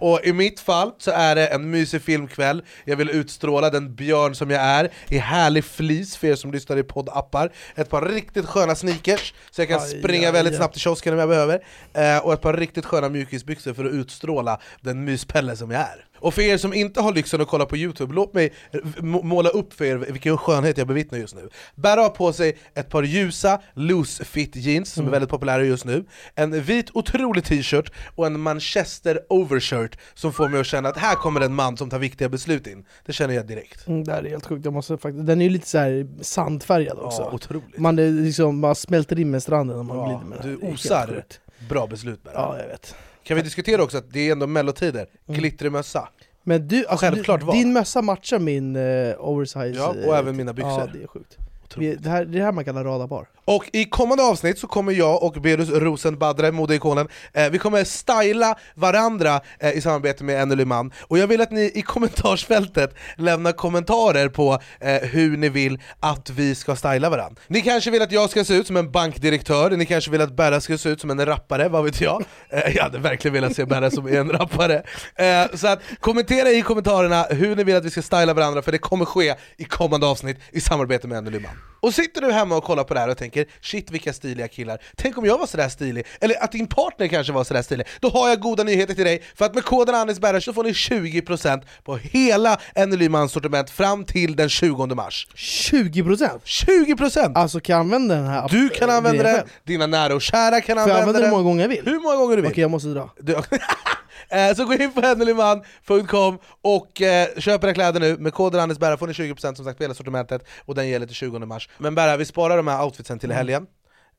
Och 0.00 0.20
i 0.24 0.32
mitt 0.32 0.60
fall 0.60 0.90
så 0.98 1.10
är 1.10 1.34
det 1.34 1.46
en 1.46 1.70
mysig 1.70 2.02
filmkväll, 2.02 2.62
jag 2.84 2.96
vill 2.96 3.10
utstråla 3.10 3.70
den 3.70 3.94
björn 3.94 4.34
som 4.34 4.50
jag 4.50 4.62
är, 4.62 4.90
i 5.08 5.18
härlig 5.18 5.64
fleece 5.64 6.18
för 6.18 6.26
er 6.26 6.34
som 6.34 6.52
lyssnar 6.52 6.76
i 6.76 6.82
poddappar, 6.82 7.52
ett 7.74 7.90
par 7.90 8.02
riktigt 8.08 8.46
sköna 8.46 8.74
sneakers, 8.74 9.34
så 9.50 9.60
jag 9.60 9.68
kan 9.68 9.80
Aj, 9.80 9.88
springa 9.88 10.28
aj, 10.28 10.32
väldigt 10.34 10.56
snabbt 10.56 10.74
till 10.74 10.80
kiosken 10.80 11.12
om 11.12 11.18
jag 11.18 11.28
behöver, 11.28 11.60
eh, 11.92 12.18
och 12.18 12.32
ett 12.32 12.40
par 12.40 12.56
riktigt 12.56 12.84
sköna 12.86 13.08
mjukisbyxor 13.08 13.74
för 13.74 13.84
att 13.84 13.92
utstråla 13.92 14.60
den 14.80 15.04
myspelle 15.04 15.56
som 15.56 15.70
jag 15.70 15.80
är. 15.80 16.04
Och 16.24 16.34
för 16.34 16.42
er 16.42 16.56
som 16.56 16.74
inte 16.74 17.00
har 17.00 17.12
lyxen 17.12 17.40
att 17.40 17.48
kolla 17.48 17.66
på 17.66 17.76
youtube, 17.76 18.14
låt 18.14 18.34
mig 18.34 18.52
må- 18.98 19.22
måla 19.22 19.48
upp 19.48 19.72
för 19.72 19.84
er 19.84 19.96
vilken 19.96 20.38
skönhet 20.38 20.78
jag 20.78 20.86
bevittnar 20.86 21.18
just 21.18 21.34
nu. 21.34 21.48
Berra 21.74 22.00
har 22.00 22.08
på 22.08 22.32
sig 22.32 22.56
ett 22.74 22.88
par 22.90 23.02
ljusa 23.02 23.60
loose 23.74 24.24
fit 24.24 24.56
jeans 24.56 24.92
som 24.92 25.06
är 25.06 25.10
väldigt 25.10 25.30
populära 25.30 25.64
just 25.64 25.84
nu. 25.84 26.04
En 26.34 26.62
vit 26.62 26.90
otrolig 26.92 27.44
t-shirt 27.44 27.92
och 28.14 28.26
en 28.26 28.40
manchester 28.40 29.20
overshirt 29.28 29.98
som 30.14 30.32
får 30.32 30.48
mig 30.48 30.60
att 30.60 30.66
känna 30.66 30.88
att 30.88 30.96
här 30.96 31.14
kommer 31.14 31.40
en 31.40 31.54
man 31.54 31.76
som 31.76 31.90
tar 31.90 31.98
viktiga 31.98 32.28
beslut 32.28 32.66
in. 32.66 32.84
Det 33.06 33.12
känner 33.12 33.34
jag 33.34 33.46
direkt. 33.46 33.86
Mm, 33.86 34.04
det 34.04 34.12
här 34.12 34.22
är 34.24 34.30
helt 34.30 34.46
sjukt, 34.46 34.64
jag 34.64 34.74
måste 34.74 34.96
faktiskt, 34.98 35.26
den 35.26 35.40
är 35.40 35.44
ju 35.44 35.50
lite 35.50 35.68
så 35.68 35.78
här 35.78 36.06
sandfärgad 36.20 36.98
också. 36.98 37.22
Ja, 37.22 37.30
otroligt. 37.32 37.78
Man, 37.78 37.98
är 37.98 38.10
liksom, 38.10 38.58
man 38.60 38.74
smälter 38.74 39.18
in 39.20 39.30
med 39.30 39.42
stranden 39.42 39.76
när 39.76 39.84
man 39.84 39.96
Ja, 39.96 40.04
glider 40.06 40.24
med 40.24 40.38
den. 40.42 40.60
du 40.60 40.72
osar. 40.74 41.24
Bra 41.68 41.86
beslut 41.86 42.22
Berra. 42.24 42.34
Ja, 42.34 42.58
jag 42.60 42.68
vet. 42.68 42.94
Kan 43.22 43.36
vi 43.36 43.42
diskutera 43.42 43.82
också 43.82 43.98
att 43.98 44.12
det 44.12 44.28
är 44.28 44.32
ändå 44.32 44.46
mellotider, 44.46 45.06
glittrig 45.26 45.72
mössa 45.72 46.08
Men 46.44 46.68
du, 46.68 46.86
alltså, 46.86 47.06
Självklart 47.06 47.40
du, 47.40 47.52
din 47.52 47.72
mössa 47.72 48.02
matchar 48.02 48.38
min 48.38 48.76
uh, 48.76 49.14
oversize 49.18 49.78
Ja, 49.78 49.88
och 49.88 50.14
eh, 50.14 50.18
även 50.18 50.36
mina 50.36 50.52
byxor. 50.52 50.70
Ja, 50.70 50.88
det 50.92 51.02
är 51.02 51.06
sjukt. 51.06 51.38
Vi, 51.76 51.94
det, 51.94 52.08
här, 52.08 52.24
det 52.24 52.36
är 52.36 52.38
det 52.38 52.44
här 52.44 52.52
man 52.52 52.64
kallar 52.64 52.84
radarpar 52.84 53.28
och 53.44 53.64
i 53.72 53.84
kommande 53.84 54.22
avsnitt 54.24 54.58
så 54.58 54.66
kommer 54.66 54.92
jag 54.92 55.22
och 55.22 55.32
Berus 55.32 55.68
Rosenbadre, 55.70 56.52
modeikonen, 56.52 57.08
eh, 57.32 57.50
vi 57.50 57.58
kommer 57.58 57.84
styla 57.84 58.54
varandra 58.74 59.40
eh, 59.60 59.70
i 59.72 59.80
samarbete 59.80 60.24
med 60.24 60.42
Enely 60.42 60.64
Man. 60.64 60.92
Och 61.00 61.18
jag 61.18 61.26
vill 61.26 61.40
att 61.40 61.50
ni 61.50 61.72
i 61.74 61.82
kommentarsfältet 61.82 62.94
lämnar 63.16 63.52
kommentarer 63.52 64.28
på 64.28 64.58
eh, 64.80 64.94
hur 64.94 65.36
ni 65.36 65.48
vill 65.48 65.78
att 66.00 66.30
vi 66.30 66.54
ska 66.54 66.76
styla 66.76 67.10
varandra 67.10 67.42
Ni 67.46 67.60
kanske 67.60 67.90
vill 67.90 68.02
att 68.02 68.12
jag 68.12 68.30
ska 68.30 68.44
se 68.44 68.54
ut 68.54 68.66
som 68.66 68.76
en 68.76 68.90
bankdirektör, 68.90 69.70
ni 69.70 69.86
kanske 69.86 70.10
vill 70.10 70.20
att 70.20 70.36
Berra 70.36 70.60
ska 70.60 70.78
se 70.78 70.88
ut 70.88 71.00
som 71.00 71.10
en 71.10 71.26
rappare, 71.26 71.68
vad 71.68 71.84
vet 71.84 72.00
jag? 72.00 72.24
Eh, 72.50 72.76
jag 72.76 72.82
hade 72.82 72.98
verkligen 72.98 73.32
velat 73.34 73.56
se 73.56 73.64
Berra 73.64 73.90
som 73.90 74.06
en 74.06 74.30
rappare. 74.32 74.82
Eh, 75.14 75.56
Så 75.56 75.68
att 75.68 75.80
kommentera 76.00 76.48
i 76.50 76.62
kommentarerna 76.62 77.22
hur 77.30 77.56
ni 77.56 77.64
vill 77.64 77.76
att 77.76 77.84
vi 77.84 77.90
ska 77.90 78.02
styla 78.02 78.34
varandra 78.34 78.62
för 78.62 78.72
det 78.72 78.78
kommer 78.78 79.04
ske 79.04 79.34
i 79.56 79.64
kommande 79.64 80.06
avsnitt 80.06 80.36
i 80.52 80.60
samarbete 80.60 81.08
med 81.08 81.18
Enely 81.18 81.40
Man 81.40 81.73
och 81.84 81.94
sitter 81.94 82.20
du 82.20 82.32
hemma 82.32 82.56
och 82.56 82.64
kollar 82.64 82.84
på 82.84 82.94
det 82.94 83.00
här 83.00 83.08
och 83.08 83.18
tänker 83.18 83.46
shit 83.60 83.90
vilka 83.90 84.12
stiliga 84.12 84.48
killar, 84.48 84.78
tänk 84.96 85.18
om 85.18 85.24
jag 85.24 85.38
var 85.38 85.46
sådär 85.46 85.68
stilig, 85.68 86.06
eller 86.20 86.44
att 86.44 86.52
din 86.52 86.66
partner 86.66 87.08
kanske 87.08 87.32
var 87.32 87.44
sådär 87.44 87.62
stilig, 87.62 87.86
då 88.00 88.08
har 88.08 88.28
jag 88.28 88.40
goda 88.40 88.62
nyheter 88.62 88.94
till 88.94 89.04
dig, 89.04 89.22
för 89.34 89.44
att 89.44 89.54
med 89.54 89.64
koden 89.64 89.94
ANDESBERRA 89.94 90.40
så 90.40 90.52
får 90.52 90.64
ni 90.64 90.72
20% 90.72 91.62
på 91.84 91.96
hela 91.96 92.60
Enelymans 92.74 93.32
sortiment 93.32 93.70
fram 93.70 94.04
till 94.04 94.36
den 94.36 94.48
20 94.48 94.86
mars. 94.86 95.26
20%? 95.34 96.40
20%! 96.44 97.32
Alltså 97.34 97.60
kan 97.60 97.72
jag 97.74 97.80
använda 97.80 98.14
den 98.14 98.26
här 98.26 98.48
Du 98.48 98.68
kan 98.68 98.90
använda 98.90 99.22
den, 99.22 99.46
dina 99.64 99.86
nära 99.86 100.14
och 100.14 100.22
kära 100.22 100.60
kan 100.60 100.76
Får 100.76 100.88
jag 100.88 100.98
använda 100.98 101.00
använda 101.00 101.12
den 101.12 101.22
den. 101.22 101.30
hur 101.30 101.30
många 101.30 101.42
gånger 101.42 101.62
jag 101.62 101.68
vill? 101.68 101.82
hur 101.84 102.00
många 102.00 102.16
gånger 102.16 102.36
du 102.36 102.42
vill. 102.42 102.50
Okej 102.50 102.62
jag 102.62 102.70
måste 102.70 102.88
dra. 102.88 103.10
Du, 103.20 103.32
Eh, 104.28 104.54
Så 104.54 104.64
gå 104.64 104.74
in 104.74 104.92
på 104.92 105.00
henelyman.com 105.00 106.38
och 106.62 107.02
eh, 107.02 107.28
köp 107.38 107.64
era 107.64 107.74
kläder 107.74 108.00
nu, 108.00 108.16
med 108.18 108.34
koden 108.34 108.60
ANDESBERRA 108.60 108.96
får 108.96 109.06
ni 109.06 109.12
20% 109.12 109.54
som 109.54 109.64
sagt 109.64 109.78
på 109.78 109.84
hela 109.84 109.94
sortimentet 109.94 110.44
och 110.64 110.74
den 110.74 110.88
gäller 110.88 111.06
till 111.06 111.14
20 111.16 111.38
mars. 111.38 111.68
Men 111.78 111.94
Berra, 111.94 112.16
vi 112.16 112.24
sparar 112.24 112.56
de 112.56 112.68
här 112.68 112.84
outfitsen 112.84 113.18
till 113.18 113.32
helgen, 113.32 113.66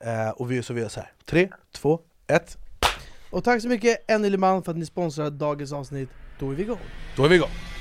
eh, 0.03 0.29
och 0.29 0.51
vi, 0.51 0.63
så 0.63 0.73
vi 0.73 0.81
gör 0.81 0.89
så 0.89 0.99
här. 0.99 1.11
3, 1.25 1.49
2, 1.75 1.99
1, 2.27 2.57
Och 3.29 3.43
tack 3.43 3.61
så 3.61 3.67
mycket 3.67 4.11
Enny 4.11 4.37
Man 4.37 4.63
för 4.63 4.71
att 4.71 4.77
ni 4.77 4.85
sponsrar 4.85 5.29
dagens 5.29 5.73
avsnitt, 5.73 6.09
då 6.39 6.51
är 6.51 6.55
vi 6.55 6.63
igång. 6.63 6.79
Då 7.15 7.25
är 7.25 7.29
vi 7.29 7.35
igång! 7.35 7.74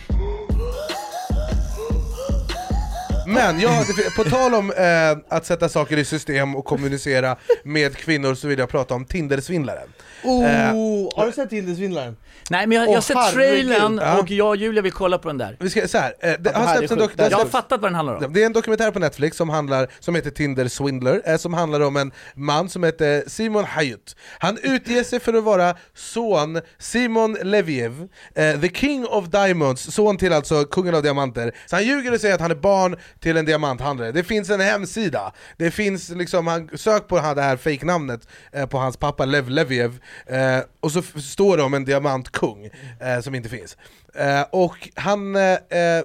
Men 3.27 3.61
ja, 3.61 3.85
det- 3.97 4.17
på 4.17 4.25
tal 4.31 4.55
om 4.55 4.71
eh, 4.73 5.37
att 5.37 5.47
sätta 5.47 5.69
saker 5.69 5.97
i 5.97 6.05
system 6.05 6.57
och 6.57 6.65
kommunicera 6.65 7.37
med 7.65 7.97
kvinnor 7.97 8.35
så 8.35 8.49
vill 8.49 8.59
jag 8.59 8.69
prata 8.69 8.95
om 8.95 9.05
Tindersvindlaren 9.05 9.89
Oh, 10.27 10.45
Eh, 10.51 10.75
har 11.17 11.27
du 11.27 11.33
sett 11.33 11.51
Tindersvindlaren? 11.51 12.17
Nej 12.51 12.67
men 12.67 12.79
jag, 12.79 12.89
jag 12.89 12.95
har 12.95 13.01
sett 13.01 13.33
trailern 13.35 14.01
Ja. 14.03 14.19
och 14.19 14.31
jag 14.31 14.49
och 14.49 14.57
Julia 14.57 14.83
vill 14.83 14.93
kolla 14.93 15.19
på 15.19 15.29
den 15.29 15.39
där. 15.39 15.57
Vi 15.61 15.71
ska, 15.71 15.89
så 15.89 15.99
här, 15.99 16.15
eh, 16.21 16.31
det, 16.31 16.37
det 16.37 16.51
har 16.55 16.77
släppts 16.77 16.93
en 16.93 16.99
sjukt. 16.99 17.11
dok- 17.13 17.17
Det 17.17 17.23
här 17.23 17.31
Jag 17.31 17.39
har 17.39 17.45
fattat 17.47 17.81
vad 17.81 17.91
den 17.91 17.95
handlar 17.95 18.15
om. 18.27 18.33
Det 18.33 18.43
är 18.43 18.47
en 18.47 18.53
dokumentär 18.53 18.91
på 18.91 18.99
Netflix 18.99 19.37
som, 19.37 19.49
handlar, 19.49 19.89
som 20.01 20.15
heter 20.15 20.31
Tinder 20.31 20.69
Swindler, 20.69 21.23
eh, 21.25 21.37
som 21.37 21.55
handlar 21.55 21.81
om 21.81 21.97
en 21.97 22.13
man 22.35 22.69
som 22.69 22.85
heter 22.85 23.25
Simon 23.27 23.65
Hayut. 23.65 24.17
Han 24.39 24.59
utger 24.63 25.05
sig 25.05 25.21
för 25.21 25.35
att 25.35 25.45
vara 25.45 25.75
son 25.95 26.61
Simon 26.79 27.37
Leviev, 27.43 28.09
eh, 28.35 28.61
the 28.61 28.69
king 28.69 29.07
of 29.07 29.25
diamonds, 29.29 29.95
son 29.95 30.17
till 30.17 30.33
alltså 30.33 30.65
kungen 30.65 30.95
av 30.95 31.03
diamanter. 31.03 31.53
Så 31.67 31.77
han 31.77 31.85
ljuger 31.85 32.13
och 32.15 32.21
säger 32.21 32.35
att 32.35 32.41
han 32.41 32.51
är 32.51 32.55
barn 32.55 32.97
till 33.25 33.37
en 33.37 33.45
diamanthandlare. 33.45 34.13
Det 34.13 34.25
finns 34.25 34.51
en 34.51 34.61
hemsida, 34.61 35.33
det 35.57 35.71
finns 35.71 36.09
liksom, 36.09 36.47
han, 36.47 36.71
sök 36.75 37.09
på 37.09 37.17
det 37.17 37.43
här 37.43 37.57
fejknamnet 37.57 38.29
eh, 38.53 38.67
på 38.67 38.79
hans 38.79 38.97
pappa 38.97 39.25
Lev 39.25 39.49
Leviev, 39.49 39.99
eh, 40.27 40.59
och 40.81 40.93
så 40.93 41.03
står 41.03 41.57
det 41.57 41.63
om 41.63 41.75
en 41.75 41.85
diamantkung 41.85 42.71
eh, 43.01 43.21
som 43.21 43.35
inte 43.35 43.49
finns. 43.49 43.77
Eh, 44.15 44.43
och 44.51 44.89
han... 44.95 45.37
Eh, 45.37 45.53
eh, 45.53 46.05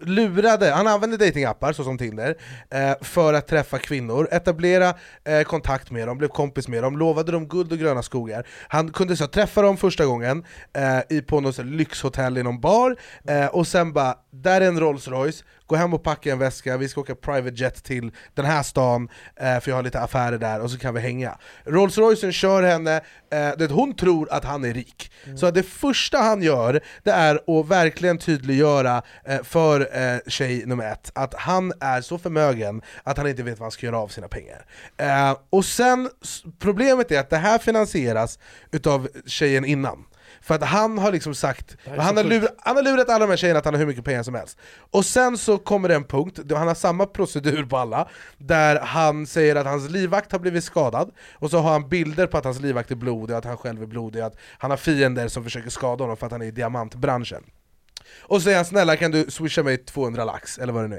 lurade, 0.00 0.70
han 0.70 0.86
använde 0.86 1.16
datingappar 1.16 1.72
såsom 1.72 1.98
Tinder 1.98 2.36
eh, 2.70 2.92
för 3.00 3.34
att 3.34 3.46
träffa 3.46 3.78
kvinnor, 3.78 4.28
etablera 4.30 4.94
eh, 5.24 5.42
kontakt 5.42 5.90
med 5.90 6.08
dem, 6.08 6.18
blev 6.18 6.28
kompis 6.28 6.68
med 6.68 6.82
dem, 6.82 6.98
lovade 6.98 7.32
dem 7.32 7.48
guld 7.48 7.72
och 7.72 7.78
gröna 7.78 8.02
skogar. 8.02 8.46
Han 8.68 8.92
kunde 8.92 9.16
så 9.16 9.26
träffa 9.26 9.62
dem 9.62 9.76
första 9.76 10.06
gången 10.06 10.44
eh, 10.72 11.16
i, 11.16 11.22
på 11.22 11.40
något 11.40 11.54
så 11.54 11.62
lyxhotell 11.62 12.38
i 12.38 12.42
någon 12.42 12.60
bar, 12.60 12.96
eh, 13.28 13.46
och 13.46 13.66
sen 13.66 13.92
bara, 13.92 14.14
där 14.30 14.60
är 14.60 14.68
en 14.68 14.80
Rolls 14.80 15.08
Royce, 15.08 15.44
gå 15.66 15.76
hem 15.76 15.94
och 15.94 16.02
packa 16.02 16.32
en 16.32 16.38
väska, 16.38 16.76
vi 16.76 16.88
ska 16.88 17.00
åka 17.00 17.14
private 17.14 17.54
jet 17.56 17.84
till 17.84 18.10
den 18.34 18.44
här 18.44 18.62
stan, 18.62 19.08
eh, 19.36 19.60
för 19.60 19.70
jag 19.70 19.76
har 19.76 19.82
lite 19.82 20.00
affärer 20.00 20.38
där, 20.38 20.60
och 20.60 20.70
så 20.70 20.78
kan 20.78 20.94
vi 20.94 21.00
hänga. 21.00 21.38
Rolls 21.64 21.98
Roycen 21.98 22.32
kör 22.32 22.62
henne, 22.62 22.96
eh, 23.30 23.50
det, 23.58 23.70
hon 23.70 23.94
tror 23.94 24.32
att 24.32 24.44
han 24.44 24.64
är 24.64 24.74
rik. 24.74 25.12
Så 25.36 25.46
att 25.46 25.54
det 25.54 25.62
första 25.62 26.18
han 26.18 26.42
gör, 26.42 26.80
det 27.02 27.10
är 27.10 27.60
att 27.60 27.66
verkligen 27.66 28.18
tydliggöra 28.18 29.02
eh, 29.24 29.42
för 29.42 29.80
eh, 29.80 30.18
tjej 30.26 30.66
nummer 30.66 30.92
ett, 30.92 31.10
att 31.14 31.34
han 31.34 31.72
är 31.80 32.00
så 32.00 32.18
förmögen 32.18 32.82
att 33.02 33.16
han 33.16 33.28
inte 33.28 33.42
vet 33.42 33.58
vad 33.58 33.64
han 33.64 33.70
ska 33.70 33.86
göra 33.86 33.98
av 33.98 34.08
sina 34.08 34.28
pengar. 34.28 34.66
Eh, 34.96 35.36
och 35.50 35.64
sen, 35.64 36.10
problemet 36.58 37.12
är 37.12 37.20
att 37.20 37.30
det 37.30 37.36
här 37.36 37.58
finansieras 37.58 38.38
utav 38.72 39.08
tjejen 39.26 39.64
innan. 39.64 40.04
För 40.46 40.54
att 40.54 40.62
han 40.62 40.98
har 40.98 41.12
liksom 41.12 41.34
sagt, 41.34 41.76
han 41.98 42.16
har, 42.16 42.24
lurat, 42.24 42.54
han 42.58 42.76
har 42.76 42.82
lurat 42.82 43.08
alla 43.08 43.26
de 43.26 43.30
här 43.30 43.36
tjejerna 43.36 43.58
att 43.58 43.64
han 43.64 43.74
har 43.74 43.78
hur 43.78 43.86
mycket 43.86 44.04
pengar 44.04 44.22
som 44.22 44.34
helst. 44.34 44.58
Och 44.90 45.04
sen 45.04 45.38
så 45.38 45.58
kommer 45.58 45.88
det 45.88 45.94
en 45.94 46.04
punkt, 46.04 46.40
han 46.50 46.68
har 46.68 46.74
samma 46.74 47.06
procedur 47.06 47.64
på 47.64 47.76
alla, 47.76 48.08
där 48.38 48.80
han 48.80 49.26
säger 49.26 49.56
att 49.56 49.66
hans 49.66 49.90
livvakt 49.90 50.32
har 50.32 50.38
blivit 50.38 50.64
skadad, 50.64 51.10
och 51.34 51.50
så 51.50 51.58
har 51.58 51.72
han 51.72 51.88
bilder 51.88 52.26
på 52.26 52.38
att 52.38 52.44
hans 52.44 52.60
livvakt 52.60 52.90
är 52.90 52.94
blodig, 52.94 53.34
att 53.34 53.44
han 53.44 53.56
själv 53.56 53.82
är 53.82 53.86
blodig, 53.86 54.20
att 54.20 54.36
han 54.58 54.70
har 54.70 54.78
fiender 54.78 55.28
som 55.28 55.44
försöker 55.44 55.70
skada 55.70 56.04
honom 56.04 56.16
för 56.16 56.26
att 56.26 56.32
han 56.32 56.42
är 56.42 56.46
i 56.46 56.50
diamantbranschen. 56.50 57.42
Och 58.22 58.36
så 58.36 58.40
säger 58.44 58.56
han 58.56 58.64
snälla 58.66 58.96
kan 58.96 59.10
du 59.10 59.24
swisha 59.30 59.62
mig 59.62 59.76
200 59.76 60.24
lax, 60.24 60.58
eller 60.58 60.72
vad 60.72 60.84
det 60.84 60.88
nu 60.88 60.98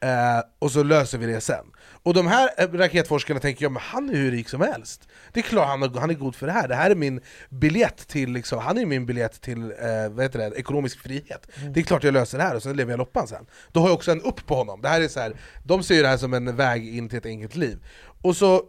är, 0.00 0.36
eh, 0.36 0.42
och 0.58 0.70
så 0.70 0.82
löser 0.82 1.18
vi 1.18 1.26
det 1.26 1.40
sen. 1.40 1.64
Och 2.02 2.14
de 2.14 2.26
här 2.26 2.50
eh, 2.56 2.68
raketforskarna 2.72 3.40
tänker 3.40 3.64
jag, 3.64 3.72
men 3.72 3.82
han 3.84 4.10
är 4.10 4.14
hur 4.14 4.30
rik 4.30 4.48
som 4.48 4.60
helst. 4.60 5.08
Det 5.32 5.40
är 5.40 5.44
klart 5.44 5.66
han, 5.68 5.82
har- 5.82 6.00
han 6.00 6.10
är 6.10 6.14
god 6.14 6.34
för 6.36 6.46
det 6.46 6.52
här, 6.52 6.68
det 6.68 6.74
här 6.74 6.90
är 6.90 6.94
min 6.94 7.20
biljett 7.50 8.08
till, 8.08 8.30
liksom, 8.32 8.58
han 8.58 8.78
är 8.78 8.86
min 8.86 9.06
biljett 9.06 9.40
till 9.40 9.62
eh, 9.62 10.08
vad 10.10 10.22
heter 10.24 10.38
det, 10.38 10.56
ekonomisk 10.56 11.00
frihet. 11.00 11.48
Det 11.74 11.80
är 11.80 11.84
klart 11.84 12.04
jag 12.04 12.14
löser 12.14 12.38
det 12.38 12.44
här 12.44 12.54
och 12.56 12.62
sen 12.62 12.76
lever 12.76 12.92
jag 12.92 12.98
loppan 12.98 13.26
sen. 13.28 13.46
Då 13.72 13.80
har 13.80 13.86
jag 13.88 13.94
också 13.94 14.10
en 14.12 14.22
upp 14.22 14.46
på 14.46 14.54
honom, 14.54 14.80
det 14.82 14.88
här 14.88 15.00
är 15.00 15.08
så 15.08 15.20
här, 15.20 15.36
de 15.64 15.82
ser 15.82 15.94
ju 15.94 16.02
det 16.02 16.08
här 16.08 16.16
som 16.16 16.34
en 16.34 16.56
väg 16.56 16.96
in 16.96 17.08
till 17.08 17.18
ett 17.18 17.26
enkelt 17.26 17.54
liv. 17.56 17.78
Och 18.22 18.36
så 18.36 18.62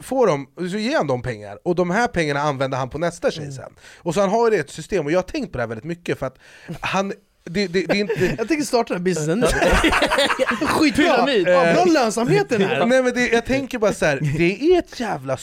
får 0.00 0.26
de, 0.26 0.46
så 0.70 0.78
ger 0.78 0.96
han 0.96 1.06
dem 1.06 1.22
pengar, 1.22 1.58
och 1.64 1.74
de 1.74 1.90
här 1.90 2.08
pengarna 2.08 2.40
använder 2.40 2.78
han 2.78 2.90
på 2.90 2.98
nästa 2.98 3.30
tjej 3.30 3.52
sen. 3.52 3.72
Och 3.98 4.14
så 4.14 4.20
han 4.20 4.30
har 4.30 4.50
ju 4.50 4.58
ett 4.58 4.70
system, 4.70 5.06
och 5.06 5.12
jag 5.12 5.18
har 5.18 5.22
tänkt 5.22 5.52
på 5.52 5.58
det 5.58 5.62
här 5.62 5.68
väldigt 5.68 5.84
mycket 5.84 6.18
för 6.18 6.26
att 6.26 6.38
han 6.80 7.12
det, 7.50 7.66
det, 7.66 7.86
det 7.86 7.96
är 7.96 8.00
inte... 8.00 8.24
Jag 8.38 8.48
tänker 8.48 8.64
starta 8.64 8.94
den 8.94 9.02
här 9.02 9.04
businessen 9.04 9.38
nu 9.40 9.46
Skitbra! 10.66 11.04
Pyramid. 11.04 11.48
Ja, 11.48 11.72
bra 11.74 11.84
lönsamhet 11.84 12.52
i 12.52 12.56
den 12.56 12.68
här! 12.68 12.86
Nej 12.86 13.02
men 13.02 13.14
det, 13.14 13.28
jag 13.28 13.46
tänker 13.46 13.78
bara 13.78 13.92
så 13.92 14.06
här, 14.06 14.20
det 14.38 14.62
är 14.62 14.78
ett 14.78 15.00
jävla 15.00 15.36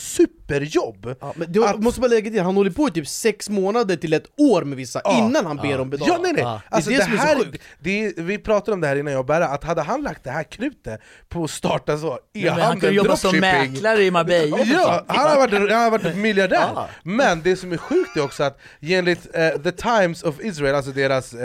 superjobb! 0.54 1.16
Ja, 1.22 1.34
men 1.36 1.52
du 1.52 1.66
Att- 1.66 1.80
måste 1.84 2.02
bara 2.02 2.08
lägga 2.08 2.32
till, 2.32 2.42
han 2.42 2.56
håller 2.56 2.72
på 2.72 2.88
i 2.88 2.92
typ 2.92 3.08
sex 3.08 3.50
månader 3.50 3.96
till 3.96 4.14
ett 4.14 4.26
år 4.38 4.62
med 4.64 4.78
vissa 4.78 5.02
Ja. 5.04 5.18
innan 5.18 5.46
han 5.46 5.58
ber 5.58 5.80
om 5.80 5.90
betalning 5.90 6.16
Ja 6.16 6.22
nej 6.24 6.34
nej! 6.34 6.44
Ja. 6.44 6.62
Alltså, 6.70 6.90
Det 6.90 6.96
är 6.96 7.00
det 7.00 7.04
det 7.06 7.10
som 7.10 7.14
är 7.14 7.18
så 7.18 7.26
här, 7.28 7.36
sjukt. 7.46 7.64
det 7.80 8.06
är, 8.06 8.14
vi 8.24 8.38
pratade 8.38 8.74
om 8.74 8.82
det 8.82 8.88
här 8.88 8.96
innan 8.96 9.14
jag 9.14 9.20
och 9.20 9.26
Berra, 9.26 9.48
att 9.48 9.64
hade 9.64 9.82
han 9.82 10.02
lagt 10.04 10.24
det 10.24 10.32
här 10.32 10.44
krutet 10.44 11.02
på 11.30 11.44
att 11.44 11.50
starta 11.52 11.98
så, 11.98 12.20
Men 12.34 12.50
han 12.50 12.80
kan 12.80 12.90
ju 12.90 12.96
jobba 12.96 13.16
som 13.16 13.38
mäklare 13.40 14.04
i 14.04 14.12
Marbella. 14.12 14.58
Ja, 14.66 15.04
han 15.08 15.30
har 15.30 15.36
varit, 15.38 15.72
han 15.72 15.82
har 15.84 15.92
varit 15.92 16.16
miljardär! 16.18 16.68
Ja. 16.76 16.90
Men 17.04 17.42
det 17.42 17.56
som 17.56 17.72
är 17.72 17.78
sjukt 17.78 18.18
är 18.18 18.24
också 18.24 18.44
att 18.44 18.60
enligt 18.82 19.28
eh, 19.36 19.50
The 19.50 19.72
Times 19.72 20.24
of 20.24 20.36
Israel, 20.42 20.76
alltså 20.76 20.92
deras 20.92 21.30
t- 21.30 21.38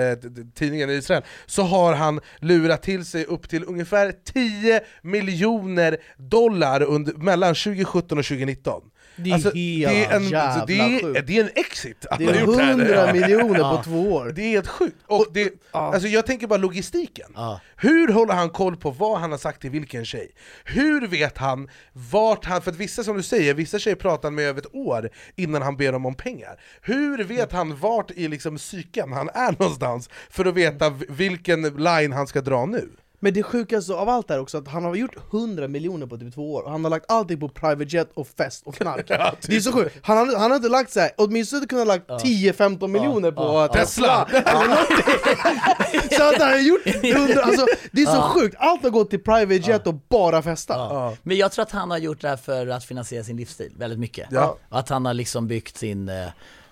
tidningen 0.54 0.90
i 0.90 0.92
Israel, 0.92 1.22
så 1.46 1.62
har 1.62 1.94
han 1.94 2.20
lurat 2.40 2.82
till 2.82 3.04
sig 3.04 3.24
upp 3.24 3.48
till 3.48 3.64
ungefär 3.64 4.12
10 4.32 4.80
miljoner 5.02 5.96
dollar 6.16 6.82
under, 6.82 7.12
mellan 7.14 7.54
2017 7.54 8.18
och 8.18 8.24
2019. 8.24 8.82
Det 9.16 9.31
är 9.31 9.35
alltså, 9.35 9.50
det 9.50 9.85
är 9.85 10.16
en, 10.16 10.29
jävla 10.29 10.66
det 10.66 10.79
är, 10.79 11.22
det 11.22 11.37
är 11.38 11.44
en 11.44 11.50
exit 11.55 12.07
att 12.07 12.18
Det 12.18 12.24
är 12.24 12.40
gjort 12.40 12.57
det 12.57 12.62
här. 12.62 12.70
100 12.70 13.12
miljoner 13.12 13.76
på 13.76 13.83
två 13.85 14.12
år. 14.12 14.33
Det 14.37 14.42
är 14.42 14.50
helt 14.50 14.68
sjukt. 14.68 14.96
Och 15.07 15.26
det, 15.33 15.52
alltså 15.70 16.09
jag 16.09 16.26
tänker 16.26 16.46
bara 16.46 16.57
logistiken. 16.57 17.33
Ja. 17.35 17.61
Hur 17.76 18.12
håller 18.12 18.35
han 18.35 18.50
koll 18.50 18.76
på 18.76 18.90
vad 18.90 19.20
han 19.20 19.31
har 19.31 19.38
sagt 19.38 19.61
till 19.61 19.70
vilken 19.70 20.05
tjej? 20.05 20.31
Hur 20.64 21.07
vet 21.07 21.38
han 21.38 21.68
vart 21.92 22.44
han, 22.44 22.62
för 22.62 22.70
att 22.70 22.76
vissa 22.76 23.05
som 23.05 23.16
du 23.16 23.22
säger, 23.22 23.55
vissa 23.55 23.79
tjejer 23.79 23.96
pratar 23.96 24.31
med 24.31 24.44
över 24.44 24.61
ett 24.61 24.74
år 24.74 25.11
innan 25.37 25.62
han 25.62 25.76
ber 25.76 25.92
dem 25.92 26.07
om 26.07 26.14
pengar. 26.14 26.61
Hur 26.81 27.24
vet 27.24 27.52
han 27.52 27.76
vart 27.76 28.11
i 28.11 28.29
liksom 28.29 28.57
psyken 28.57 29.12
han 29.12 29.29
är 29.29 29.52
någonstans 29.59 30.11
för 30.31 30.44
att 30.44 30.55
veta 30.55 30.90
vilken 31.09 31.62
line 31.62 32.12
han 32.12 32.26
ska 32.26 32.40
dra 32.40 32.66
nu? 32.66 32.90
Men 33.20 33.35
det 33.35 33.42
sjukaste 33.42 33.94
av 33.94 34.09
allt 34.09 34.31
är 34.31 34.40
också 34.40 34.59
att 34.59 34.68
han 34.68 34.85
har 34.85 34.94
gjort 34.94 35.16
100 35.33 35.68
miljoner 35.68 36.07
på 36.07 36.18
typ 36.18 36.35
två 36.35 36.55
år, 36.55 36.62
och 36.62 36.70
han 36.70 36.85
har 36.85 36.90
lagt 36.90 37.11
allting 37.11 37.40
på 37.40 37.48
private 37.48 37.96
jet 37.96 38.11
och 38.14 38.29
fest 38.29 38.62
och 38.66 38.74
knark. 38.74 39.09
Det 39.46 39.57
är 39.57 39.61
så 39.61 39.72
sjukt, 39.72 39.96
han 40.02 40.18
har, 40.18 40.37
han 40.38 40.50
har 40.50 40.57
inte 40.57 40.68
lagt 40.68 40.92
såhär, 40.92 41.11
åtminstone 41.16 41.66
kunnat 41.66 41.87
lagt 41.87 42.11
10-15 42.11 42.88
miljoner 42.88 43.31
på 43.31 43.42
ja, 43.42 43.68
Tesla. 43.68 44.29
Så 46.11 46.22
att 46.22 46.38
han 46.38 46.50
har 46.52 46.59
gjort 46.59 46.87
100, 46.87 47.42
alltså 47.42 47.66
det 47.92 48.02
är 48.02 48.07
så 48.07 48.22
sjukt, 48.22 48.57
allt 48.59 48.83
har 48.83 48.90
gått 48.90 49.11
till 49.11 49.22
private 49.22 49.70
jet 49.70 49.87
och 49.87 49.94
bara 50.09 50.42
festa. 50.42 51.16
Men 51.22 51.37
jag 51.37 51.52
tror 51.52 51.62
att 51.62 51.72
han 51.72 51.90
har 51.90 51.98
gjort 51.98 52.20
det 52.20 52.29
här 52.29 52.37
för 52.37 52.66
att 52.66 52.85
finansiera 52.85 53.24
sin 53.24 53.37
livsstil 53.37 53.72
väldigt 53.76 53.98
mycket. 53.98 54.29
Ja. 54.31 54.59
Och 54.68 54.79
att 54.79 54.88
han 54.88 55.07
har 55.07 55.14
liksom 55.14 55.46
byggt 55.46 55.76
sin 55.76 56.09
eh, 56.09 56.29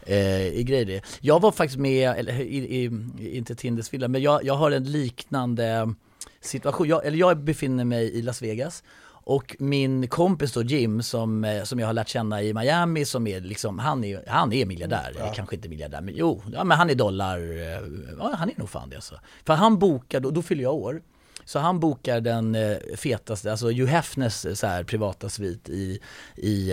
eh, 0.06 0.46
i 0.46 0.64
grejer. 0.64 1.02
Jag 1.20 1.40
var 1.40 1.52
faktiskt 1.52 1.78
med, 1.78 2.10
eller 2.18 2.40
i, 2.40 2.56
i, 2.56 2.90
inte 3.36 3.54
Tindersvilla, 3.54 4.08
men 4.08 4.22
jag, 4.22 4.44
jag 4.44 4.54
har 4.54 4.70
en 4.70 4.84
liknande 4.84 5.94
situation. 6.40 6.88
Jag, 6.88 7.06
eller 7.06 7.18
jag 7.18 7.38
befinner 7.38 7.84
mig 7.84 8.14
i 8.14 8.22
Las 8.22 8.42
Vegas 8.42 8.82
och 9.26 9.56
min 9.58 10.08
kompis 10.08 10.52
då 10.52 10.62
Jim 10.62 11.02
som, 11.02 11.44
eh, 11.44 11.62
som 11.62 11.78
jag 11.78 11.86
har 11.86 11.92
lärt 11.92 12.08
känna 12.08 12.42
i 12.42 12.54
Miami 12.54 13.04
som 13.04 13.26
är 13.26 13.40
liksom, 13.40 13.78
han 13.78 14.04
är, 14.04 14.24
han 14.26 14.52
är 14.52 14.66
miljardär, 14.66 15.10
eller 15.10 15.34
kanske 15.34 15.56
inte 15.56 15.68
miljardär 15.68 16.00
men 16.00 16.14
jo, 16.16 16.42
ja, 16.52 16.64
men 16.64 16.78
han 16.78 16.90
är 16.90 16.94
dollar, 16.94 17.38
eh, 17.38 17.82
ja 18.18 18.34
han 18.38 18.50
är 18.50 18.54
nog 18.56 18.70
fan 18.70 18.90
det 18.90 18.96
alltså. 18.96 19.20
För 19.44 19.54
han 19.54 19.78
bokar, 19.78 20.20
då, 20.20 20.30
då 20.30 20.42
fyller 20.42 20.62
jag 20.62 20.74
år. 20.74 21.02
Så 21.44 21.58
han 21.58 21.80
bokar 21.80 22.20
den 22.20 22.54
eh, 22.54 22.76
fetaste, 22.96 23.50
alltså 23.50 23.66
Hugh 23.66 23.86
Hefners 23.86 24.46
eh, 24.46 24.54
så 24.54 24.66
här, 24.66 24.84
privata 24.84 25.28
svit 25.28 25.68
i, 25.68 26.00
i 26.36 26.72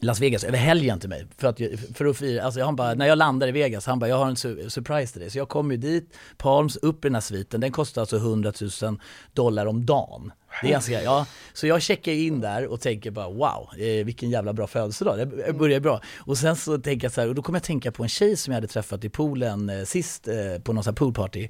Las 0.00 0.20
Vegas 0.20 0.44
över 0.44 0.58
helgen 0.58 1.00
till 1.00 1.08
mig. 1.08 1.26
För 1.38 1.48
att, 1.48 1.60
för 1.94 2.04
att 2.04 2.16
fira, 2.16 2.42
alltså 2.42 2.62
han 2.62 2.76
bara, 2.76 2.94
när 2.94 3.06
jag 3.06 3.18
landar 3.18 3.48
i 3.48 3.52
Vegas, 3.52 3.86
han 3.86 3.98
bara 3.98 4.08
jag 4.10 4.16
har 4.18 4.26
en 4.26 4.34
su- 4.34 4.68
surprise 4.68 5.12
till 5.12 5.20
dig. 5.20 5.30
Så 5.30 5.38
jag 5.38 5.48
kommer 5.48 5.74
ju 5.74 5.80
dit, 5.80 6.14
Palms, 6.36 6.76
upp 6.76 7.04
i 7.04 7.08
den 7.08 7.14
här 7.14 7.20
sviten, 7.20 7.60
den 7.60 7.72
kostar 7.72 8.02
alltså 8.02 8.16
100 8.16 8.52
000 8.82 8.98
dollar 9.32 9.66
om 9.66 9.86
dagen. 9.86 10.32
Det 10.62 10.66
är 10.68 10.70
ganska, 10.72 11.02
ja. 11.02 11.26
Så 11.52 11.66
jag 11.66 11.82
checkar 11.82 12.12
in 12.12 12.40
där 12.40 12.66
och 12.66 12.80
tänker 12.80 13.10
bara 13.10 13.28
wow, 13.28 13.68
eh, 13.78 14.04
vilken 14.04 14.30
jävla 14.30 14.52
bra 14.52 14.66
födelsedag, 14.66 15.18
det 15.18 15.52
börjar 15.52 15.80
bra. 15.80 16.00
Och 16.18 16.38
sen 16.38 16.56
så 16.56 16.78
tänker 16.78 17.04
jag 17.04 17.12
så 17.12 17.20
här, 17.20 17.28
och 17.28 17.34
då 17.34 17.42
kommer 17.42 17.58
jag 17.58 17.64
tänka 17.64 17.92
på 17.92 18.02
en 18.02 18.08
tjej 18.08 18.36
som 18.36 18.52
jag 18.52 18.56
hade 18.56 18.66
träffat 18.66 19.04
i 19.04 19.08
poolen 19.08 19.68
eh, 19.70 19.84
sist 19.84 20.28
eh, 20.28 20.62
på 20.62 20.72
någon 20.72 20.84
sån 20.84 20.90
här 20.90 20.96
poolparty. 20.96 21.48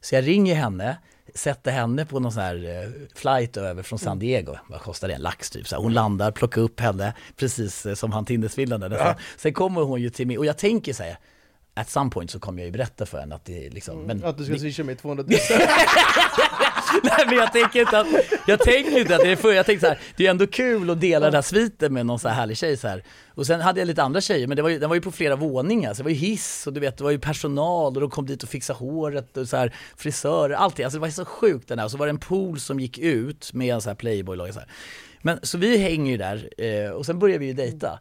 Så 0.00 0.14
jag 0.14 0.26
ringer 0.26 0.54
henne, 0.54 0.96
sätter 1.34 1.70
henne 1.70 2.06
på 2.06 2.20
någon 2.20 2.32
sån 2.32 2.42
här 2.42 2.82
eh, 2.82 2.90
flight 3.14 3.56
över 3.56 3.82
från 3.82 3.98
San 3.98 4.18
Diego, 4.18 4.56
vad 4.68 4.80
kostar 4.80 5.08
det? 5.08 5.14
En 5.14 5.22
lax 5.22 5.50
typ. 5.50 5.68
Så 5.68 5.76
hon 5.76 5.92
landar, 5.92 6.30
plockar 6.30 6.62
upp 6.62 6.80
henne, 6.80 7.14
precis 7.36 7.86
eh, 7.86 7.94
som 7.94 8.12
han 8.12 8.24
Tindersvillan 8.24 8.80
där 8.80 8.88
nästan. 8.88 9.14
Sen 9.36 9.52
kommer 9.52 9.80
hon 9.80 10.02
ju 10.02 10.10
till 10.10 10.26
mig, 10.26 10.38
och 10.38 10.46
jag 10.46 10.58
tänker 10.58 10.92
så 10.92 11.02
här, 11.02 11.18
at 11.76 11.90
some 11.90 12.10
point 12.10 12.30
så 12.30 12.38
kommer 12.38 12.58
jag 12.58 12.66
ju 12.66 12.72
berätta 12.72 13.06
för 13.06 13.18
henne 13.18 13.34
att 13.34 13.44
det 13.44 13.66
är 13.66 13.70
liksom, 13.70 14.02
men 14.02 14.24
Att 14.24 14.38
du 14.38 14.44
ska 14.44 14.58
swisha 14.58 14.84
mig 14.84 14.96
200 14.96 15.24
000 15.28 15.38
Nej 17.02 17.26
men 17.26 17.36
jag 17.36 17.52
tänker 17.52 17.80
inte 17.80 17.98
att, 17.98 18.06
jag 18.46 18.60
tänker 18.60 18.98
inte 18.98 19.16
att 19.16 19.22
det 19.22 19.30
är 19.30 19.36
för, 19.36 19.52
jag 19.52 19.66
tänker 19.66 19.80
så 19.80 19.86
här, 19.86 19.98
det 20.16 20.26
är 20.26 20.30
ändå 20.30 20.46
kul 20.46 20.90
att 20.90 21.00
dela 21.00 21.26
den 21.26 21.34
här 21.34 21.42
sviten 21.42 21.94
med 21.94 22.06
någon 22.06 22.18
så 22.18 22.28
här 22.28 22.34
härlig 22.34 22.56
tjej 22.56 22.76
så 22.76 22.88
här. 22.88 23.04
Och 23.34 23.46
sen 23.46 23.60
hade 23.60 23.80
jag 23.80 23.86
lite 23.86 24.02
andra 24.02 24.20
tjejer, 24.20 24.46
men 24.46 24.56
det 24.56 24.62
var 24.62 24.68
ju, 24.68 24.78
den 24.78 24.88
var 24.88 24.94
ju 24.94 25.00
på 25.00 25.12
flera 25.12 25.36
våningar, 25.36 25.94
så 25.94 25.96
det 25.96 26.02
var 26.02 26.10
ju 26.10 26.16
hiss 26.16 26.66
och 26.66 26.72
du 26.72 26.80
vet, 26.80 26.98
det 26.98 27.04
var 27.04 27.10
ju 27.10 27.18
personal 27.18 27.94
och 27.94 28.00
de 28.00 28.10
kom 28.10 28.26
dit 28.26 28.42
och 28.42 28.48
fixade 28.48 28.78
håret 28.78 29.36
och 29.36 29.48
så 29.48 29.56
här 29.56 29.74
frisörer, 29.96 30.54
allting. 30.54 30.84
Alltså 30.84 30.98
det 30.98 31.02
var 31.02 31.10
så 31.10 31.24
sjukt 31.24 31.68
den 31.68 31.78
här, 31.78 31.84
och 31.84 31.90
så 31.90 31.96
var 31.96 32.06
det 32.06 32.10
en 32.10 32.18
pool 32.18 32.60
som 32.60 32.80
gick 32.80 32.98
ut 32.98 33.52
med 33.52 33.74
en 33.74 33.80
så 33.80 33.90
här 33.90 33.94
playboy 33.94 34.52
så 34.52 34.58
här. 34.58 34.68
Men 35.22 35.38
så 35.42 35.58
vi 35.58 35.76
hänger 35.76 36.10
ju 36.12 36.16
där, 36.16 36.50
eh, 36.58 36.90
och 36.90 37.06
sen 37.06 37.18
börjar 37.18 37.38
vi 37.38 37.46
ju 37.46 37.52
dejta. 37.52 37.98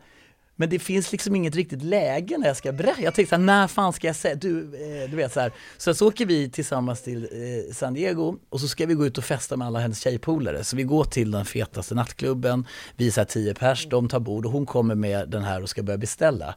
Men 0.56 0.70
det 0.70 0.80
finns 0.80 1.12
liksom 1.12 1.36
inget 1.36 1.56
riktigt 1.56 1.84
läge 1.84 2.38
när 2.38 2.48
jag 2.48 2.58
ska 2.58 2.72
berätta. 2.72 3.02
Jag 3.02 3.14
tänkte 3.14 3.30
såhär, 3.30 3.46
när 3.46 3.68
fan 3.68 3.94
ska 3.94 4.08
jag 4.08 4.16
säga, 4.16 4.36
du, 4.36 4.60
eh, 4.60 5.10
du 5.10 5.16
vet 5.16 5.34
så 5.34 5.40
här. 5.40 5.52
Så, 5.78 5.94
så 5.94 6.08
åker 6.08 6.26
vi 6.26 6.50
tillsammans 6.50 7.02
till 7.02 7.24
eh, 7.24 7.74
San 7.74 7.94
Diego 7.94 8.36
och 8.50 8.62
så 8.62 8.68
ska 8.68 8.86
vi 8.86 8.94
gå 8.94 9.06
ut 9.06 9.18
och 9.18 9.24
festa 9.24 9.58
med 9.58 9.68
alla 9.68 9.80
hennes 9.80 10.00
tjejpolare. 10.00 10.64
Så 10.64 10.76
vi 10.76 10.84
går 10.84 11.04
till 11.04 11.32
den 11.32 11.46
fetaste 11.46 11.96
nattklubben, 11.96 12.68
vi 12.96 13.08
är 13.08 13.12
så 13.12 13.20
här 13.20 13.26
tio 13.26 13.54
pers, 13.54 13.88
de 13.90 14.10
tar 14.10 14.20
bord 14.20 14.46
och 14.46 14.52
hon 14.52 14.66
kommer 14.66 14.96
med 14.96 15.30
den 15.30 15.44
här 15.44 15.62
och 15.62 15.70
ska 15.70 15.84
börja 15.84 15.98
beställa. 15.98 16.56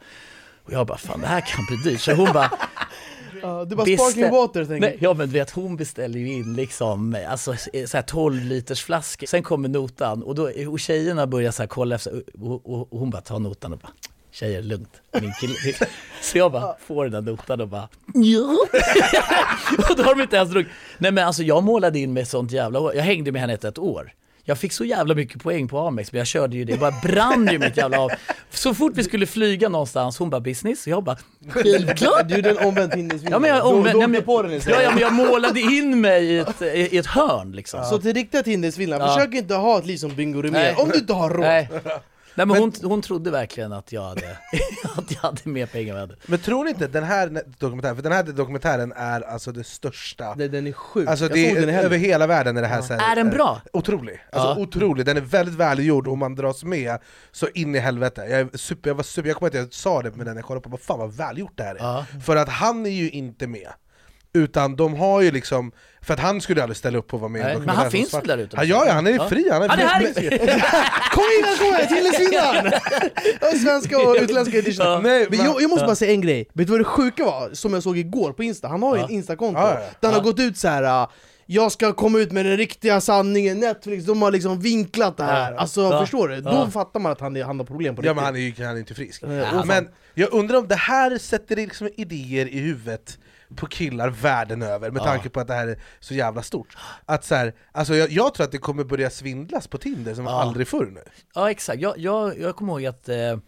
Och 0.64 0.72
jag 0.72 0.87
bara, 0.87 0.98
fan 0.98 1.20
det 1.20 1.26
här 1.26 1.40
kan 1.40 1.66
bli 1.68 1.90
dyrt. 1.90 2.00
Så 2.00 2.12
hon 2.12 2.32
bara, 2.32 2.50
Ja, 3.42 3.64
Det 3.64 3.77
Beställ- 3.77 3.96
sparkling 3.98 4.31
water 4.31 4.64
tänker 4.64 4.81
Nej, 4.81 4.96
ja 5.01 5.14
men 5.14 5.27
du 5.29 5.33
vet 5.33 5.51
hon 5.51 5.77
beställer 5.77 6.18
ju 6.18 6.33
in 6.33 6.55
liksom 6.55 7.16
alltså, 7.29 7.55
så 7.87 7.96
här 7.96 8.03
12 8.03 8.44
liters 8.44 8.85
flaskor. 8.85 9.27
Sen 9.27 9.42
kommer 9.42 9.68
notan 9.68 10.22
och, 10.22 10.35
då, 10.35 10.51
och 10.68 10.81
tjejerna 10.81 11.27
börjar 11.27 11.51
så 11.51 11.62
här 11.62 11.66
kolla 11.68 11.94
efter 11.94 12.22
och, 12.40 12.66
och, 12.72 12.92
och 12.92 12.98
hon 12.98 13.11
bara 13.11 13.22
tar 13.22 13.38
notan 13.38 13.72
och 13.72 13.79
bara 13.79 13.92
Tjejer, 14.31 14.62
lugnt. 14.62 15.01
Min 15.20 15.33
kille. 15.40 15.55
Så 16.22 16.38
jag 16.38 16.53
bara 16.53 16.77
får 16.87 17.05
den 17.09 17.24
där 17.24 17.33
notan 17.33 17.61
och 17.61 17.68
bara 17.68 17.88
ja. 18.14 18.57
och 19.90 19.96
då 19.96 20.03
har 20.03 20.14
de 20.14 20.22
inte 20.22 20.37
ens 20.37 20.51
druckit. 20.51 20.72
Nej 20.98 21.12
men 21.12 21.27
alltså 21.27 21.42
jag 21.42 21.62
målade 21.64 21.98
in 21.98 22.12
med 22.12 22.29
sånt 22.29 22.53
jävla. 22.53 22.94
Jag 22.94 23.03
hängde 23.03 23.33
med 23.33 23.40
henne 23.40 23.53
ett, 23.53 23.64
ett 23.64 23.79
år. 23.79 24.12
Jag 24.48 24.58
fick 24.58 24.72
så 24.72 24.84
jävla 24.84 25.14
mycket 25.14 25.42
poäng 25.42 25.68
på 25.68 25.78
Amex, 25.78 26.12
men 26.12 26.18
jag 26.18 26.26
körde 26.26 26.56
ju 26.56 26.64
det, 26.64 26.72
det 26.72 26.78
bara 26.78 26.94
brann 27.02 27.48
ju 27.52 27.58
mitt 27.58 27.76
jävla 27.76 28.00
av. 28.00 28.11
Så 28.50 28.74
fort 28.74 28.92
vi 28.96 29.04
skulle 29.04 29.26
flyga 29.26 29.68
någonstans, 29.68 30.18
hon 30.18 30.30
bara 30.30 30.40
business, 30.40 30.87
och 30.87 30.92
jag 30.92 31.04
bara 31.04 31.16
självklart. 31.48 32.28
Du 32.28 32.34
gjorde 32.37 32.50
en 32.50 32.58
omvänd 32.58 32.92
Tindersvilla, 32.92 33.30
Ja 33.37 33.38
men 33.38 33.50
jag, 33.50 33.58
du, 33.58 33.76
omvänd, 33.76 34.00
du 34.00 34.06
nej, 34.06 34.22
på 34.22 34.42
den 34.42 34.50
ja, 34.50 34.56
istället 34.56 34.82
ja 34.82 34.90
men 34.90 35.00
jag 35.00 35.12
målade 35.12 35.61
in 35.61 36.00
mig 36.00 36.24
i 36.24 36.38
ett, 36.38 36.62
i 36.62 36.98
ett 36.98 37.06
hörn 37.06 37.52
liksom. 37.52 37.84
Så 37.84 37.98
till 37.98 38.14
riktiga 38.14 38.42
Tindersvillan, 38.42 39.00
Ja. 39.00 39.14
försök 39.14 39.34
inte 39.34 39.54
ha 39.54 39.78
ett 39.78 39.87
liv 39.87 39.96
som 39.96 40.14
Bingo. 40.14 40.42
Rimér 40.42 40.74
om 40.80 40.88
du 40.88 40.98
inte 40.98 41.12
har 41.12 41.30
råd! 41.30 41.40
Nej. 41.40 41.68
Nej 42.38 42.46
men 42.46 42.57
hon, 42.57 42.72
hon 42.83 43.03
trodde 43.03 43.31
verkligen 43.31 43.72
att 43.72 43.92
jag 43.92 44.03
hade, 44.03 44.38
att 44.96 45.11
jag 45.12 45.20
hade 45.20 45.40
mer 45.44 45.66
pengar 45.66 45.94
än 45.94 46.01
jag 46.01 46.07
hade. 46.07 46.16
Men 46.27 46.38
tror 46.38 46.64
ni 46.64 46.70
inte 46.70 46.87
den 46.87 47.05
här 47.05 47.42
dokumentären, 47.59 47.96
för 47.96 48.03
den 48.03 48.12
här 48.12 48.22
dokumentären 48.22 48.92
är 48.96 49.20
alltså 49.20 49.53
det 49.53 49.64
största. 49.64 50.35
Den, 50.35 50.51
den 50.51 50.66
är 50.66 50.72
sjuk, 50.72 51.09
Alltså 51.09 51.29
det 51.29 51.51
är, 51.51 51.85
över 51.85 51.96
hela 51.96 52.27
världen 52.27 52.57
är 52.57 52.62
det 52.62 52.68
här 52.68 52.83
så 52.83 52.94
här, 52.94 53.12
Är 53.12 53.16
den 53.16 53.31
bra? 53.31 53.61
Otrolig, 53.72 54.20
alltså 54.33 54.48
Ja. 54.48 54.57
otrolig, 54.59 55.07
den 55.07 55.16
är 55.16 55.20
väldigt 55.20 55.55
välgjord 55.55 56.09
och 56.09 56.18
man 56.18 56.35
dras 56.35 56.64
med 56.64 56.98
så 57.33 57.48
in 57.55 57.74
i 57.74 57.79
helvete. 57.79 58.27
Jag, 58.31 58.40
är 58.40 58.57
super, 58.57 58.90
jag, 58.90 58.94
var 58.94 59.03
super, 59.03 59.29
jag 59.29 59.37
kommer 59.37 59.48
inte 59.48 59.61
att 59.61 59.64
jag 59.66 59.74
sa 59.74 60.03
det 60.03 60.16
med 60.16 60.27
den 60.27 60.37
jag 60.37 60.44
kollade 60.44 60.64
på, 60.64 60.70
vad 60.70 60.81
fan 60.81 60.98
vad 60.98 61.16
välgjort 61.16 61.53
det 61.55 61.62
här 61.62 61.74
är. 61.74 61.79
Ja. 61.79 62.05
För 62.27 62.37
att 62.37 62.48
han 62.48 62.87
är 62.87 62.90
ju 62.90 63.11
inte 63.11 63.46
med 63.46 63.68
Utan 64.34 64.76
de 64.76 64.94
har 64.94 65.20
ju 65.20 65.30
liksom, 65.30 65.72
för 66.02 66.14
att 66.14 66.20
han 66.20 66.40
skulle 66.40 66.62
aldrig 66.62 66.76
ställa 66.76 66.98
upp 66.98 67.06
på 67.08 67.16
att 67.16 67.20
vara 67.20 67.28
med 67.32 67.40
en 67.40 67.46
Nej, 67.46 67.58
men 67.58 67.68
han 67.76 67.90
finns 67.90 68.14
väl 68.14 68.26
där 68.26 68.38
ute? 68.38 68.56
Ja, 68.56 68.64
ja, 68.64 68.84
ja, 68.86 68.92
han 68.92 69.06
är 69.06 69.10
Ja. 69.10 69.28
fri, 69.28 69.48
han 69.52 69.62
är 69.62 69.68
Han 69.68 69.80
är 69.80 70.12
fri. 70.12 70.38
här! 70.38 71.10
Kom 71.14 71.24
in, 71.38 71.58
kom! 71.58 71.96
Tindersvillan! 71.96 72.72
Ja, 73.40 73.58
Svenska 73.58 73.98
och 73.98 74.16
utländska 74.20 74.56
edition 74.58 74.86
Ja. 74.86 75.00
Nej, 75.02 75.26
Men 75.30 75.38
jag, 75.38 75.62
jag 75.62 75.70
måste 75.70 75.86
bara 75.86 75.96
säga 75.96 76.12
en 76.12 76.20
grej, 76.20 76.48
vet 76.52 76.66
du 76.66 76.70
vad 76.70 76.80
det 76.80 76.84
sjuka 76.84 77.24
var? 77.24 77.50
Som 77.54 77.74
jag 77.74 77.82
såg 77.82 77.98
igår 77.98 78.32
på 78.32 78.42
Insta, 78.42 78.68
han 78.68 78.82
har 78.82 78.94
ju 78.96 79.00
Ja. 79.00 79.04
ett 79.04 79.10
Insta-konto 79.10 79.60
Ja, 79.60 79.70
ja. 79.70 79.76
där 80.00 80.08
han 80.08 80.12
har 80.12 80.20
Ja. 80.20 80.24
gått 80.24 80.40
ut 80.40 80.58
så 80.58 80.68
här. 80.68 81.02
uh, 81.02 81.08
jag 81.46 81.72
ska 81.72 81.92
komma 81.92 82.18
ut 82.18 82.32
med 82.32 82.44
den 82.46 82.56
riktiga 82.56 83.00
sanningen, 83.00 83.60
Netflix, 83.60 84.04
de 84.04 84.22
har 84.22 84.30
liksom 84.30 84.60
vinklat 84.60 85.16
det 85.16 85.24
här. 85.24 85.52
Ja. 85.52 85.58
Alltså 85.58 85.80
Ja. 85.80 86.00
förstår 86.00 86.28
du? 86.28 86.40
Då 86.40 86.50
Ja. 86.50 86.70
fattar 86.70 87.00
man 87.00 87.12
att 87.12 87.20
han, 87.20 87.42
han 87.42 87.58
har 87.58 87.66
problem 87.66 87.96
på 87.96 88.02
Ja 88.02 88.02
riktigt. 88.02 88.16
men 88.16 88.24
han 88.24 88.36
är 88.36 88.40
ju 88.40 88.64
han 88.66 88.74
är 88.76 88.78
inte 88.80 88.94
frisk. 88.94 89.22
Ja, 89.22 89.64
men 89.64 89.88
jag 90.14 90.32
undrar 90.32 90.58
om 90.58 90.68
det 90.68 90.74
här 90.74 91.18
sätter 91.18 91.56
liksom 91.56 91.88
idéer 91.96 92.46
i 92.48 92.58
huvudet 92.58 93.18
på 93.56 93.66
killar 93.66 94.08
världen 94.11 94.62
över 94.62 94.90
med 94.90 95.00
Ja. 95.00 95.04
tanke 95.04 95.28
på 95.28 95.40
att 95.40 95.46
det 95.46 95.54
här 95.54 95.68
är 95.68 95.78
så 96.00 96.14
jävla 96.14 96.42
stort. 96.42 96.76
Att 97.06 97.24
så 97.24 97.34
här, 97.34 97.54
alltså 97.72 97.94
jag, 97.94 98.11
jag 98.11 98.34
tror 98.34 98.44
att 98.46 98.52
det 98.52 98.58
kommer 98.58 98.84
börja 98.84 99.11
svindlas 99.11 99.66
på 99.66 99.78
Tinder 99.78 100.14
som 100.14 100.24
Ja. 100.24 100.42
aldrig 100.42 100.68
förr 100.68 100.87
nu. 100.87 101.02
Ja 101.34 101.50
exakt, 101.50 101.80
jag, 101.80 101.98
jag, 101.98 102.38
jag 102.40 102.56
kommer 102.56 102.72
ihåg 102.72 102.87
att 102.87 103.08
eh, 103.08 103.38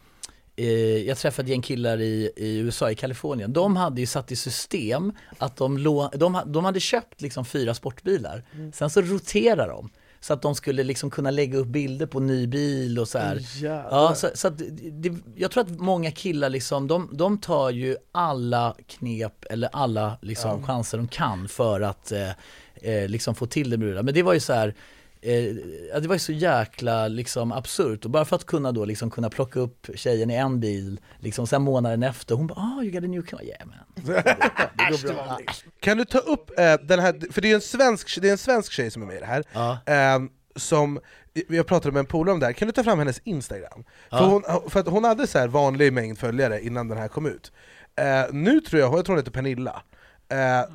eh, 0.57 0.67
jag 1.07 1.19
träffade 1.19 1.51
gäng 1.51 1.63
killar 1.63 2.01
i, 2.01 2.33
i 2.37 2.59
USA, 2.59 2.91
i 2.91 2.95
Kalifornien. 2.95 3.53
De 3.53 3.77
hade 3.77 4.01
ju 4.01 4.07
satt 4.07 4.33
i 4.33 4.37
system 4.37 5.13
att 5.39 5.57
de, 5.57 5.79
lå, 5.79 6.11
de, 6.15 6.41
de 6.47 6.65
hade 6.65 6.81
köpt 6.81 7.21
liksom 7.21 7.45
fyra 7.45 7.75
sportbilar, 7.75 8.45
sen 8.75 8.91
så 8.91 9.01
roterar 9.01 9.69
de. 9.69 9.91
Så 10.21 10.33
att 10.33 10.43
de 10.43 10.55
skulle 10.55 10.83
liksom 10.83 11.11
kunna 11.11 11.31
lägga 11.31 11.59
upp 11.59 11.67
bilder 11.67 12.07
på 12.07 12.21
ny 12.21 12.47
bil 12.47 12.99
och 12.99 13.09
så 13.09 13.19
här. 13.19 13.37
Ja, 13.91 14.15
så, 14.15 14.29
så 14.35 14.49
att 14.49 14.59
det, 14.93 15.15
jag 15.37 15.51
tror 15.51 15.63
att 15.63 15.71
många 15.71 16.11
killar 16.11 16.49
liksom, 16.49 16.87
de, 16.89 17.09
de 17.13 17.39
tar 17.39 17.71
ju 17.71 17.97
alla 18.13 18.77
knep 18.87 19.45
eller 19.51 19.69
alla 19.73 20.19
liksom 20.23 20.63
chanser 20.63 20.99
de 20.99 21.09
kan 21.09 21.49
för 21.49 21.81
att 21.81 22.13
eh, 22.13 22.31
eh, 22.75 23.09
liksom 23.09 23.35
få 23.35 23.47
till 23.47 23.71
det 23.71 23.79
brudar. 23.79 24.03
Men 24.03 24.15
det 24.15 24.23
var 24.23 24.35
ju 24.35 24.41
så 24.41 24.53
här 24.53 24.75
Eh, 25.23 26.01
det 26.01 26.07
var 26.09 26.15
ju 26.15 26.19
så 26.19 26.33
jäkla 26.33 27.09
liksom 27.09 27.53
absurt 27.53 28.05
och 28.05 28.11
bara 28.11 28.25
för 28.25 28.37
att 28.37 28.47
kunna 28.47 28.73
då 28.73 28.85
liksom 28.85 29.11
kunna 29.11 29.31
plocka 29.31 29.61
upp 29.61 29.87
tjejen 29.95 30.31
i 30.31 30.35
en 30.35 30.61
bil, 30.61 31.01
liksom 31.19 31.47
sen 31.47 31.63
månaden 31.63 32.03
efter, 32.03 32.35
hon 32.35 32.47
bara 32.47 32.61
ah 32.61 32.83
you 32.83 32.91
got 32.91 33.05
a 33.05 33.07
new 33.07 33.23
car, 33.23 33.43
yeah 33.45 33.67
man. 33.67 33.77
Det 34.07 35.03
går 35.03 35.13
bra. 35.15 35.39
Kan 35.81 35.99
du 35.99 36.05
ta 36.05 36.19
upp 36.19 36.59
eh, 36.59 36.75
den 36.75 36.99
här, 37.01 37.33
för 37.33 37.41
det 37.41 37.51
är 37.51 37.55
en 37.55 37.61
svensk, 37.61 38.19
det 38.23 38.29
är 38.29 38.33
en 38.33 38.39
svensk 38.39 38.73
tjej 38.73 38.91
som 38.91 39.03
är 39.03 39.07
med 39.07 39.17
i 39.17 39.21
det 39.21 39.27
här. 39.27 39.45
Ja. 39.53 39.79
Eh, 39.87 40.21
som, 40.57 41.01
jag 41.49 41.67
pratade 41.67 41.93
med 41.93 42.01
en 42.01 42.07
polare 42.07 42.33
om 42.35 42.41
det 42.41 42.47
här, 42.47 42.53
kan 42.53 42.67
du 42.69 42.73
ta 42.73 42.85
fram 42.85 42.99
hennes 42.99 43.19
instagram? 43.25 43.85
För, 44.11 44.17
Ja. 44.17 44.25
hon, 44.27 44.71
för 44.71 44.91
hon 44.91 45.05
hade 45.05 45.27
så 45.27 45.39
här 45.39 45.49
vanlig 45.49 45.93
mängd 45.93 46.19
följare 46.19 46.61
innan 46.61 46.89
den 46.89 46.99
här 46.99 47.09
kom 47.09 47.27
ut 47.27 47.53
eh, 47.97 48.05
Nu 48.33 48.61
tror 48.61 48.81
jag, 48.81 48.93
jag 48.99 49.05
tror 49.05 49.15
hon 49.17 49.19
heter 49.25 49.31
Pernilla 49.33 49.83
eh, 50.29 50.71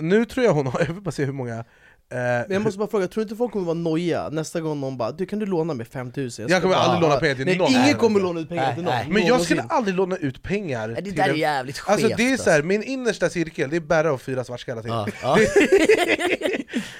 Nu 0.00 0.24
tror 0.24 0.46
jag 0.46 0.52
hon 0.52 0.66
har, 0.66 0.80
jag 0.86 0.86
vill 0.86 1.02
bara 1.02 1.10
se 1.10 1.24
hur 1.24 1.32
många 1.32 1.64
Men 2.10 2.50
jag 2.50 2.62
måste 2.62 2.78
bara 2.78 2.88
fråga, 2.88 3.08
tror 3.08 3.20
du 3.20 3.22
inte 3.22 3.36
folk 3.36 3.52
kommer 3.52 3.64
vara 3.64 3.74
noja 3.74 4.28
nästa 4.28 4.60
gång 4.60 4.80
någon 4.80 4.96
bara 4.96 5.12
du 5.12 5.26
kan 5.26 5.38
du 5.38 5.46
låna 5.46 5.74
mig 5.74 5.86
5000? 5.86 6.46
Jag 6.48 6.62
kommer 6.62 6.74
ska 6.74 6.82
aldrig 6.84 7.00
bara- 7.02 7.08
låna 7.08 7.20
pengar 7.20 7.34
till 7.34 7.44
Nej, 7.46 7.58
någon. 7.58 7.70
ingen 7.70 7.94
kommer 7.94 8.20
låna 8.20 8.40
ut 8.40 8.48
pengar 8.48 8.62
Nej, 8.66 8.74
till 8.74 8.84
någon 8.84 8.94
nej. 8.94 9.06
Men 9.10 9.26
jag 9.26 9.40
skulle 9.40 9.62
aldrig 9.62 9.96
låna 9.96 10.16
ut 10.16 10.42
pengar 10.42 10.88
Nej, 10.88 11.02
det 11.02 11.10
där 11.10 11.24
är 11.24 11.28
en- 11.28 11.36
jävligt 11.36 11.82
Alltså 11.86 12.06
skevt, 12.06 12.16
det 12.16 12.32
är 12.32 12.36
så 12.36 12.50
här, 12.50 12.56
alltså. 12.56 12.66
min 12.66 12.82
innersta 12.82 13.28
cirkel, 13.30 13.70
det 13.70 13.76
är 13.76 13.80
Berra 13.80 14.12
och 14.12 14.20
fyra 14.22 14.44
svartskallar 14.44 14.82
till 14.82 14.90
Ja, 14.90 15.06
ja. 15.22 15.38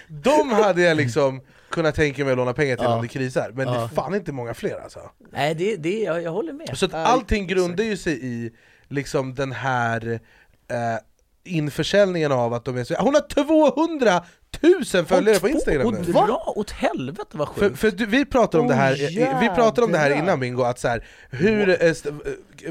De 0.09 0.51
hade 0.53 0.83
jag 0.83 0.97
liksom 0.97 1.41
kunnat 1.71 1.95
tänka 1.95 2.25
mig 2.25 2.31
att 2.33 2.37
låna 2.39 2.53
pengar 2.53 2.77
till 2.77 2.85
Ja. 2.85 2.95
om 2.95 3.03
det 3.03 3.09
krisar, 3.09 3.51
men 3.55 3.67
det 3.67 3.73
Ja. 3.75 3.85
är 3.85 3.89
fan 3.89 4.15
inte 4.15 4.33
många 4.33 4.55
fler 4.55 4.81
alltså 4.83 5.01
Nej, 5.33 5.55
det, 5.55 5.77
det, 5.77 5.99
jag, 6.03 6.23
jag 6.23 6.31
håller 6.31 6.53
med. 6.53 6.79
Så 6.79 6.85
att 6.87 6.95
allting 6.95 7.47
grundar 7.47 7.85
ju 7.85 7.97
sig 7.97 8.19
i 8.27 8.51
liksom 8.89 9.35
den 9.35 9.53
här 9.53 10.21
eh, 10.71 10.79
införsäljningen 11.45 12.33
av 12.33 12.55
att 12.55 12.65
de 12.65 12.77
är 12.77 12.85
så... 12.85 12.95
Hon 12.95 13.15
har 13.15 13.29
200 13.29 14.25
000 14.95 15.05
följare 15.07 15.39
på 15.41 15.49
Instagram 15.49 15.87
Och 15.87 15.95
dra 15.95 16.53
åt 16.57 16.71
helvete 16.71 17.25
vad 17.37 17.49
För, 17.49 17.55
sjukt. 17.61 17.79
för 17.79 17.91
du, 17.91 18.07
vi 18.07 18.25
pratade 18.25 18.63
om 18.63 18.69
det 18.69 18.75
här, 18.75 18.95
vi 19.41 19.49
pratade 19.55 19.85
om 19.85 19.93
det 19.93 19.99
här 19.99 20.11
innan 20.11 20.41
Bingo, 20.41 20.63
att 20.63 20.79
så 20.79 20.89
här, 20.89 21.07
hur 21.31 21.85
eh, 21.85 21.93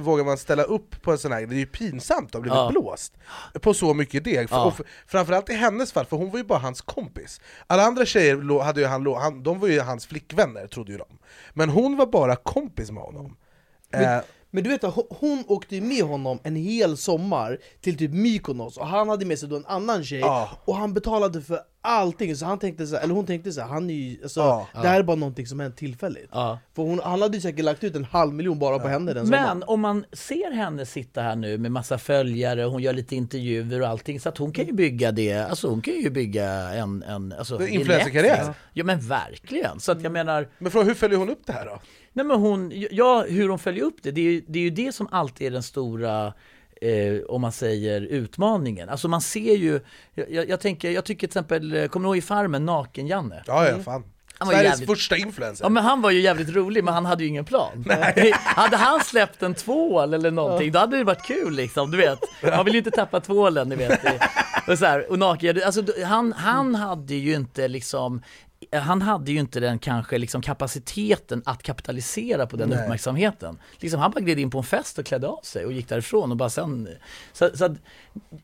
vågar 0.01 0.23
man 0.25 0.38
ställa 0.38 0.63
upp 0.63 1.01
på 1.01 1.11
en 1.11 1.17
sån 1.17 1.31
här 1.31 1.45
Det 1.45 1.55
är 1.55 1.59
ju 1.59 1.65
pinsamt 1.65 2.27
att 2.29 2.33
ha 2.33 2.41
blivit 2.41 2.57
Ja. 2.57 2.69
blåst 2.71 3.13
på 3.61 3.73
så 3.73 3.93
mycket 3.93 4.23
deg, 4.23 4.49
för, 4.49 4.55
Ja. 4.55 4.65
och 4.65 4.73
f- 4.79 4.85
framförallt 5.07 5.49
i 5.49 5.53
hennes 5.53 5.91
fall, 5.91 6.05
för 6.05 6.17
hon 6.17 6.31
var 6.31 6.38
ju 6.38 6.43
bara 6.45 6.59
hans 6.59 6.81
kompis. 6.81 7.41
Alla 7.67 7.83
andra 7.83 8.05
tjejer 8.05 8.63
hade 8.63 8.81
ju 8.81 8.88
han, 8.88 9.05
han, 9.15 9.43
de 9.43 9.59
var 9.59 9.67
ju 9.67 9.79
hans 9.79 10.05
flickvänner, 10.07 10.67
trodde 10.67 10.91
ju 10.91 10.97
de. 10.97 11.05
Men 11.53 11.69
hon 11.69 11.97
var 11.97 12.05
bara 12.05 12.35
kompis 12.35 12.91
med 12.91 13.03
honom. 13.03 13.38
Eh, 13.93 14.17
Men 14.51 14.63
du 14.63 14.69
vet 14.69 14.83
att 14.83 14.93
hon- 15.09 15.43
åkte 15.47 15.81
med 15.81 16.03
honom 16.03 16.39
en 16.43 16.55
hel 16.55 16.97
sommar 16.97 17.57
till 17.81 17.97
typ 17.97 18.11
Mykonos 18.11 18.77
och 18.77 18.88
han 18.88 19.09
hade 19.09 19.25
med 19.25 19.39
sig 19.39 19.49
då 19.49 19.55
en 19.55 19.65
annan 19.65 20.03
tjej 20.03 20.19
Ja. 20.19 20.49
och 20.65 20.75
han 20.75 20.93
betalade 20.93 21.41
för 21.41 21.59
allting, 21.88 22.35
så 22.35 22.45
han 22.45 22.59
tänkte 22.59 22.88
så 22.88 22.95
här, 22.95 23.03
eller 23.03 23.13
hon 23.13 23.25
tänkte 23.25 23.51
så 23.51 23.61
här, 23.61 23.67
han 23.67 23.89
är 23.89 23.93
ju, 23.93 24.17
alltså, 24.23 24.39
Ja. 24.39 24.67
det 24.73 24.88
här 24.88 24.99
är 24.99 25.03
bara 25.03 25.15
någonting 25.15 25.47
som 25.47 25.59
hänt 25.59 25.77
tillfälligt 25.77 26.29
Ja. 26.31 26.59
För 26.75 26.83
hon, 26.83 26.99
han 27.03 27.21
hade 27.21 27.38
ju 27.38 27.41
säkert 27.41 27.65
lagt 27.65 27.83
ut 27.83 27.95
en 27.95 28.03
halv 28.05 28.33
miljon 28.33 28.59
bara 28.59 28.79
på 28.79 28.88
henne 28.88 29.13
den 29.13 29.25
sommaren 29.25 29.57
Men 29.59 29.63
om 29.69 29.81
man 29.81 30.05
ser 30.13 30.51
henne 30.51 30.85
sitta 30.85 31.21
här 31.21 31.35
nu 31.35 31.57
med 31.57 31.71
massa 31.71 31.97
följare, 31.97 32.63
hon 32.63 32.81
gör 32.81 32.93
lite 32.93 33.15
intervjuer 33.15 33.81
och 33.81 33.88
allting, 33.88 34.19
så 34.19 34.29
att 34.29 34.38
hon 34.38 34.51
kan 34.51 34.65
ju 34.65 34.73
bygga 34.73 35.11
det, 35.11 35.33
alltså 35.33 35.67
hon 35.69 35.81
kan 35.81 35.93
ju 35.93 36.09
bygga 36.09 36.45
en... 36.51 37.03
en 37.03 37.33
alltså, 37.38 37.67
influencerkarriär. 37.67 38.45
lätt. 38.47 38.55
Ja 38.73 38.83
men 38.83 38.99
verkligen, 38.99 39.79
så 39.79 39.91
att 39.91 40.01
jag 40.01 40.11
menar, 40.11 40.47
Men 40.57 40.71
fråga, 40.71 40.85
hur 40.85 40.93
följer 40.93 41.17
hon 41.19 41.29
upp 41.29 41.45
det 41.45 41.53
här 41.53 41.65
då? 41.65 41.79
nej 42.13 42.25
men 42.25 42.39
hon, 42.39 42.71
ja 42.91 43.25
hur 43.29 43.49
hon 43.49 43.59
följer 43.59 43.83
upp 43.83 43.95
det, 44.03 44.11
det 44.11 44.21
är 44.21 44.31
ju 44.31 44.41
det, 44.47 44.59
är 44.59 44.63
ju 44.63 44.69
det 44.69 44.91
som 44.91 45.07
alltid 45.11 45.47
är 45.47 45.51
den 45.51 45.63
stora 45.63 46.33
Eh, 46.82 47.21
om 47.28 47.41
man 47.41 47.51
säger 47.51 48.01
utmaningen. 48.01 48.89
Alltså 48.89 49.07
man 49.07 49.21
ser 49.21 49.55
ju, 49.55 49.80
jag, 50.15 50.49
jag 50.49 50.59
tänker, 50.59 50.91
jag 50.91 51.05
tycker 51.05 51.19
till 51.19 51.30
exempel, 51.30 51.75
eh, 51.75 51.88
kommer 51.88 52.03
ni 52.03 52.07
ihåg 52.09 52.17
i 52.17 52.21
Farmen, 52.21 52.65
Naken-Janne? 52.69 53.43
Ja, 53.47 53.67
ja, 53.69 53.80
fan 53.84 54.03
Han 54.38 54.47
var 54.47 54.53
Sveriges 54.55 54.71
jävligt- 54.73 54.89
första 54.89 55.17
influencer 55.17 55.65
Ja 55.65 55.69
men 55.69 55.84
han 55.84 56.01
var 56.01 56.11
ju 56.11 56.19
jävligt 56.21 56.49
rolig 56.49 56.84
men 56.84 56.93
han 56.93 57.05
hade 57.05 57.23
ju 57.23 57.30
ingen 57.30 57.45
plan. 57.45 57.86
hade 58.43 58.78
han 58.78 58.99
släppt 59.01 59.43
en 59.43 59.53
tvål 59.53 60.13
eller 60.13 60.32
någonting 60.32 60.71
då 60.71 60.80
hade 60.80 60.97
det 60.97 61.03
varit 61.03 61.23
kul 61.25 61.53
liksom, 61.55 61.91
du 61.91 61.97
vet. 61.97 62.19
Man 62.43 62.65
vill 62.65 62.73
ju 62.73 62.78
inte 62.78 62.91
tappa 62.91 63.19
tvålen, 63.19 63.69
du 63.69 63.75
vet. 63.75 63.99
Och, 64.67 64.78
så 64.80 64.86
här, 64.86 65.11
och 65.11 65.19
naken, 65.19 65.61
alltså, 65.65 65.84
han, 66.05 66.34
han 66.34 66.75
hade 66.75 67.13
ju 67.15 67.34
inte 67.36 67.67
liksom 67.67 68.21
han 68.72 69.01
hade 69.01 69.32
ju 69.32 69.39
inte 69.39 69.60
den 69.60 69.80
kanske 69.80 70.18
liksom 70.18 70.41
kapaciteten 70.41 71.41
att 71.45 71.64
kapitalisera 71.64 72.47
på 72.47 72.58
den 72.58 72.70
Nej. 72.70 72.84
uppmärksamheten. 72.84 73.60
Liksom, 73.78 73.99
han 73.99 74.12
bara 74.12 74.20
gled 74.20 74.39
in 74.39 74.49
på 74.49 74.58
en 74.58 74.64
fest 74.64 74.97
och 74.99 75.05
klädde 75.05 75.28
av 75.28 75.39
sig 75.43 75.66
och 75.66 75.74
gick 75.74 75.89
därifrån 75.89 76.32
och 76.32 76.38
bara 76.38 76.49
sen... 76.49 76.89
Så, 77.34 77.49
så 77.53 77.66
att, 77.66 77.72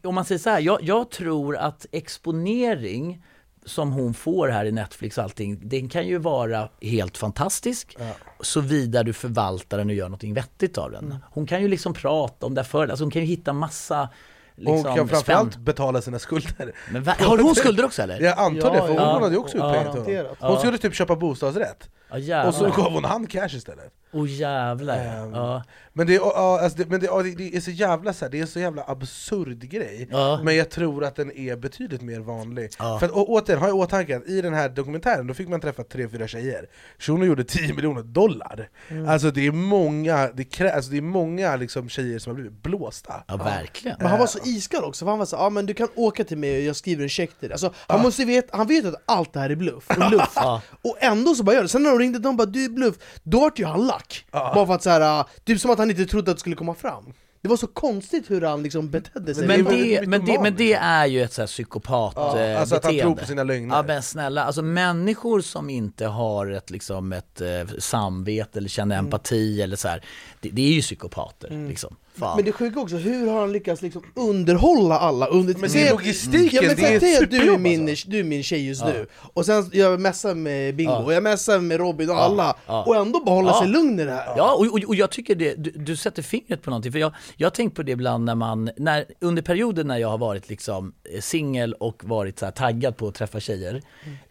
om 0.04 0.16
man 0.16 0.26
säger 0.26 0.40
så 0.40 0.50
här, 0.50 0.60
jag, 0.60 0.84
jag 0.84 1.12
tror 1.12 1.58
att 1.58 1.86
exponering 1.92 3.24
som 3.66 3.92
hon 3.92 4.14
får 4.14 4.48
här 4.48 4.66
i 4.66 4.72
Netflix 4.72 5.18
och 5.18 5.24
allting, 5.24 5.70
den 5.70 5.90
kan 5.90 6.08
ju 6.08 6.18
vara 6.18 6.70
helt 6.82 7.18
fantastisk 7.18 7.98
såvida 8.42 9.04
du 9.04 9.14
förvaltar 9.14 9.78
den 9.78 9.90
och 9.90 9.96
gör 9.96 10.06
någonting 10.06 10.34
vettigt 10.34 10.78
av 10.78 10.92
den. 10.92 11.16
Hon 11.32 11.46
kan 11.46 11.62
ju 11.62 11.68
liksom 11.68 11.94
prata 11.94 12.46
om 12.46 12.54
det 12.54 12.64
för, 12.64 12.88
alltså 12.88 13.04
hon 13.04 13.12
kan 13.12 13.22
ju 13.22 13.28
hitta 13.28 13.54
massa 13.54 14.10
liksom, 14.56 14.76
Hon 14.76 14.84
kan 14.84 15.08
framförallt 15.08 15.54
spänn- 15.54 15.64
betala 15.64 16.02
sina 16.02 16.20
skulder 16.20 16.72
Men 16.92 17.04
va, 17.04 17.14
har 17.20 17.38
hon 17.38 17.56
skulder 17.56 17.86
också 17.86 18.02
eller? 18.02 18.22
Jag 18.22 18.40
antar 18.40 18.72
det, 18.74 18.80
för 18.80 18.88
hon 18.88 18.96
Ja, 18.96 19.02
ja. 19.02 19.20
hade 19.20 19.32
ju 19.32 19.38
också 19.38 19.58
ut 19.58 19.64
Ja. 19.64 19.74
pengar 19.74 19.92
till 20.06 20.18
honom. 20.18 20.36
Hon 20.40 20.60
skulle 20.60 20.78
typ 20.78 20.94
köpa 20.96 21.16
bostadsrätt, 21.16 21.90
Jävlar. 22.18 22.48
och 22.48 22.56
så 22.56 22.82
gav 22.82 22.92
hon 22.92 23.04
han 23.04 23.28
cash 23.28 23.56
istället 23.56 23.94
Åh 24.16 24.30
jävlar 24.30 24.98
Ehm, 24.98 25.34
ja. 25.34 25.64
Men 25.94 26.08
det, 26.08 26.16
är- 26.16 26.20
ja, 26.20 26.60
alltså 26.64 26.78
det, 26.78 26.90
men 26.90 27.00
det, 27.00 27.06
ja, 27.06 27.22
det, 27.38 27.56
är 27.56 27.60
så 27.60 27.72
jävla 27.72 28.14
så 28.14 28.26
här, 28.26 28.32
det 28.32 28.38
är 28.38 28.42
en 28.42 28.48
så 28.48 28.60
jävla 28.60 28.84
absurd 28.88 29.60
grej 29.70 30.08
Ja. 30.12 30.40
Men 30.44 30.56
jag 30.56 30.70
tror 30.70 31.04
att 31.04 31.16
den 31.16 31.32
är 31.38 31.56
betydligt 31.56 32.02
mer 32.02 32.20
vanlig 32.20 32.70
Ja. 32.80 33.00
För 33.00 33.06
att, 33.06 33.12
å, 33.12 33.26
återigen, 33.30 33.62
ha 33.62 33.70
i 33.70 33.72
åtanke 33.72 34.18
att 34.18 34.28
i 34.28 34.42
den 34.42 34.54
här 34.54 34.70
dokumentären 34.70 35.28
då 35.28 35.34
fick 35.34 35.48
man 35.50 35.62
träffa 35.62 35.84
tre, 35.84 36.10
fyra 36.10 36.28
tjejer 36.28 36.66
Shuno 37.00 37.26
gjorde 37.26 37.44
10 37.44 37.74
miljoner 37.74 38.04
dollar 38.04 38.70
Mm. 38.90 39.10
Alltså 39.10 39.32
det 39.32 39.48
är 39.48 39.52
många, 39.52 40.28
det 40.34 40.44
krä, 40.44 40.74
alltså 40.74 40.92
det 40.92 40.98
är 40.98 41.02
många 41.02 41.56
liksom, 41.56 41.90
tjejer 41.90 42.20
som 42.20 42.30
har 42.30 42.36
blivit 42.36 42.64
blåsta 42.64 43.24
ja 43.28 43.38
verkligen. 43.38 43.98
Men 44.00 44.08
han 44.08 44.20
var 44.20 44.28
så 44.28 44.40
iskall 44.44 44.84
också, 44.84 45.06
för 45.06 45.10
han 45.10 45.20
var 45.20 45.26
så 45.26 45.36
ja 45.36 45.50
men 45.50 45.66
du 45.66 45.74
kan 45.74 45.88
åka 45.96 46.24
till 46.24 46.38
mig 46.38 46.58
och 46.58 46.64
jag 46.64 46.76
skriver 46.76 47.04
en 47.04 47.10
check 47.10 47.30
till 47.40 47.50
dig 47.50 47.54
alltså, 47.54 47.74
han, 47.88 48.02
måste 48.02 48.26
veta, 48.26 48.58
han 48.58 48.68
vet 48.68 48.86
att 48.86 48.96
allt 49.06 49.34
det 49.34 49.40
här 49.40 49.50
är 49.50 49.56
bluff 49.56 49.90
och 49.90 50.12
luft, 50.12 50.32
Ja. 50.36 50.62
och 50.82 50.98
ändå 51.00 51.36
så 51.36 51.44
bara 51.44 51.56
gör 51.56 51.62
det. 51.64 51.70
Sen 51.70 51.84
när 51.84 51.90
de 52.00 52.03
ringde, 52.04 52.20
de 52.20 52.38
bara 52.38 52.46
du 52.46 52.66
är 52.66 52.70
bluff, 52.70 52.96
då 53.24 53.40
vart 53.40 53.60
ju 53.60 53.66
han 53.66 53.88
lack. 53.88 54.26
Bara 54.32 54.66
för 54.66 54.74
att 54.74 54.84
så 54.84 54.90
här, 54.90 55.20
uh, 55.20 55.26
typ 55.44 55.60
som 55.60 55.72
att 55.72 55.78
han 55.78 55.90
inte 55.90 56.06
trodde 56.06 56.32
att 56.32 56.38
det 56.38 56.42
skulle 56.42 56.56
komma 56.56 56.74
fram. 56.74 57.14
Det 57.44 57.50
var 57.50 57.58
så 57.58 57.68
konstigt 57.68 58.32
hur 58.32 58.42
han 58.42 58.64
liksom 58.64 58.90
betedde 58.90 59.36
sig. 59.36 59.48
Men 59.48 59.64
det, 59.66 60.08
men, 60.08 60.26
det, 60.26 60.40
men 60.40 60.56
det 60.56 60.74
är 60.74 61.06
ju 61.06 61.22
ett 61.22 61.34
så 61.34 61.42
här 61.42 61.48
psykopat 61.48 62.14
Ja, 62.16 62.40
eh, 62.40 62.60
alltså 62.60 62.76
att 62.76 62.84
han 62.84 62.94
beteende. 62.94 63.16
tror 63.16 63.22
på 63.22 63.28
sina 63.28 63.44
lögner. 63.44 63.76
Ja 63.76 63.84
men 63.84 64.04
snälla, 64.04 64.44
alltså 64.44 64.62
människor 64.62 65.42
som 65.42 65.70
inte 65.70 66.06
har 66.06 66.52
ett, 66.52 66.70
liksom, 66.70 67.14
ett 67.14 67.42
eh, 67.42 67.68
samvete 67.80 68.60
eller 68.60 68.70
känner 68.70 68.98
empati 68.98 69.62
eller 69.62 69.76
så 69.76 69.88
här, 69.88 70.04
det, 70.42 70.50
det 70.50 70.62
är 70.62 70.74
ju 70.74 70.82
psykopater 70.82 71.68
liksom. 71.68 71.96
Fan. 72.16 72.36
Men 72.36 72.46
det 72.46 72.52
sjuka 72.52 72.80
också, 72.80 72.96
hur 72.96 73.28
har 73.28 73.40
han 73.40 73.52
lyckats 73.52 73.82
liksom 73.82 74.04
underhålla 74.16 75.00
alla 75.00 75.28
under 75.28 75.54
Men 75.54 75.72
det 75.72 75.88
är 75.88 75.92
logistiken, 75.92 76.50
ja, 76.52 76.62
men 76.68 76.76
det 76.76 76.96
är 76.96 77.00
säg 77.00 77.18
att 77.18 77.32
du 77.32 77.54
är, 77.54 77.58
min, 77.58 77.90
alltså. 77.90 78.10
du 78.10 78.20
är 78.20 78.24
min 78.24 78.44
tjej 78.44 78.68
just 78.68 78.86
nu, 78.86 79.08
och 79.34 79.46
sen 79.46 79.70
jag 79.74 80.00
messar 80.00 80.36
med 80.36 80.76
Bingo, 80.76 80.92
och 80.94 81.14
jag 81.14 81.24
messar 81.24 81.60
med 81.60 81.78
Robin 81.80 82.10
och 82.10 82.22
alla, 82.22 82.56
ja. 82.68 82.84
och 82.84 82.96
ändå 82.96 83.20
behålla 83.20 83.50
Ja. 83.52 83.60
sig 83.60 83.68
lugn 83.68 84.00
i 84.00 84.04
det 84.06 84.12
här 84.12 84.34
Ja, 84.38 84.54
och, 84.54 84.66
och, 84.66 84.80
och 84.88 84.96
jag 84.96 85.12
tycker 85.12 85.36
det, 85.36 85.56
du, 85.56 85.72
du 85.72 85.96
sätter 85.96 86.22
fingret 86.22 86.62
på 86.62 86.70
någonting, 86.70 86.92
för 86.92 87.00
jag, 87.00 87.14
jag 87.38 87.46
har 87.46 87.52
tänkt 87.52 87.76
på 87.76 87.84
det 87.84 87.92
ibland 87.92 88.26
när 88.26 88.36
man, 88.36 88.70
när, 88.78 89.06
under 89.20 89.42
perioden 89.42 89.88
när 89.88 89.98
jag 89.98 90.10
har 90.10 90.18
varit 90.18 90.50
liksom 90.50 90.94
eh, 91.14 91.22
singel 91.22 91.74
och 91.74 92.04
varit 92.06 92.40
så 92.40 92.46
här 92.46 92.52
taggad 92.52 92.98
på 92.98 93.08
att 93.08 93.16
träffa 93.16 93.40
tjejer, 93.40 93.82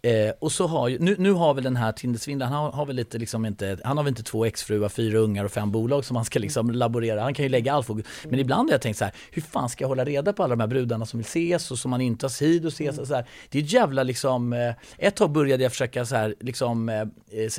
eh, 0.02 0.12
och 0.40 0.52
så 0.52 0.66
har 0.66 0.88
ju, 0.88 0.98
nu, 0.98 1.16
nu 1.18 1.32
har 1.32 1.54
väl 1.54 1.64
den 1.64 1.76
här 1.76 1.92
Tindersvindlaren, 1.92 2.52
han 2.52 2.64
har, 2.64 2.72
har 2.72 2.86
väl 2.86 2.96
lite 2.96 3.18
liksom 3.18 3.46
inte, 3.46 3.78
han 3.84 3.96
har 3.96 4.04
väl 4.04 4.10
inte 4.10 4.22
två 4.22 4.44
exfruar, 4.44 4.88
fyra 4.88 5.18
ungar 5.18 5.44
och 5.44 5.52
fem 5.52 5.70
bolag 5.70 6.04
som 6.04 6.16
han 6.16 6.24
ska 6.24 6.38
liksom 6.38 6.70
laborera, 6.70 7.22
han 7.22 7.34
kan 7.34 7.42
ju 7.42 7.48
lägga 7.48 7.71
fokus, 7.80 8.06
men 8.28 8.38
ibland 8.38 8.68
har 8.68 8.74
jag 8.74 8.82
tänkt 8.82 8.98
så 8.98 9.04
här, 9.04 9.14
hur 9.30 9.42
fan 9.42 9.68
ska 9.68 9.84
jag 9.84 9.88
hålla 9.88 10.04
reda 10.04 10.32
på 10.32 10.42
alla 10.42 10.56
de 10.56 10.60
här 10.60 10.66
brudarna 10.66 11.06
som 11.06 11.18
vill 11.18 11.26
ses 11.26 11.70
och 11.70 11.78
som 11.78 11.90
man 11.90 12.00
inte 12.00 12.26
har 12.26 12.30
tid 12.30 12.66
att 12.66 12.72
ses? 12.72 12.98
Och 12.98 13.06
så 13.06 13.14
här. 13.14 13.26
Det 13.50 13.58
är 13.58 13.62
ett 13.62 13.72
jävla 13.72 14.02
liksom, 14.02 14.52
eh, 14.52 14.74
ett 14.98 15.16
tag 15.16 15.30
började 15.30 15.62
jag 15.62 15.72
försöka 15.72 16.04
så 16.04 16.16
här, 16.16 16.34
liksom 16.40 16.88
eh, 16.88 17.06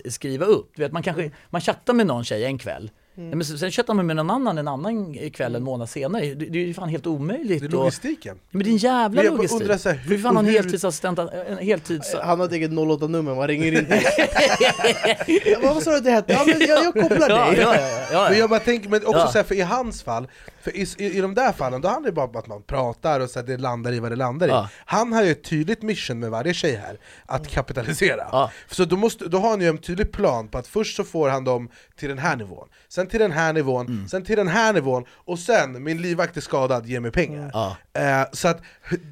skriva 0.10 0.46
upp, 0.46 0.72
du 0.76 0.82
vet 0.82 0.92
man 0.92 1.04
kanske, 1.04 1.32
man 1.50 1.62
chattar 1.62 1.94
med 1.94 2.08
någon 2.08 2.24
tjej 2.24 2.46
en 2.46 2.58
kväll, 2.58 2.92
Ja, 3.16 3.22
men 3.24 3.46
sen 3.46 3.72
chattar 3.72 3.94
man 3.94 4.06
med 4.06 4.16
någon 4.16 4.30
annan 4.30 4.58
en 4.58 4.68
annan 4.68 5.18
kväll 5.34 5.56
en 5.56 5.64
månad 5.64 5.90
senare, 5.90 6.26
det, 6.26 6.46
det 6.46 6.60
är 6.60 6.66
ju 6.66 6.74
fan 6.74 6.90
helt 6.90 7.08
omöjligt. 7.08 7.60
Det 7.62 7.66
är 7.66 7.68
och- 7.68 7.74
logistiken 7.74 8.36
Ja, 8.42 8.48
men 8.58 8.64
det 8.64 8.70
är 8.70 8.72
en 8.72 8.78
jävla 8.78 9.16
Men 9.16 9.26
jag 9.26 9.36
logistik. 9.36 9.62
undrar 9.62 9.78
så 9.78 9.90
här, 9.90 9.96
hur- 9.98 10.18
fan 10.18 10.36
har 10.36 10.44
en 10.44 10.50
heltidsassistent, 10.50 11.20
en 11.20 11.58
heltids... 11.58 12.16
Han 12.24 12.40
har 12.40 12.46
ett 12.48 12.52
eget 12.54 12.72
08-nummer, 12.72 13.36
man 13.36 13.48
ringer 13.48 13.66
in 13.80 13.86
till 13.86 14.02
ja, 15.46 15.58
men 15.62 15.74
Vad 15.74 15.84
sa 15.84 15.92
du 15.92 15.98
att 15.98 16.04
det 16.04 16.12
hette? 16.12 16.34
Ja, 16.34 16.44
men 16.48 16.60
jag, 16.68 16.84
jag 16.86 16.94
kopplar 16.94 17.30
Ja, 17.30 17.46
dig! 17.52 17.60
ja, 17.62 17.76
ja, 17.76 17.82
ja, 18.12 18.24
Men 18.24 18.34
ja. 18.34 18.40
jag 18.40 18.50
bara 18.50 18.60
tänker, 18.60 18.90
men 18.90 19.06
också 19.06 19.18
Ja. 19.20 19.28
så 19.28 19.38
här, 19.38 19.44
för 19.46 19.56
i 19.56 19.62
hans 19.62 20.04
fall, 20.04 20.28
för 20.64 20.78
i, 20.78 20.88
i, 20.98 21.18
i 21.18 21.22
de 21.22 21.34
där 21.36 21.52
fallen, 21.52 21.82
då 21.82 21.88
handlar 21.88 22.10
det 22.12 22.16
bara 22.16 22.26
om 22.26 22.36
att 22.36 22.48
man 22.48 22.64
pratar 22.64 23.20
och 23.20 23.30
så 23.30 23.40
att 23.40 23.48
det 23.48 23.58
landar 23.58 23.92
i 23.94 24.00
vad 24.00 24.12
det 24.12 24.16
landar 24.16 24.48
Ja. 24.48 24.66
i 24.66 24.68
Han 24.86 25.14
har 25.14 25.24
ju 25.24 25.32
ett 25.32 25.44
tydligt 25.44 25.82
mission 25.82 26.20
med 26.20 26.30
varje 26.32 26.54
tjej 26.54 26.76
här, 26.76 26.98
att 27.26 27.48
kapitalisera 27.48 28.24
Ja. 28.32 28.52
Så 28.72 28.86
då, 28.86 28.96
måste, 28.98 29.26
då 29.28 29.38
har 29.40 29.50
han 29.50 29.62
ju 29.62 29.68
en 29.68 29.78
tydlig 29.78 30.12
plan 30.12 30.48
på 30.48 30.58
att 30.58 30.68
först 30.68 30.96
så 30.96 31.04
får 31.04 31.30
han 31.30 31.44
dem 31.44 31.70
till 32.00 32.10
den 32.10 32.18
här 32.18 32.36
nivån 32.36 32.68
Sen 32.90 33.08
till 33.08 33.20
den 33.20 33.32
här 33.32 33.54
nivån, 33.54 33.86
Mm. 33.88 34.08
sen 34.08 34.24
till 34.24 34.36
den 34.38 34.48
här 34.48 34.74
nivån, 34.74 35.06
och 35.12 35.40
sen 35.40 35.84
min 35.84 36.02
livvakt 36.02 36.38
är 36.38 36.42
skadad, 36.42 36.86
ge 36.86 37.00
mig 37.00 37.12
pengar. 37.12 37.52
Ja. 37.54 37.76
Eh, 38.02 38.28
så 38.34 38.48
att 38.48 38.62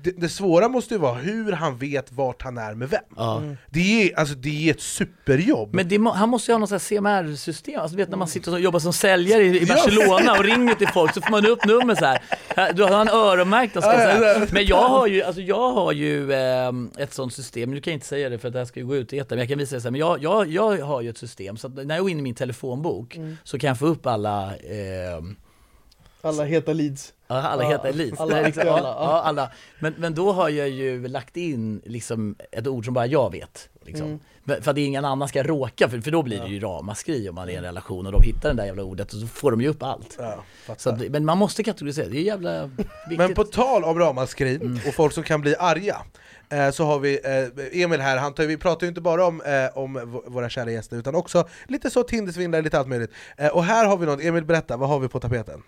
det, 0.03 0.11
det 0.11 0.29
svåra 0.29 0.67
måste 0.69 0.93
ju 0.93 0.99
vara 0.99 1.13
hur 1.13 1.51
han 1.51 1.77
vet 1.77 2.11
vart 2.11 2.41
han 2.41 2.57
är 2.57 2.73
med 2.73 2.89
vem. 2.89 3.01
Ja. 3.15 3.41
Det, 3.69 4.11
är, 4.11 4.19
alltså, 4.19 4.35
det 4.35 4.67
är 4.69 4.73
ett 4.73 4.81
superjobb. 4.81 5.73
Men 5.73 5.87
det, 5.87 5.97
han 6.15 6.29
måste 6.29 6.51
ju 6.51 6.53
ha 6.53 6.59
något 6.59 6.81
CMR-system, 6.81 7.79
alltså 7.81 7.97
vet 7.97 8.09
när 8.09 8.17
man 8.17 8.27
sitter 8.27 8.51
och 8.53 8.59
jobbar 8.59 8.79
som 8.79 8.93
säljare 8.93 9.43
i, 9.43 9.61
i 9.61 9.65
Barcelona 9.65 10.31
och 10.37 10.43
ringer 10.43 10.75
till 10.75 10.87
folk 10.87 11.13
så 11.13 11.21
får 11.21 11.31
man 11.31 11.40
upp 11.49 11.65
nummer 11.65 11.95
så 11.95 12.05
här. 12.05 12.73
Du 12.73 12.83
har 12.83 13.01
en 13.01 13.09
jag 13.91 14.19
säga. 14.19 14.47
Men 14.51 14.65
jag 14.65 14.89
har 14.89 15.07
ju, 15.07 15.23
alltså 15.23 15.41
jag 15.41 15.71
har 15.71 15.91
ju 15.91 16.33
ehm, 16.33 16.91
ett 16.97 17.13
sånt 17.13 17.33
system, 17.33 17.71
nu 17.71 17.81
kan 17.81 17.91
jag 17.91 17.95
inte 17.95 18.07
säga 18.07 18.29
det 18.29 18.37
för 18.37 18.47
att 18.47 18.53
det 18.53 18.59
här 18.59 18.65
ska 18.65 18.79
ju 18.79 18.85
gå 18.85 18.95
ut 18.95 19.13
i 19.13 19.17
etern, 19.17 19.35
men 19.35 19.39
jag 19.39 19.49
kan 19.49 19.57
visa 19.57 19.75
det 19.75 19.81
så 19.81 19.87
här. 19.87 19.91
Men 19.91 19.99
jag, 19.99 20.23
jag, 20.23 20.47
jag 20.47 20.77
har 20.85 21.01
ju 21.01 21.09
ett 21.09 21.17
system, 21.17 21.57
så 21.57 21.67
när 21.67 21.95
jag 21.95 22.01
går 22.01 22.11
in 22.11 22.19
i 22.19 22.21
min 22.21 22.35
telefonbok 22.35 23.19
så 23.43 23.59
kan 23.59 23.67
jag 23.67 23.79
få 23.79 23.85
upp 23.85 24.05
alla 24.05 24.55
ehm, 24.55 25.35
Alla 26.21 26.43
heta 26.43 26.73
leads. 26.73 27.13
Ja, 27.27 27.41
alla 27.41 27.63
Ja, 27.63 27.69
heter 27.69 27.89
Elite. 27.89 28.21
alla 28.21 28.41
liksom, 28.45 28.67
ja, 28.67 28.77
ja. 28.77 28.83
ja, 28.83 29.21
alla. 29.21 29.51
Men, 29.79 29.93
men 29.97 30.15
då 30.15 30.31
har 30.31 30.49
jag 30.49 30.69
ju 30.69 31.07
lagt 31.07 31.37
in 31.37 31.81
liksom 31.85 32.35
ett 32.51 32.67
ord 32.67 32.85
som 32.85 32.93
bara 32.93 33.05
jag 33.05 33.31
vet. 33.31 33.69
Liksom. 33.85 34.07
Mm. 34.07 34.19
För 34.61 34.71
att 34.71 34.77
ingen 34.77 35.05
annan 35.05 35.27
ska 35.27 35.43
råka, 35.43 35.89
för, 35.89 36.01
för 36.01 36.11
då 36.11 36.23
blir 36.23 36.39
det 36.41 36.47
ju 36.47 36.59
ramaskri 36.59 37.29
om 37.29 37.35
man 37.35 37.49
är 37.49 37.53
i 37.53 37.55
en 37.55 37.63
relation 37.63 38.05
och 38.05 38.11
de 38.11 38.21
hittar 38.21 38.49
det 38.49 38.55
där 38.55 38.65
jävla 38.65 38.83
ordet 38.83 39.13
och 39.13 39.19
så 39.19 39.27
får 39.27 39.51
de 39.51 39.61
ju 39.61 39.67
upp 39.67 39.83
allt. 39.83 40.17
Så 40.77 40.89
att, 40.89 40.99
men 41.09 41.25
man 41.25 41.37
måste 41.37 41.63
kategorisera, 41.63 42.07
det 42.09 42.17
är 42.17 42.21
jävla 42.21 42.65
viktigt. 42.65 43.17
Men 43.17 43.33
på 43.33 43.43
tal 43.43 43.83
om 43.83 43.99
ramaskri 43.99 44.55
Mm. 44.55 44.79
och 44.87 44.93
folk 44.93 45.13
som 45.13 45.23
kan 45.23 45.41
bli 45.41 45.55
arga 45.59 45.97
eh, 46.49 46.71
så 46.71 46.85
har 46.85 46.99
vi 46.99 47.19
eh, 47.23 47.81
Emil 47.83 47.99
här, 48.01 48.17
han 48.17 48.33
tar, 48.33 48.43
vi 48.43 48.57
pratar 48.57 48.85
ju 48.85 48.87
inte 48.89 49.01
bara 49.01 49.25
om, 49.25 49.41
eh, 49.41 49.77
om 49.77 50.21
våra 50.27 50.49
kära 50.49 50.71
gäster 50.71 50.97
utan 50.97 51.15
också 51.15 51.47
lite 51.67 51.89
så 51.89 52.03
Tindersvindlare, 52.03 52.61
lite 52.61 52.79
allt 52.79 52.87
möjligt. 52.87 53.11
Och 53.53 53.63
här 53.63 53.85
har 53.85 53.97
vi 53.97 54.05
något, 54.05 54.21
Emil 54.21 54.45
berätta, 54.45 54.77
vad 54.77 54.89
har 54.89 54.99
vi 54.99 55.07
på 55.07 55.19
tapeten? 55.19 55.63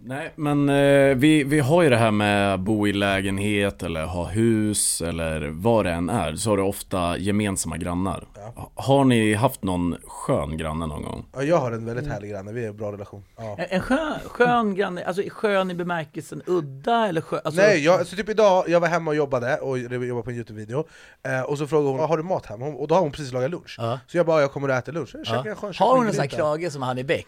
Nej, 0.00 0.32
men 0.36 0.68
eh, 0.68 1.16
vi, 1.16 1.44
vi 1.44 1.60
har 1.60 1.82
ju 1.82 1.88
det 1.90 1.96
här 1.96 2.10
med 2.10 2.54
att 2.54 2.60
bo 2.60 2.86
i 2.88 2.92
lägenhet 2.92 3.82
eller 3.82 4.04
ha 4.04 4.24
hus 4.24 5.00
eller 5.02 5.48
vad 5.52 5.84
det 5.84 5.90
än 5.92 6.08
är, 6.10 6.36
så 6.36 6.50
har 6.50 6.56
du 6.56 6.62
ofta 6.62 7.18
gemensamma 7.18 7.76
grannar. 7.76 8.24
Ha- 8.54 8.70
Har 8.74 9.04
ni 9.04 9.34
haft 9.34 9.62
någon 9.62 9.96
skön 10.06 10.56
granne 10.56 10.86
någon 10.86 11.02
gång? 11.02 11.26
Ja, 11.34 11.42
jag 11.42 11.56
har 11.58 11.72
en 11.72 11.86
väldigt 11.86 12.06
härlig 12.06 12.30
granne, 12.30 12.52
vi 12.52 12.60
har 12.62 12.68
en 12.70 12.76
bra 12.76 12.92
relation. 12.92 13.24
Ja. 13.36 13.56
En, 13.58 13.66
en 13.70 13.80
skön, 13.80 14.14
skön 14.26 14.74
granne, 14.74 15.04
alltså 15.04 15.22
skön 15.30 15.70
i 15.70 15.74
bemärkelsen 15.74 16.42
udda 16.46 17.08
eller 17.08 17.20
skön? 17.20 17.40
Alltså, 17.44 17.60
Nej, 17.62 17.84
jag, 17.84 18.06
så 18.06 18.16
typ 18.16 18.28
idag, 18.28 18.64
jag 18.68 18.80
var 18.80 18.88
hemma 18.88 19.10
och 19.10 19.16
jobbade 19.16 19.56
och 19.56 19.78
jobbade 19.78 20.22
på 20.22 20.30
en 20.30 20.36
Youtube-video 20.36 20.84
eh, 21.26 21.40
Och 21.42 21.58
så 21.58 21.66
frågade 21.66 21.90
hon, 21.98 22.08
har 22.08 22.16
du 22.16 22.22
mat 22.22 22.46
hemma? 22.46 22.66
Och 22.66 22.88
då 22.88 22.94
har 22.94 23.02
hon 23.02 23.12
precis 23.12 23.32
lagat 23.32 23.50
lunch 23.50 23.74
Ja. 23.78 23.98
Så 24.06 24.16
jag 24.16 24.26
bara, 24.26 24.40
jag 24.40 24.52
kommer 24.52 24.68
och 24.68 24.74
äter 24.74 24.92
lunch, 24.92 25.10
jag 25.14 25.24
Ja. 25.46 25.50
en 25.50 25.56
skön 25.56 25.72
Har 25.78 25.96
hon 25.96 26.06
en 26.06 26.12
sån 26.12 26.20
här 26.20 26.28
krage 26.28 26.72
som 26.72 26.82
han 26.82 26.98
i 26.98 27.04
Beck? 27.04 27.26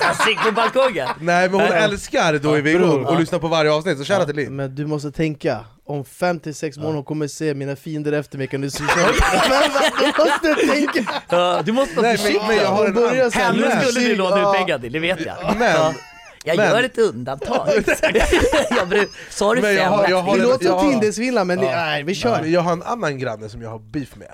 Han 0.00 0.14
sitter 0.26 0.44
på 0.44 0.52
balkongen! 0.52 1.08
Nej 1.20 1.50
men 1.50 1.60
hon 1.60 1.68
Nej. 1.70 1.82
Älskar 2.14 2.38
då 2.48 2.54
är 2.54 2.62
vi 2.62 2.70
igång 2.70 3.04
och 3.04 3.20
lyssnar 3.20 3.38
på 3.38 3.48
varje 3.48 3.72
avsnitt, 3.72 3.98
så 3.98 4.04
shoutout 4.04 4.26
till 4.26 4.36
Liv 4.36 4.50
Men 4.50 4.74
du 4.74 4.86
måste 4.86 5.10
tänka, 5.12 5.64
om 5.84 6.04
5-6 6.04 6.78
månader 6.78 6.94
hon 6.94 7.04
kommer 7.04 7.26
se 7.28 7.54
mina 7.54 7.76
fiender 7.76 8.12
efter 8.12 8.38
mig 8.38 8.46
kan 8.46 8.60
du 8.60 8.70
se 8.70 8.82
Men 8.82 8.94
du 10.00 10.06
måste 10.22 10.72
tänka! 10.72 11.12
Ja, 11.28 11.62
du 11.64 11.72
måste 11.72 11.96
vara 11.96 12.06
Nej, 12.06 12.12
men- 12.12 12.18
försiktig. 12.18 12.46
men 12.48 12.56
jag 12.56 12.68
har 12.68 12.86
en 12.86 12.94
börjar 12.94 13.30
skulle 13.90 14.06
du 14.08 14.16
låna 14.16 14.38
Ja. 14.38 14.50
ut 14.52 14.58
pengar 14.58 14.78
till, 14.78 14.92
det 14.92 14.98
vet 14.98 15.26
jag. 15.26 15.36
Men, 15.58 15.70
Ja. 15.70 15.94
Jag 16.44 16.56
men- 16.56 16.70
gör 16.70 16.82
ett 16.82 16.98
undantag. 16.98 17.68
jag 18.70 18.88
bru- 18.88 19.08
sa 19.30 19.54
du 19.54 19.60
Men 19.60 19.74
jag 19.74 19.88
har- 19.90 20.08
jag 20.08 20.22
har 20.22 20.36
Det 20.36 20.42
en- 20.42 20.48
låter 20.48 20.66
ja. 20.66 20.80
som 20.80 20.90
Tindersvindlare 20.90 21.44
men 21.44 21.58
det- 21.58 21.76
nej 21.76 22.02
vi 22.02 22.14
kör! 22.14 22.44
jag 22.44 22.60
har 22.60 22.72
en 22.72 22.82
annan 22.82 23.18
granne 23.18 23.48
som 23.48 23.62
jag 23.62 23.70
har 23.70 23.78
beef 23.78 24.16
med 24.16 24.28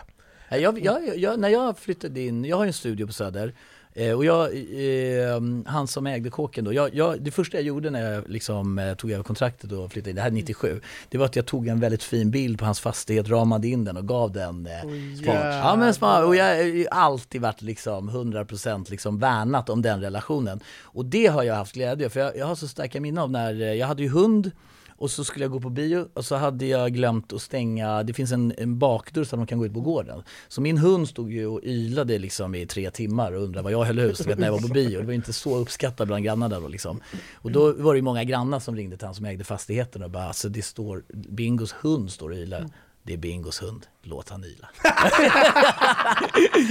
Jag, 0.61 0.79
jag, 0.85 1.17
jag, 1.19 1.41
när 1.41 1.49
jag 1.49 1.79
flyttade 1.79 2.21
in, 2.21 2.45
jag 2.45 2.57
har 2.57 2.67
en 2.67 2.73
studio 2.73 3.07
på 3.07 3.13
Söder 3.13 3.55
eh, 3.97 4.13
och 4.13 4.25
jag, 4.25 4.45
eh, 4.55 5.41
han 5.67 5.87
som 5.87 6.07
ägde 6.07 6.31
kåken 6.31 6.65
då, 6.65 6.73
jag, 6.73 6.95
jag, 6.95 7.23
det 7.23 7.31
första 7.31 7.57
jag 7.57 7.65
gjorde 7.65 7.91
när 7.91 8.13
jag 8.13 8.29
liksom, 8.29 8.79
eh, 8.79 8.95
tog 8.95 9.11
över 9.11 9.25
kontraktet 9.25 9.73
och 9.73 9.93
flyttade 9.93 10.11
in, 10.11 10.17
det 10.17 10.23
här 10.23 10.29
är 10.29 10.33
97, 10.33 10.81
det 11.09 11.19
var 11.19 11.27
att 11.27 11.37
jag 11.37 11.47
tog 11.47 11.69
en 11.69 11.81
väldigt 11.81 12.03
fin 12.03 12.31
bild 12.31 12.59
på 12.59 12.65
hans 12.65 12.81
fastighet, 12.81 13.29
ramade 13.29 13.69
in 13.69 13.85
den 13.85 13.97
och 13.97 14.09
gav 14.09 14.33
den 14.33 14.67
eh, 14.67 14.81
smart. 15.23 15.55
Ja 15.65 15.77
men 15.77 15.95
smart, 15.95 16.25
och 16.25 16.37
jag 16.37 16.45
har 16.45 16.87
alltid 16.91 17.41
varit 17.41 17.63
liksom 17.63 18.11
100% 18.11 18.91
liksom 18.91 19.19
värnat 19.19 19.69
om 19.71 19.83
den 19.83 20.01
relationen. 20.01 20.61
Och 20.83 21.05
det 21.05 21.27
har 21.27 21.43
jag 21.43 21.55
haft 21.55 21.75
glädje 21.75 22.11
för 22.11 22.21
jag, 22.21 22.37
jag 22.37 22.47
har 22.47 22.55
så 22.55 22.69
starka 22.69 23.01
minnen 23.01 23.23
av 23.23 23.31
när, 23.31 23.61
eh, 23.61 23.73
jag 23.73 23.87
hade 23.87 24.03
ju 24.03 24.09
hund 24.09 24.51
och 24.99 25.11
så 25.11 25.25
skulle 25.25 25.45
jag 25.45 25.53
gå 25.53 25.61
på 25.61 25.71
bio 25.71 26.09
och 26.15 26.25
så 26.25 26.37
hade 26.37 26.67
jag 26.67 26.93
glömt 26.93 27.33
att 27.33 27.43
stänga, 27.43 28.03
det 28.03 28.13
finns 28.13 28.33
en, 28.33 28.55
en 28.59 28.79
bakdörr 28.79 29.25
så 29.25 29.37
att 29.37 29.41
man 29.41 29.47
kan 29.47 29.59
gå 29.59 29.67
ut 29.67 29.75
på 29.75 29.81
gården. 29.81 30.23
Så 30.49 30.61
min 30.61 30.79
hund 30.79 31.09
stod 31.09 31.33
ju 31.33 31.47
och 31.47 31.61
ylade 31.65 32.19
liksom 32.19 32.55
i 32.55 32.67
tre 32.67 32.91
timmar 32.91 33.33
och 33.33 33.43
undrade 33.43 33.63
vad 33.63 33.73
jag 33.73 33.85
höll 33.85 33.99
hus, 33.99 34.27
vet 34.27 34.39
när 34.39 34.47
jag 34.47 34.53
var 34.53 34.69
på 34.69 34.75
bio. 34.75 35.01
Det 35.01 35.07
var 35.07 35.13
inte 35.13 35.33
så 35.33 35.57
uppskattat 35.57 36.07
bland 36.07 36.25
grannarna 36.25 36.61
då 36.61 36.69
liksom. 36.69 37.01
Och 37.35 37.53
då 37.53 37.73
var 37.73 37.95
det 37.95 37.99
ju 37.99 38.03
många 38.03 38.25
grannar 38.25 38.61
som 38.61 38.77
ringde 38.77 38.97
till 38.97 39.07
han 39.07 39.15
som 39.15 39.25
ägde 39.25 39.45
fastigheten 39.45 40.03
och 40.03 40.11
bara 40.11 40.25
alltså 40.25 40.49
det 40.49 40.63
står, 40.63 41.05
Bingos 41.09 41.73
hund 41.73 42.13
står 42.13 42.31
och 42.31 42.37
ylar. 42.37 42.67
Det 43.07 43.13
är 43.13 43.17
Bingos 43.17 43.63
hund, 43.63 43.87
låt 44.03 44.29
han 44.29 44.45
yla. 44.45 44.69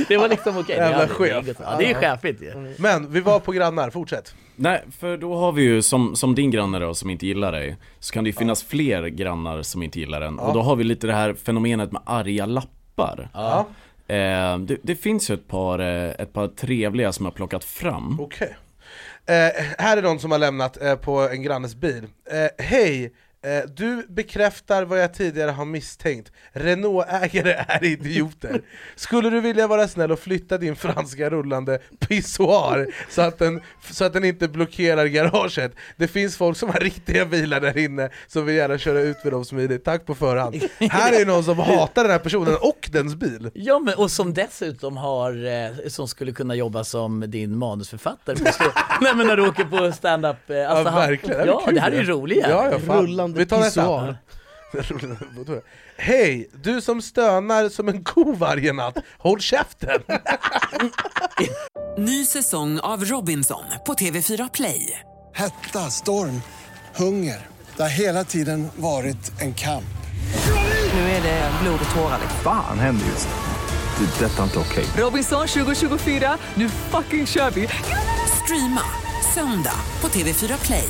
det 0.08 0.18
var 0.18 0.30
liksom 0.30 0.58
okej. 0.58 0.76
Jävla 0.76 0.98
Det 0.98 1.04
är 1.04 1.08
chef. 1.08 1.58
Ja, 1.60 1.76
det 1.80 1.92
är 1.92 1.94
chefigt 1.94 2.42
ju. 2.42 2.76
Men 2.78 3.12
vi 3.12 3.22
var 3.22 3.40
på 3.40 3.52
grannar, 3.52 3.90
fortsätt. 3.90 4.36
Nej, 4.56 4.84
för 5.00 5.18
då 5.18 5.36
har 5.36 5.52
vi 5.52 5.64
ju 5.64 5.82
som, 5.82 6.16
som 6.16 6.36
din 6.36 6.52
granne 6.52 6.80
då 6.80 6.94
som 6.94 7.10
inte 7.10 7.28
gillar 7.28 7.52
dig 7.52 7.78
Så 8.00 8.14
kan 8.14 8.24
det 8.24 8.30
ju 8.30 8.34
finnas 8.34 8.64
fler 8.64 9.08
grannar 9.08 9.62
som 9.62 9.84
inte 9.84 10.00
gillar 10.00 10.22
en. 10.22 10.40
Och 10.40 10.54
då 10.54 10.62
har 10.62 10.76
vi 10.76 10.84
lite 10.84 11.08
det 11.08 11.14
här 11.14 11.34
fenomenet 11.34 11.92
med 11.92 12.02
arga 12.06 12.46
lappar. 12.46 13.30
Ja, 13.34 13.68
eh, 14.08 14.58
det, 14.58 14.78
det 14.84 14.96
finns 14.96 15.30
ju 15.30 15.34
ett 15.34 15.48
par, 15.48 15.80
eh, 15.80 16.10
ett 16.10 16.34
par 16.34 16.48
trevliga 16.48 17.12
som 17.14 17.26
jag 17.26 17.32
har 17.32 17.36
plockat 17.36 17.64
fram. 17.64 18.20
Okej. 18.20 18.56
Eh, 19.26 19.64
Här 19.78 19.98
är 19.98 20.02
någon 20.02 20.20
som 20.20 20.32
har 20.32 20.40
lämnat 20.40 20.82
eh, 20.82 20.96
på 20.96 21.30
en 21.30 21.44
grannes 21.44 21.76
bil. 21.76 22.04
Eh, 22.32 22.66
Hej! 22.66 23.14
Eh, 23.46 23.64
du 23.76 24.06
bekräftar 24.10 24.84
vad 24.84 25.00
jag 25.00 25.14
tidigare 25.14 25.52
har 25.52 25.66
misstänkt 25.66 26.32
Renault-ägare 26.54 27.66
är 27.68 27.84
idioter 27.84 28.62
Skulle 28.96 29.30
du 29.30 29.41
vilja 29.41 29.68
vara 29.68 29.88
snäll 29.88 30.12
och 30.12 30.20
flytta 30.20 30.58
din 30.58 30.76
franska 30.76 31.30
rullande 31.30 31.80
pissoar 32.00 32.88
så 33.10 33.22
att, 33.22 33.39
den, 33.39 33.62
så 33.91 34.06
att 34.06 34.14
den 34.14 34.24
inte 34.26 34.48
blockerar 34.48 35.06
garaget? 35.06 35.72
Det 35.98 36.08
finns 36.08 36.38
folk 36.38 36.58
som 36.58 36.70
har 36.70 36.80
riktiga 36.80 37.26
bilar 37.26 37.60
där 37.60 37.78
inne 37.78 38.10
som 38.28 38.46
vill 38.46 38.56
gärna 38.56 38.78
köra 38.78 39.00
ut 39.02 39.24
med 39.24 39.34
dem 39.34 39.46
smidigt, 39.46 39.84
tack 39.84 40.06
på 40.06 40.16
förhand 40.16 40.56
Här 40.80 41.22
är 41.22 41.26
någon 41.26 41.43
som 41.43 41.60
hatar 41.60 42.04
den 42.04 42.12
här 42.12 42.20
personen 42.20 42.56
och 42.62 42.89
dens 42.91 43.16
bil 43.16 43.52
Ja, 43.54 43.80
men, 43.80 43.93
och 43.96 44.12
som 44.12 44.34
dessutom 44.34 44.98
har, 44.98 45.32
eh, 45.46 45.88
som 45.88 46.08
skulle 46.08 46.32
kunna 46.32 46.56
jobba 46.56 46.84
som 46.84 47.24
din 47.28 47.58
manusförfattare 47.58 48.36
Nej 49.02 49.16
men 49.16 49.28
när 49.28 49.38
du 49.38 49.48
åker 49.48 49.64
på 49.64 49.91
stand-up. 49.91 50.50
Eh, 50.50 50.72
alltså 50.72 50.84
Ja, 50.86 50.89
han- 50.89 51.10
verkligen. 51.10 51.38
Det 51.38 51.43
är 51.43 51.48
Ja, 51.48 51.72
det 51.72 51.80
här 51.80 51.91
är 51.91 51.96
ju 51.96 52.04
roligt. 52.04 52.46
Ja, 52.50 52.70
ja, 52.72 52.80
Vi 53.36 53.46
tar 53.46 53.60
nästa. 53.60 54.18
Hej, 55.98 56.50
du 56.64 56.82
som 56.82 57.02
stönar 57.02 57.70
som 57.70 57.88
en 57.88 58.04
ko 58.04 58.34
varje 58.34 58.74
natt, 58.74 58.98
håll 59.18 59.40
käften! 59.40 60.02
Ny 61.98 62.26
säsong 62.26 62.80
av 62.80 63.06
Robinson 63.06 63.64
på 63.86 63.94
TV4 63.94 64.50
Play. 64.54 65.00
Hetta, 65.34 65.80
storm, 65.80 66.42
hunger. 66.96 67.48
Det 67.76 67.82
har 67.82 67.90
hela 67.90 68.24
tiden 68.24 68.68
varit 68.76 69.42
en 69.42 69.54
kamp. 69.54 69.84
Nu 70.94 71.00
är 71.00 71.24
det 71.24 71.52
blod 71.62 71.80
och 71.90 71.96
tårar. 71.96 72.20
liksom. 72.22 72.40
Fan 72.44 72.80
händer 72.80 73.06
just 73.06 73.28
det. 73.28 74.06
Det 74.06 74.26
är 74.26 74.30
detta 74.30 74.44
inte 74.44 74.60
okej. 74.60 74.86
Robinson 74.98 75.48
2024, 75.48 76.38
nu 76.56 76.70
fucking 76.70 77.28
kör 77.28 77.52
vi! 77.52 77.68
Streama 78.44 78.82
söndag 79.34 79.80
på 80.02 80.08
TV4 80.08 80.66
Play. 80.66 80.90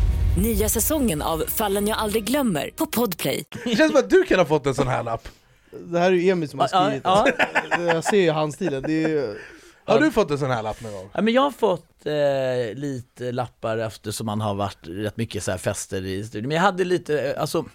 Nya 0.37 0.69
säsongen 0.69 1.21
av 1.21 1.43
Fallen 1.47 1.87
jag 1.87 1.97
aldrig 1.97 2.23
glömmer 2.23 2.69
på 2.75 2.85
Podplay. 2.85 3.43
Det 3.63 3.75
känns 3.75 3.91
som 3.91 3.99
att 3.99 4.09
du 4.09 4.23
kan 4.23 4.39
ha 4.39 4.45
fått 4.45 4.65
en 4.65 4.75
sån 4.75 4.87
här 4.87 5.03
lapp 5.03 5.27
Det 5.71 5.99
här 5.99 6.11
är 6.11 6.15
ju 6.15 6.29
Emil 6.29 6.49
som 6.49 6.59
har 6.59 6.69
Ja, 6.71 6.85
skrivit 6.85 7.01
ja. 7.03 7.27
det. 7.77 7.83
Jag 7.83 8.03
ser 8.03 8.17
ju 8.17 8.31
handstilen, 8.31 8.83
det 8.87 9.03
är 9.03 9.09
ju... 9.09 9.37
Har 9.85 9.99
du 9.99 10.11
fått 10.11 10.31
en 10.31 10.37
sån 10.39 10.51
här 10.51 10.63
lapp 10.63 10.81
någon 10.81 10.93
gång? 10.93 11.09
Ja, 11.13 11.21
men 11.21 11.33
jag 11.33 11.41
har 11.41 11.51
fått 11.51 12.05
eh, 12.05 12.75
lite 12.79 13.31
lappar 13.31 13.77
eftersom 13.77 14.25
man 14.25 14.41
har 14.41 14.53
varit 14.55 14.77
rätt 14.81 15.17
mycket 15.17 15.43
så 15.43 15.51
här 15.51 15.57
fester 15.57 16.05
i 16.05 16.23
studion. 16.23 16.47
Men 16.47 16.55
jag 16.55 16.63
hade 16.63 16.83
lite, 16.83 17.21
eh, 17.21 17.41
alltså 17.41 17.65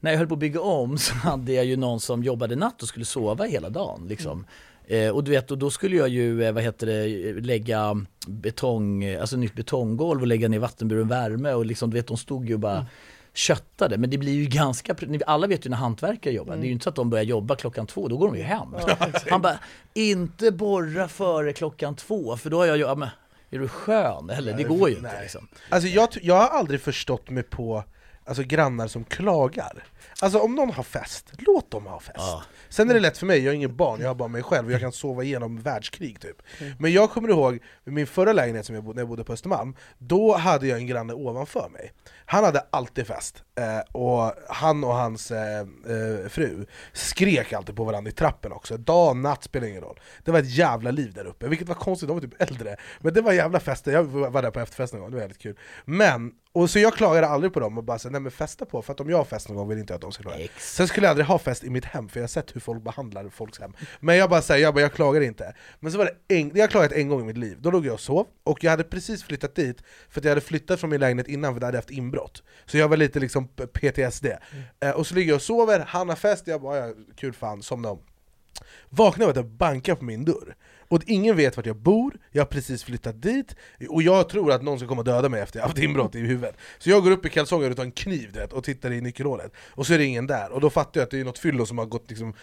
när 0.00 0.10
jag 0.10 0.18
höll 0.18 0.26
på 0.28 0.34
att 0.34 0.40
bygga 0.40 0.60
om 0.60 0.98
så 0.98 1.14
hade 1.14 1.52
jag 1.52 1.64
ju 1.64 1.76
någon 1.76 2.00
som 2.00 2.22
jobbade 2.24 2.56
natt 2.56 2.82
och 2.82 2.88
skulle 2.88 3.04
sova 3.04 3.44
hela 3.44 3.68
dagen 3.68 4.06
liksom. 4.08 4.46
Eh, 4.90 5.10
och 5.10 5.24
du 5.24 5.30
vet, 5.30 5.50
och 5.50 5.58
då 5.58 5.70
skulle 5.70 5.96
jag 5.96 6.08
ju, 6.08 6.44
eh, 6.44 6.52
vad 6.52 6.62
heter 6.62 6.86
det, 6.86 7.32
lägga 7.40 8.06
betong, 8.26 9.14
alltså 9.14 9.36
nytt 9.36 9.54
betonggolv 9.54 10.20
och 10.20 10.26
lägga 10.26 10.48
ner 10.48 10.58
vattenburen 10.58 11.08
värme 11.08 11.52
och 11.52 11.66
liksom, 11.66 11.90
du 11.90 11.96
vet, 11.96 12.06
de 12.06 12.16
stod 12.16 12.48
ju 12.48 12.56
bara 12.56 12.86
köttade. 13.34 13.98
Men 13.98 14.10
det 14.10 14.18
blir 14.18 14.32
ju 14.32 14.44
ganska, 14.44 14.94
alla 15.26 15.46
vet 15.46 15.66
ju 15.66 15.70
när 15.70 15.76
hantverkare 15.76 16.34
jobbar, 16.34 16.56
det 16.56 16.62
är 16.62 16.66
ju 16.66 16.72
inte 16.72 16.84
så 16.84 16.88
att 16.88 16.96
de 16.96 17.10
börjar 17.10 17.24
jobba 17.24 17.56
klockan 17.56 17.86
två, 17.86 18.08
då 18.08 18.16
går 18.16 18.26
de 18.26 18.36
ju 18.36 18.42
hem. 18.42 18.68
Han 19.30 19.42
bara, 19.42 19.58
inte 19.94 20.50
borra 20.50 21.08
före 21.08 21.52
klockan 21.52 21.96
två, 21.96 22.36
för 22.36 22.50
då 22.50 22.58
har 22.58 22.66
jag 22.66 22.76
ju, 22.76 22.82
ja, 22.82 22.94
men, 22.94 23.08
är 23.50 23.58
du 23.58 23.68
skön 23.68 24.30
eller? 24.30 24.56
Det 24.56 24.62
går 24.62 24.90
ju 24.90 24.96
inte 24.96 25.20
liksom. 25.22 25.48
Alltså 25.68 25.88
jag, 25.88 26.08
jag 26.22 26.34
har 26.34 26.58
aldrig 26.58 26.80
förstått 26.80 27.30
mig 27.30 27.42
på 27.42 27.84
alltså, 28.24 28.42
grannar 28.42 28.88
som 28.88 29.04
klagar. 29.04 29.84
Alltså 30.20 30.38
om 30.38 30.54
någon 30.54 30.70
har 30.70 30.82
fest, 30.82 31.32
låt 31.38 31.70
dem 31.70 31.86
ha 31.86 32.00
fest. 32.00 32.18
Sen 32.68 32.90
är 32.90 32.94
det 32.94 33.00
lätt 33.00 33.18
för 33.18 33.26
mig, 33.26 33.38
jag 33.38 33.50
har 33.50 33.54
ingen 33.54 33.76
barn, 33.76 34.00
jag 34.00 34.08
har 34.08 34.14
bara 34.14 34.28
mig 34.28 34.42
själv 34.42 34.66
och 34.66 34.72
jag 34.72 34.80
kan 34.80 34.92
sova 34.92 35.22
igenom 35.22 35.60
världskrig 35.60 36.20
typ. 36.20 36.42
Men 36.78 36.92
jag 36.92 37.10
kommer 37.10 37.28
ihåg, 37.28 37.58
min 37.84 38.06
förra 38.06 38.32
lägenhet 38.32 38.66
som 38.66 38.74
jag 38.74 38.84
bodde, 38.84 38.96
när 38.96 39.02
jag 39.02 39.08
bodde 39.08 39.24
på 39.24 39.32
Östermalm, 39.32 39.74
då 39.98 40.36
hade 40.36 40.66
jag 40.66 40.78
en 40.78 40.86
granne 40.86 41.12
ovanför 41.12 41.68
mig. 41.68 41.92
Han 42.24 42.44
hade 42.44 42.64
alltid 42.70 43.06
fest, 43.06 43.42
eh, 43.58 44.00
och 44.00 44.32
han 44.48 44.84
och 44.84 44.94
hans 44.94 45.30
eh, 45.30 45.60
eh, 45.60 46.28
fru 46.28 46.66
skrek 46.92 47.52
alltid 47.52 47.76
på 47.76 47.84
varandra 47.84 48.10
i 48.10 48.12
trappen 48.12 48.52
också, 48.52 48.76
dag, 48.76 49.16
natt, 49.16 49.44
spelar 49.44 49.66
ingen 49.66 49.82
roll. 49.82 50.00
Det 50.24 50.30
var 50.30 50.38
ett 50.38 50.50
jävla 50.50 50.90
liv 50.90 51.12
där 51.12 51.24
uppe, 51.24 51.48
vilket 51.48 51.68
var 51.68 51.74
konstigt, 51.74 52.08
de 52.08 52.14
var 52.14 52.20
typ 52.20 52.42
äldre. 52.42 52.76
Men 53.00 53.14
det 53.14 53.20
var 53.20 53.32
jävla 53.32 53.60
fester, 53.60 53.92
jag 53.92 54.04
var 54.04 54.42
där 54.42 54.50
på 54.50 54.60
efterfest 54.60 54.92
någon 54.92 55.02
gång, 55.02 55.10
det 55.10 55.16
var 55.16 55.20
väldigt 55.20 55.38
kul. 55.38 55.58
Men, 55.84 56.32
och 56.52 56.70
så 56.70 56.78
jag 56.78 56.94
klagade 56.94 57.26
aldrig 57.26 57.52
på 57.52 57.60
dem 57.60 57.78
och 57.78 57.84
bara 57.84 57.98
sa 57.98 58.08
nej 58.08 58.20
men 58.20 58.32
festa 58.32 58.64
på, 58.64 58.82
för 58.82 58.92
att 58.92 59.00
om 59.00 59.10
jag 59.10 59.16
har 59.16 59.24
fest 59.24 59.48
någon 59.48 59.56
gång 59.56 59.68
vill 59.68 59.78
inte 59.78 59.89
jag 59.90 59.94
att 59.94 60.02
de 60.02 60.12
ska 60.12 60.22
klaga. 60.22 60.48
Sen 60.58 60.88
skulle 60.88 61.06
jag 61.06 61.10
aldrig 61.10 61.26
ha 61.26 61.38
fest 61.38 61.64
i 61.64 61.70
mitt 61.70 61.84
hem, 61.84 62.08
för 62.08 62.20
jag 62.20 62.22
har 62.22 62.28
sett 62.28 62.56
hur 62.56 62.60
folk 62.60 62.82
behandlar 62.82 63.28
folks 63.28 63.60
hem. 63.60 63.72
Men 64.00 64.16
jag 64.16 64.30
bara 64.30 64.42
säger, 64.42 64.62
jag, 64.62 64.74
bara, 64.74 64.80
jag 64.80 64.92
klagar 64.92 65.20
inte. 65.20 65.54
Men 65.80 65.92
så 65.92 65.98
var 65.98 66.04
det 66.04 66.34
en, 66.36 66.50
jag 66.54 66.62
har 66.62 66.68
klagat 66.68 66.92
en 66.92 67.08
gång 67.08 67.20
i 67.20 67.24
mitt 67.24 67.36
liv, 67.36 67.56
då 67.60 67.70
låg 67.70 67.86
jag 67.86 67.94
och 67.94 68.00
sov, 68.00 68.26
och 68.44 68.64
jag 68.64 68.70
hade 68.70 68.84
precis 68.84 69.24
flyttat 69.24 69.54
dit, 69.54 69.82
för 70.08 70.20
att 70.20 70.24
jag 70.24 70.30
hade 70.30 70.40
flyttat 70.40 70.80
från 70.80 70.90
min 70.90 71.00
lägenhet 71.00 71.28
innan 71.28 71.54
för 71.54 71.60
jag 71.60 71.66
hade 71.66 71.78
haft 71.78 71.90
inbrott. 71.90 72.42
Så 72.66 72.78
jag 72.78 72.88
var 72.88 72.96
lite 72.96 73.20
liksom 73.20 73.48
PTSD. 73.48 74.26
Eh, 74.80 74.90
och 74.90 75.06
så 75.06 75.14
ligger 75.14 75.28
jag 75.30 75.36
och 75.36 75.42
sover, 75.42 75.84
han 75.88 76.08
har 76.08 76.16
fest, 76.16 76.46
jag 76.46 76.62
bara 76.62 76.88
ja, 76.88 76.94
kul 77.16 77.32
fan, 77.32 77.62
somna 77.62 77.90
om. 77.90 77.98
Vaknar 78.88 79.24
av 79.24 79.30
att 79.30 79.34
det 79.36 79.44
bankar 79.44 79.94
på 79.94 80.04
min 80.04 80.24
dörr. 80.24 80.56
Och 80.90 81.02
ingen 81.06 81.36
vet 81.36 81.56
vart 81.56 81.66
jag 81.66 81.76
bor, 81.76 82.18
jag 82.30 82.40
har 82.40 82.46
precis 82.46 82.84
flyttat 82.84 83.22
dit, 83.22 83.56
och 83.88 84.02
jag 84.02 84.28
tror 84.28 84.52
att 84.52 84.62
någon 84.62 84.78
ska 84.78 84.88
komma 84.88 85.00
och 85.00 85.04
döda 85.04 85.28
mig 85.28 85.40
efter 85.40 85.58
jag 85.58 85.66
haft 85.66 85.78
inbrott 85.78 86.14
i 86.14 86.18
huvudet. 86.18 86.56
Så 86.78 86.90
jag 86.90 87.02
går 87.02 87.10
upp 87.10 87.26
i 87.26 87.28
kalsonger 87.28 87.70
och 87.70 87.76
tar 87.76 87.84
en 87.84 87.92
kniv 87.92 88.32
vet, 88.32 88.52
och 88.52 88.64
tittar 88.64 88.92
i 88.92 89.00
nyckelhålet, 89.00 89.52
och 89.56 89.86
så 89.86 89.94
är 89.94 89.98
det 89.98 90.04
ingen 90.04 90.26
där. 90.26 90.52
Och 90.52 90.60
då 90.60 90.70
fattar 90.70 91.00
jag 91.00 91.04
att 91.04 91.10
det 91.10 91.20
är 91.20 91.24
något 91.24 91.38
fyllo 91.38 91.66
som 91.66 91.78
har 91.78 91.86
gått 91.86 92.10
liksom, 92.10 92.34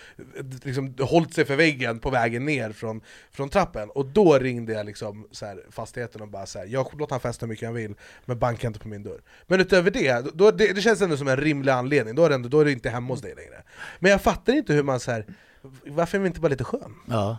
liksom, 0.63 0.95
hållit 0.99 1.33
sig 1.33 1.45
för 1.45 1.55
väggen 1.55 1.99
på 1.99 2.09
vägen 2.09 2.45
ner 2.45 2.71
från, 2.71 3.01
från 3.31 3.49
trappen. 3.49 3.89
Och 3.89 4.05
då 4.05 4.39
ringde 4.39 4.73
jag 4.73 4.85
liksom 4.85 5.27
så 5.31 5.45
här, 5.45 5.63
fastigheten 5.71 6.21
och 6.21 6.27
bara 6.27 6.45
så 6.45 6.59
här, 6.59 6.65
jag 6.65 6.99
låter 6.99 7.13
han 7.13 7.19
festa 7.19 7.45
hur 7.45 7.49
mycket 7.49 7.67
han 7.67 7.75
vill, 7.75 7.95
men 8.25 8.39
banka 8.39 8.67
inte 8.67 8.79
på 8.79 8.87
min 8.87 9.03
dörr. 9.03 9.21
Men 9.47 9.61
utöver 9.61 9.91
det, 9.91 10.25
då, 10.33 10.51
det, 10.51 10.73
det 10.73 10.81
känns 10.81 11.01
ändå 11.01 11.17
som 11.17 11.27
en 11.27 11.37
rimlig 11.37 11.71
anledning, 11.71 12.15
då 12.15 12.23
är, 12.23 12.29
det 12.29 12.35
ändå, 12.35 12.49
då 12.49 12.59
är 12.59 12.65
det 12.65 12.71
inte 12.71 12.89
hemma 12.89 13.13
hos 13.13 13.21
dig 13.21 13.35
längre. 13.35 13.63
Men 13.99 14.11
jag 14.11 14.21
fattar 14.21 14.53
inte 14.53 14.73
hur 14.73 14.83
man 14.83 14.99
så 14.99 15.11
här 15.11 15.25
varför 15.87 16.17
är 16.17 16.21
vi 16.21 16.27
inte 16.27 16.39
bara 16.39 16.47
lite 16.47 16.63
skön? 16.63 16.93
Ja. 17.05 17.37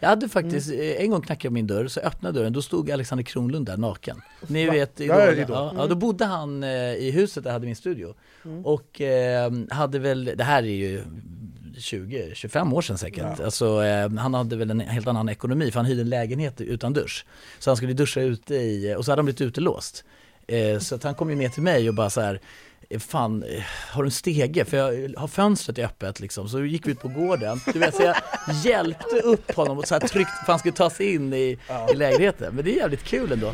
Jag 0.00 0.08
hade 0.08 0.28
faktiskt, 0.28 0.70
eh, 0.72 0.78
en 1.02 1.10
gång 1.10 1.20
knackade 1.22 1.46
jag 1.46 1.50
på 1.50 1.54
min 1.54 1.66
dörr, 1.66 1.86
så 1.88 2.00
öppnade 2.00 2.38
dörren, 2.38 2.52
då 2.52 2.62
stod 2.62 2.90
Alexander 2.90 3.24
Kronlund 3.24 3.66
där 3.66 3.76
naken. 3.76 4.22
Ni 4.46 4.66
Va? 4.66 4.72
vet, 4.72 5.00
Ja, 5.00 5.32
Idol, 5.32 5.38
ja, 5.38 5.44
ja, 5.48 5.72
ja, 5.76 5.86
då 5.86 5.94
bodde 5.94 6.24
han 6.24 6.62
eh, 6.62 6.70
i 6.94 7.10
huset 7.10 7.44
där 7.44 7.50
jag 7.50 7.52
hade 7.52 7.66
min 7.66 7.76
studio. 7.76 8.14
Och 8.64 9.00
eh, 9.00 9.52
hade 9.70 9.98
väl, 9.98 10.24
det 10.36 10.44
här 10.44 10.62
är 10.62 10.66
ju 10.66 11.02
20-25 11.76 12.74
år 12.74 12.82
sedan 12.82 12.98
säkert. 12.98 13.40
Alltså, 13.40 13.84
eh, 13.84 14.10
han 14.10 14.34
hade 14.34 14.56
väl 14.56 14.70
en 14.70 14.80
helt 14.80 15.06
annan 15.06 15.28
ekonomi 15.28 15.70
för 15.70 15.78
han 15.78 15.86
hyrde 15.86 16.00
en 16.00 16.08
lägenhet 16.08 16.60
utan 16.60 16.92
dusch. 16.92 17.26
Så 17.58 17.70
han 17.70 17.76
skulle 17.76 17.92
duscha 17.92 18.20
ute 18.20 18.54
i, 18.54 18.94
och 18.98 19.04
så 19.04 19.12
hade 19.12 19.20
han 19.20 19.24
blivit 19.24 19.40
utelåst. 19.40 20.04
Eh, 20.46 20.78
så 20.78 20.94
att 20.94 21.02
han 21.02 21.14
kom 21.14 21.30
ju 21.30 21.36
ner 21.36 21.48
till 21.48 21.62
mig 21.62 21.88
och 21.88 21.94
bara 21.94 22.10
så 22.10 22.20
här 22.20 22.40
Fan, 22.98 23.42
eh, 23.42 23.62
har 23.90 24.02
du 24.02 24.06
en 24.06 24.10
stege? 24.10 24.64
För 24.64 24.76
jag 24.76 25.14
har 25.18 25.28
fönstret 25.28 25.78
öppet 25.78 26.20
liksom. 26.20 26.48
Så 26.48 26.64
gick 26.64 26.86
vi 26.86 26.90
ut 26.92 27.00
på 27.00 27.08
gården. 27.08 27.60
Du 27.72 27.78
vet, 27.78 27.94
så 27.94 28.02
jag 28.02 28.16
hjälpte 28.64 29.16
upp 29.24 29.54
honom 29.54 29.78
och 29.78 29.88
så 29.88 29.94
här 29.94 30.00
tryckte 30.00 30.32
för 30.46 30.52
han 30.52 30.58
skulle 30.58 30.74
ta 30.74 30.90
sig 30.90 31.14
in 31.14 31.32
i, 31.32 31.58
i 31.92 31.94
lägenheten. 31.94 32.54
Men 32.54 32.64
det 32.64 32.72
är 32.72 32.76
jävligt 32.76 33.04
kul 33.04 33.32
ändå. 33.32 33.52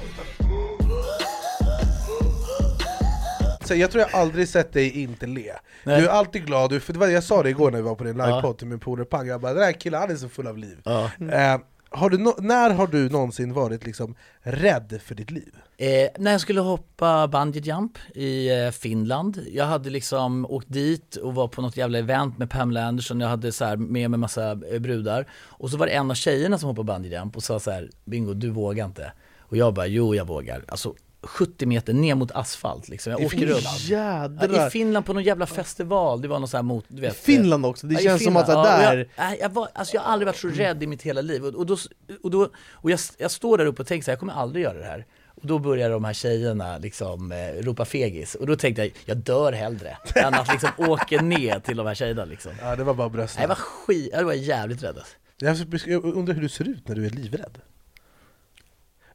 Så 3.64 3.74
jag 3.74 3.90
tror 3.90 4.00
jag 4.10 4.20
aldrig 4.20 4.48
sett 4.48 4.72
dig 4.72 5.02
inte 5.02 5.26
le. 5.26 5.52
Nej. 5.84 6.00
Du 6.00 6.06
är 6.06 6.10
alltid 6.10 6.46
glad, 6.46 6.82
för 6.82 6.92
det 6.92 6.98
var, 6.98 7.08
jag 7.08 7.24
sa 7.24 7.42
det 7.42 7.50
igår 7.50 7.70
när 7.70 7.78
vi 7.78 7.82
var 7.84 7.94
på 7.94 8.04
din 8.04 8.18
Ja. 8.18 8.26
livepodd 8.26 8.58
till 8.58 8.66
min 8.66 8.78
polare 8.78 9.04
Pang, 9.06 9.26
jag 9.26 9.40
bara 9.40 9.54
den 9.54 9.62
här 9.62 9.72
killen 9.72 10.00
han 10.00 10.10
är 10.10 10.16
så 10.16 10.28
full 10.28 10.46
av 10.46 10.58
liv. 10.58 10.78
Ja. 10.84 11.10
Eh, 11.32 11.58
har 11.90 12.10
no- 12.10 12.40
när 12.40 12.70
har 12.70 12.86
du 12.86 13.08
någonsin 13.08 13.52
varit 13.52 13.84
liksom 13.86 14.14
rädd 14.42 15.00
för 15.04 15.14
ditt 15.14 15.30
liv? 15.30 15.54
Eh, 15.76 16.08
när 16.18 16.32
jag 16.32 16.40
skulle 16.40 16.60
hoppa 16.60 17.28
bungee 17.28 17.62
jump 17.62 17.98
i 18.14 18.48
eh, 18.64 18.70
Finland, 18.70 19.40
jag 19.52 19.64
hade 19.64 19.90
liksom 19.90 20.46
åkt 20.50 20.72
dit 20.72 21.16
och 21.16 21.34
var 21.34 21.48
på 21.48 21.62
något 21.62 21.76
jävla 21.76 21.98
event 21.98 22.38
med 22.38 22.50
Pamela 22.50 22.84
Anderson, 22.84 23.20
jag 23.20 23.28
hade 23.28 23.52
så 23.52 23.64
här 23.64 23.76
med 23.76 24.10
mig 24.10 24.18
massa 24.18 24.50
eh, 24.50 24.78
brudar 24.78 25.26
och 25.44 25.70
så 25.70 25.76
var 25.76 25.86
det 25.86 25.92
en 25.92 26.10
av 26.10 26.14
tjejerna 26.14 26.58
som 26.58 26.68
hoppade 26.68 26.86
bungee 26.86 27.18
jump 27.18 27.36
och 27.36 27.42
sa 27.42 27.60
så 27.60 27.70
här, 27.70 27.90
Bingo 28.04 28.34
du 28.34 28.50
vågar 28.50 28.84
inte. 28.86 29.12
Och 29.40 29.56
jag 29.56 29.74
bara, 29.74 29.86
jo 29.86 30.14
jag 30.14 30.26
vågar. 30.26 30.64
Alltså 30.68 30.94
70 31.22 31.66
meter 31.66 31.92
ner 31.94 32.14
mot 32.14 32.32
asfalt 32.32 32.88
liksom. 32.88 33.10
Jag 33.12 33.20
I 33.22 33.26
åker 33.26 33.36
Finland? 33.38 33.60
Jädrar. 33.80 34.56
Ja, 34.58 34.66
I 34.66 34.70
Finland 34.70 35.06
på 35.06 35.12
någon 35.12 35.22
jävla 35.22 35.46
festival, 35.46 36.20
det 36.22 36.28
var 36.28 36.38
någon 36.38 36.48
sån 36.48 36.58
här 36.58 36.62
mot, 36.62 36.84
du 36.88 37.00
vet. 37.00 37.16
Finland 37.16 37.66
också, 37.66 37.86
det 37.86 37.94
Ja, 37.94 38.00
känns 38.00 38.24
som 38.24 38.36
att 38.36 38.46
det 38.46 38.52
Ja, 38.52 38.62
där- 38.62 38.96
Jag, 38.98 39.06
nej, 39.18 39.38
jag, 39.40 39.48
var, 39.48 39.68
alltså 39.74 39.94
jag 39.96 40.02
har 40.02 40.12
aldrig 40.12 40.26
varit 40.26 40.36
så 40.36 40.48
rädd 40.48 40.82
i 40.82 40.86
mitt 40.86 41.02
hela 41.02 41.20
liv. 41.20 41.44
Och, 41.44 41.54
och, 41.54 41.66
då, 41.66 41.76
och, 42.22 42.30
då, 42.30 42.48
och 42.72 42.90
jag, 42.90 43.00
jag 43.18 43.30
står 43.30 43.58
där 43.58 43.66
uppe 43.66 43.82
och 43.82 43.88
tänker 43.88 44.04
så 44.04 44.10
här, 44.10 44.12
jag 44.12 44.20
kommer 44.20 44.32
aldrig 44.32 44.64
göra 44.64 44.78
det 44.78 44.84
här. 44.84 45.06
Och 45.44 45.48
då 45.48 45.58
börjar 45.58 45.90
de 45.90 46.04
här 46.04 46.12
tjejerna 46.12 46.78
liksom 46.78 47.32
eh, 47.32 47.62
ropa 47.62 47.84
fegis. 47.84 48.34
Och 48.34 48.46
då 48.46 48.56
tänkte 48.56 48.82
jag, 48.82 48.92
jag 49.04 49.16
dör 49.16 49.52
hellre 49.52 49.96
än 50.14 50.34
att 50.34 50.48
liksom 50.48 50.70
åka 50.78 51.22
ner 51.22 51.60
till 51.60 51.76
de 51.76 51.86
här 51.86 51.94
tjejerna 51.94 52.24
liksom. 52.24 52.52
Ja 52.60 52.76
det 52.76 52.84
var 52.84 52.94
bara 52.94 53.08
brösten. 53.08 53.38
Nej, 53.38 53.42
jag 53.42 53.48
var 53.48 53.54
skit, 53.54 54.10
jag 54.12 54.24
var 54.24 54.32
jävligt 54.32 54.82
rädd 54.82 54.96
alltså. 54.96 55.86
Jag 55.90 56.04
undrar 56.04 56.34
hur 56.34 56.42
du 56.42 56.48
ser 56.48 56.68
ut 56.68 56.88
när 56.88 56.94
du 56.94 57.06
är 57.06 57.10
livrädd? 57.10 57.58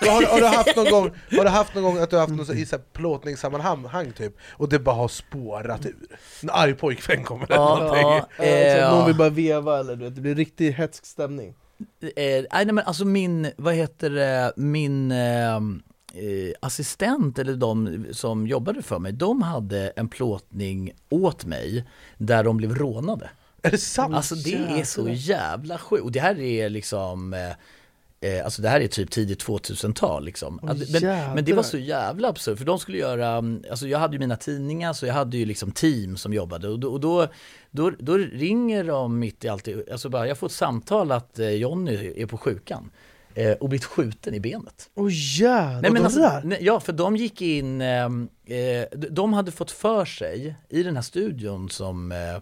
har, 0.00 0.32
har, 0.32 0.40
du 0.40 0.46
haft 0.46 0.76
någon 0.76 0.90
gång, 0.90 1.10
har 1.30 1.44
du 1.44 1.50
haft 1.50 1.74
någon 1.74 1.84
gång 1.84 1.98
att 1.98 2.10
du 2.10 2.16
har 2.16 2.20
haft 2.20 2.32
någon 2.34 2.46
så, 2.46 2.52
i 2.52 2.66
så 2.66 2.76
här 2.76 2.84
plåtningssammanhang 2.92 4.12
typ, 4.12 4.36
och 4.50 4.68
det 4.68 4.78
bara 4.78 4.94
har 4.94 5.08
spårat 5.08 5.86
ur? 5.86 6.18
En 6.42 6.50
arg 6.50 6.74
pojkvän 6.74 7.24
kommer 7.24 7.44
eller 7.44 7.56
Ja, 7.56 7.76
någonting. 7.78 8.02
ja, 8.02 8.28
Ja, 8.38 8.44
eh, 8.44 8.90
någon 8.90 9.06
vill 9.06 9.16
bara 9.16 9.28
veva 9.28 9.78
eller 9.78 9.96
du 9.96 10.04
vet, 10.04 10.14
det 10.14 10.20
blir 10.20 10.34
riktigt 10.34 10.74
hetsk 10.74 11.06
stämning. 11.06 11.54
Eh, 12.00 12.10
nej, 12.16 12.46
nej 12.52 12.72
men 12.72 12.84
alltså 12.84 13.04
min, 13.04 13.50
vad 13.56 13.74
heter 13.74 14.10
det, 14.10 14.52
min 14.56 15.12
eh, 15.12 15.56
eh, 15.56 16.52
assistent 16.60 17.38
eller 17.38 17.54
de 17.54 18.06
som 18.12 18.46
jobbade 18.46 18.82
för 18.82 18.98
mig, 18.98 19.12
de 19.12 19.42
hade 19.42 19.88
en 19.88 20.08
plåtning 20.08 20.92
åt 21.08 21.44
mig 21.44 21.84
där 22.18 22.44
de 22.44 22.56
blev 22.56 22.74
rånade. 22.74 23.30
Är 23.62 23.70
det 23.70 23.78
sant? 23.78 24.14
Alltså 24.14 24.34
det 24.34 24.54
är 24.54 24.84
så 24.84 25.08
jävla 25.08 25.78
sjukt. 25.78 26.04
Och 26.04 26.12
det 26.12 26.20
här 26.20 26.40
är 26.40 26.68
liksom 26.68 27.34
eh, 28.22 28.30
Eh, 28.38 28.44
alltså 28.44 28.62
det 28.62 28.68
här 28.68 28.80
är 28.80 28.86
typ 28.88 29.10
tidigt 29.10 29.44
2000-tal 29.46 30.24
liksom. 30.24 30.58
Att- 30.62 30.78
men, 30.90 31.00
men 31.34 31.44
det 31.44 31.52
var 31.52 31.62
så 31.62 31.78
jävla 31.78 32.28
absurt, 32.28 32.58
för 32.58 32.64
de 32.64 32.78
skulle 32.78 32.98
göra, 32.98 33.28
mm, 33.28 33.64
alltså 33.70 33.88
jag 33.88 33.98
hade 33.98 34.12
ju 34.14 34.18
mina 34.20 34.36
tidningar 34.36 34.92
så 34.92 35.06
jag 35.06 35.14
hade 35.14 35.36
ju 35.36 35.44
liksom 35.44 35.72
team 35.72 36.16
som 36.16 36.32
jobbade 36.32 36.68
och 36.68 36.78
då, 36.78 36.88
och 36.92 37.00
då, 37.00 37.28
då, 37.70 37.92
då 37.98 38.16
ringer 38.16 38.84
de 38.84 39.18
mitt 39.18 39.44
i 39.44 39.48
allt, 39.48 39.68
alltså 39.92 40.08
bara, 40.08 40.28
jag 40.28 40.38
får 40.38 40.46
ett 40.46 40.52
samtal 40.52 41.12
att 41.12 41.38
eh, 41.38 41.50
Jonny 41.50 42.12
är 42.16 42.26
på 42.26 42.38
sjukan 42.38 42.90
eh, 43.34 43.52
och 43.52 43.68
blivit 43.68 43.84
skjuten 43.84 44.34
i 44.34 44.40
benet. 44.40 44.90
Åh 44.94 45.08
jävlar, 45.12 45.82
Nej, 45.82 45.90
men 45.90 46.04
alltså, 46.04 46.40
nej, 46.44 46.58
ja, 46.60 46.80
för 46.80 46.92
de 46.92 47.16
gick 47.16 47.42
in, 47.42 47.80
ehm, 47.80 48.28
eh, 48.46 48.54
de- 48.98 49.08
de 49.10 49.32
hade 49.32 49.52
fått 49.52 49.70
för 49.70 50.04
sig 50.04 50.54
i 50.68 50.82
den 50.82 50.94
här 50.96 51.02
studion 51.02 51.70
som 51.70 52.12
eh, 52.12 52.18
eh, 52.18 52.34
eh, 52.34 52.40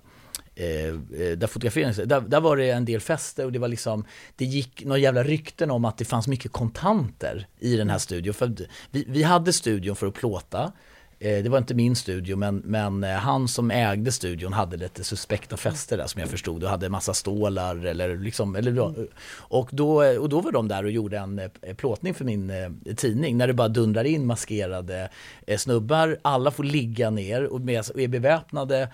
Eh, 0.60 0.86
eh, 0.88 1.36
där 1.36 1.46
fotograferingen, 1.46 2.08
där, 2.08 2.20
där 2.20 2.40
var 2.40 2.56
det 2.56 2.70
en 2.70 2.84
del 2.84 3.00
fester 3.00 3.44
och 3.44 3.52
det 3.52 3.58
var 3.58 3.68
liksom, 3.68 4.04
det 4.36 4.44
gick 4.44 4.84
några 4.84 4.98
jävla 4.98 5.22
rykten 5.22 5.70
om 5.70 5.84
att 5.84 5.98
det 5.98 6.04
fanns 6.04 6.28
mycket 6.28 6.52
kontanter 6.52 7.46
i 7.58 7.76
den 7.76 7.90
här 7.90 7.98
studion. 7.98 8.34
För 8.34 8.52
vi, 8.90 9.04
vi 9.08 9.22
hade 9.22 9.52
studion 9.52 9.96
för 9.96 10.06
att 10.06 10.14
plåta, 10.14 10.72
Eh, 11.20 11.42
Det 11.42 11.48
var 11.48 11.58
inte 11.58 11.74
min 11.74 11.96
studio 11.96 12.36
men, 12.36 12.56
men 12.64 13.04
eh, 13.04 13.10
han 13.10 13.48
som 13.48 13.70
ägde 13.70 14.12
studion 14.12 14.52
hade 14.52 14.76
lite 14.76 15.04
suspekta 15.04 15.56
fester 15.56 15.96
där 15.96 16.06
som 16.06 16.20
jag 16.20 16.30
förstod 16.30 16.64
och 16.64 16.70
hade 16.70 16.88
massa 16.88 17.14
stålar 17.14 17.86
eller 17.86 18.16
liksom, 18.16 18.56
eller, 18.56 18.72
då- 18.72 18.94
och, 19.38 19.68
då, 19.72 20.02
eh, 20.02 20.16
och 20.16 20.28
då 20.28 20.40
var 20.40 20.52
de 20.52 20.68
där 20.68 20.84
och 20.84 20.90
gjorde 20.90 21.18
en 21.18 21.38
eh, 21.38 21.74
plåtning 21.76 22.14
för 22.14 22.24
min 22.24 22.50
eh, 22.50 22.94
tidning. 22.96 23.36
När 23.38 23.46
det 23.46 23.52
bara 23.54 23.68
dundrar 23.68 24.04
in 24.04 24.26
maskerade 24.26 25.10
eh, 25.46 25.58
snubbar, 25.58 26.18
alla 26.22 26.50
får 26.50 26.64
ligga 26.64 27.10
ner 27.10 27.44
och, 27.44 27.60
med, 27.60 27.84
och 27.94 28.00
är 28.00 28.08
beväpnade. 28.08 28.88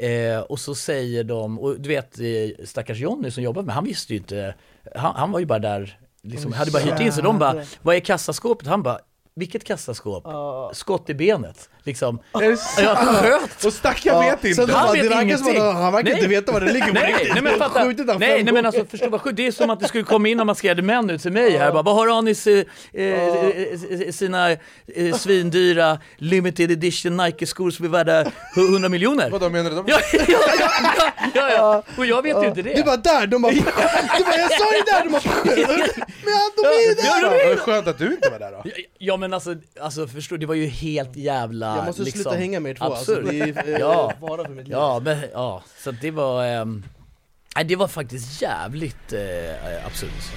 Eh, 0.00 0.38
och 0.40 0.60
så 0.60 0.74
säger 0.74 1.24
de, 1.24 1.58
och 1.58 1.80
du 1.80 1.88
vet 1.88 2.18
eh, 2.20 2.64
stackars 2.66 2.98
Jonny 2.98 3.30
som 3.30 3.42
jobbar 3.42 3.62
med 3.62 3.74
han 3.74 3.84
visste 3.84 4.12
ju 4.12 4.18
inte, 4.18 4.54
han, 4.94 5.14
han 5.16 5.32
var 5.32 5.40
ju 5.40 5.46
bara 5.46 5.58
där, 5.58 5.98
liksom, 6.22 6.52
hade 6.52 6.70
bara 6.70 6.82
hyrt 6.82 7.00
in 7.00 7.12
så 7.12 7.20
de 7.20 7.38
bara, 7.38 7.64
vad 7.82 7.96
är 7.96 8.00
kassaskåpet? 8.00 8.68
Han 8.68 8.82
bara, 8.82 8.98
Vilket 9.40 9.64
kassaskåp? 9.64 10.24
Skott 10.72 11.10
i 11.10 11.14
benet, 11.14 11.68
liksom. 11.84 12.18
Jag 12.32 12.58
sköt! 12.98 13.64
Och 13.64 13.72
stackaren 13.72 14.20
vet 14.24 14.44
inte. 14.44 14.54
Sen 14.66 14.70
Han 14.74 14.92
vet 14.92 15.04
ingenting. 15.22 15.56
att 15.56 15.74
han 15.74 15.92
verkar 15.92 16.04
Nej. 16.04 16.14
inte 16.14 16.28
veta 16.28 16.52
vad 16.52 16.62
det 16.62 16.72
ligger 16.72 16.86
på 16.86 16.92
Nej, 16.92 17.12
riktigt. 17.12 17.34
nej 17.34 17.42
men 17.42 17.58
fatta, 17.58 17.84
nej, 18.18 18.44
nej 18.44 18.52
men 18.52 18.66
alltså 18.66 18.84
förstå 18.84 19.08
vad 19.08 19.20
sjukt, 19.20 19.36
det 19.36 19.46
är 19.46 19.52
som 19.52 19.70
att 19.70 19.80
det 19.80 19.88
skulle 19.88 20.04
komma 20.04 20.28
in 20.28 20.46
maskerade 20.46 20.82
män 20.82 21.10
ut 21.10 21.22
till 21.22 21.32
mig 21.32 21.56
här 21.56 21.72
bara, 21.72 21.82
vad 21.82 21.94
har 21.94 22.18
Anis 22.18 22.46
eh, 22.46 22.64
eh, 22.92 24.10
sina 24.12 24.50
eh, 24.50 25.14
svindyra 25.16 25.98
limited 26.16 26.70
edition 26.70 27.16
Nike-skor 27.16 27.70
som 27.70 27.84
är 27.84 27.88
värda 27.88 28.24
100 28.56 28.88
miljoner? 28.88 29.30
Vadå 29.30 29.48
menar 29.48 29.70
du? 29.70 29.76
De... 29.76 29.84
Ja, 29.88 29.98
ja, 30.12 30.20
ja, 30.28 30.38
ja, 30.58 31.12
ja, 31.34 31.50
ja, 31.50 31.82
och 31.98 32.06
jag 32.06 32.22
vet 32.22 32.42
ju 32.42 32.46
inte 32.48 32.62
det. 32.62 32.74
Du 32.74 32.82
bara 32.82 32.96
där, 32.96 33.26
de 33.26 33.42
bara, 33.42 33.52
du 33.52 33.60
bara 34.24 34.36
jag 34.36 34.50
sa 34.52 34.74
ju 34.76 34.82
där, 34.86 35.04
de 35.04 35.10
bara 35.10 35.22
Men 36.24 36.34
de 36.56 36.62
är 36.66 36.88
ju 36.88 36.94
Ja, 37.04 37.28
där! 37.30 37.36
är- 37.44 37.48
Vad 37.48 37.58
skönt 37.58 37.86
att 37.88 37.98
du 37.98 38.06
inte 38.12 38.30
var 38.30 38.38
där 38.38 38.50
då. 38.52 38.62
Ja, 38.64 38.72
Ja 38.98 39.16
men 39.30 39.34
alltså, 39.34 39.56
alltså 39.80 40.06
förstår 40.06 40.38
det 40.38 40.46
var 40.46 40.54
ju 40.54 40.66
helt 40.66 41.16
jävla 41.16 41.76
Jag 41.76 41.84
måste 41.84 42.02
liksom, 42.02 42.22
sluta 42.22 42.36
hänga 42.36 42.60
med 42.60 42.70
er 42.70 42.74
två, 42.74 42.84
alltså, 42.84 43.14
det 43.14 43.40
är 43.40 43.68
eh, 43.68 43.74
ja, 43.80 44.12
fara 44.20 44.44
för 44.44 44.54
mitt 44.54 44.68
liv. 44.68 44.76
ja, 44.76 45.00
men, 45.04 45.18
ja, 45.32 45.62
så 45.78 45.90
det 45.90 46.10
var, 46.10 46.64
nej, 47.56 47.64
det 47.64 47.76
var 47.76 47.88
faktiskt 47.88 48.42
jävligt 48.42 49.12
eh, 49.12 49.86
absurt. 49.86 50.32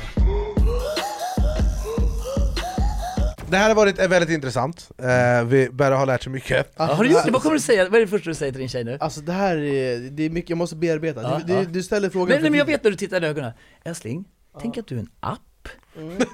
Det 3.49 3.57
här 3.57 3.67
har 3.67 3.75
varit 3.75 3.99
eh, 3.99 4.07
väldigt 4.07 4.29
intressant, 4.29 4.91
eh, 4.97 5.45
vi 5.45 5.69
börjar 5.69 5.97
ha 5.97 6.05
lärt 6.05 6.23
sig 6.23 6.31
mycket. 6.31 6.73
Ja, 6.75 6.83
har 6.83 7.03
du 7.03 7.09
gjort 7.11 7.25
det? 7.25 7.31
Vad 7.31 7.41
kommer 7.41 7.55
du 7.55 7.61
säga? 7.61 7.89
Vad 7.89 7.95
är 7.95 7.99
det 7.99 8.07
första 8.07 8.29
du 8.29 8.35
säger 8.35 8.51
till 8.51 8.59
din 8.59 8.69
tjej 8.69 8.83
nu? 8.83 8.97
Alltså 8.99 9.21
det 9.21 9.31
här 9.31 9.57
är, 9.57 9.99
det 9.99 10.23
är 10.23 10.29
mycket 10.29 10.49
jag 10.49 10.57
måste 10.57 10.75
bearbeta. 10.75 11.21
Ja, 11.21 11.41
du, 11.45 11.53
ja. 11.53 11.63
du, 11.63 11.83
ställer 11.83 12.09
frågan 12.09 12.29
Men, 12.29 12.41
nej, 12.41 12.51
men 12.51 12.57
jag 12.57 12.65
vet 12.65 12.83
när 12.83 12.91
du 12.91 12.97
tittar 12.97 13.23
i 13.23 13.27
ögonen. 13.27 13.51
Älskling, 13.83 14.25
tänk 14.61 14.77
att 14.77 14.87
du 14.87 14.95
är 14.95 14.99
en 14.99 15.09
app. 15.19 15.39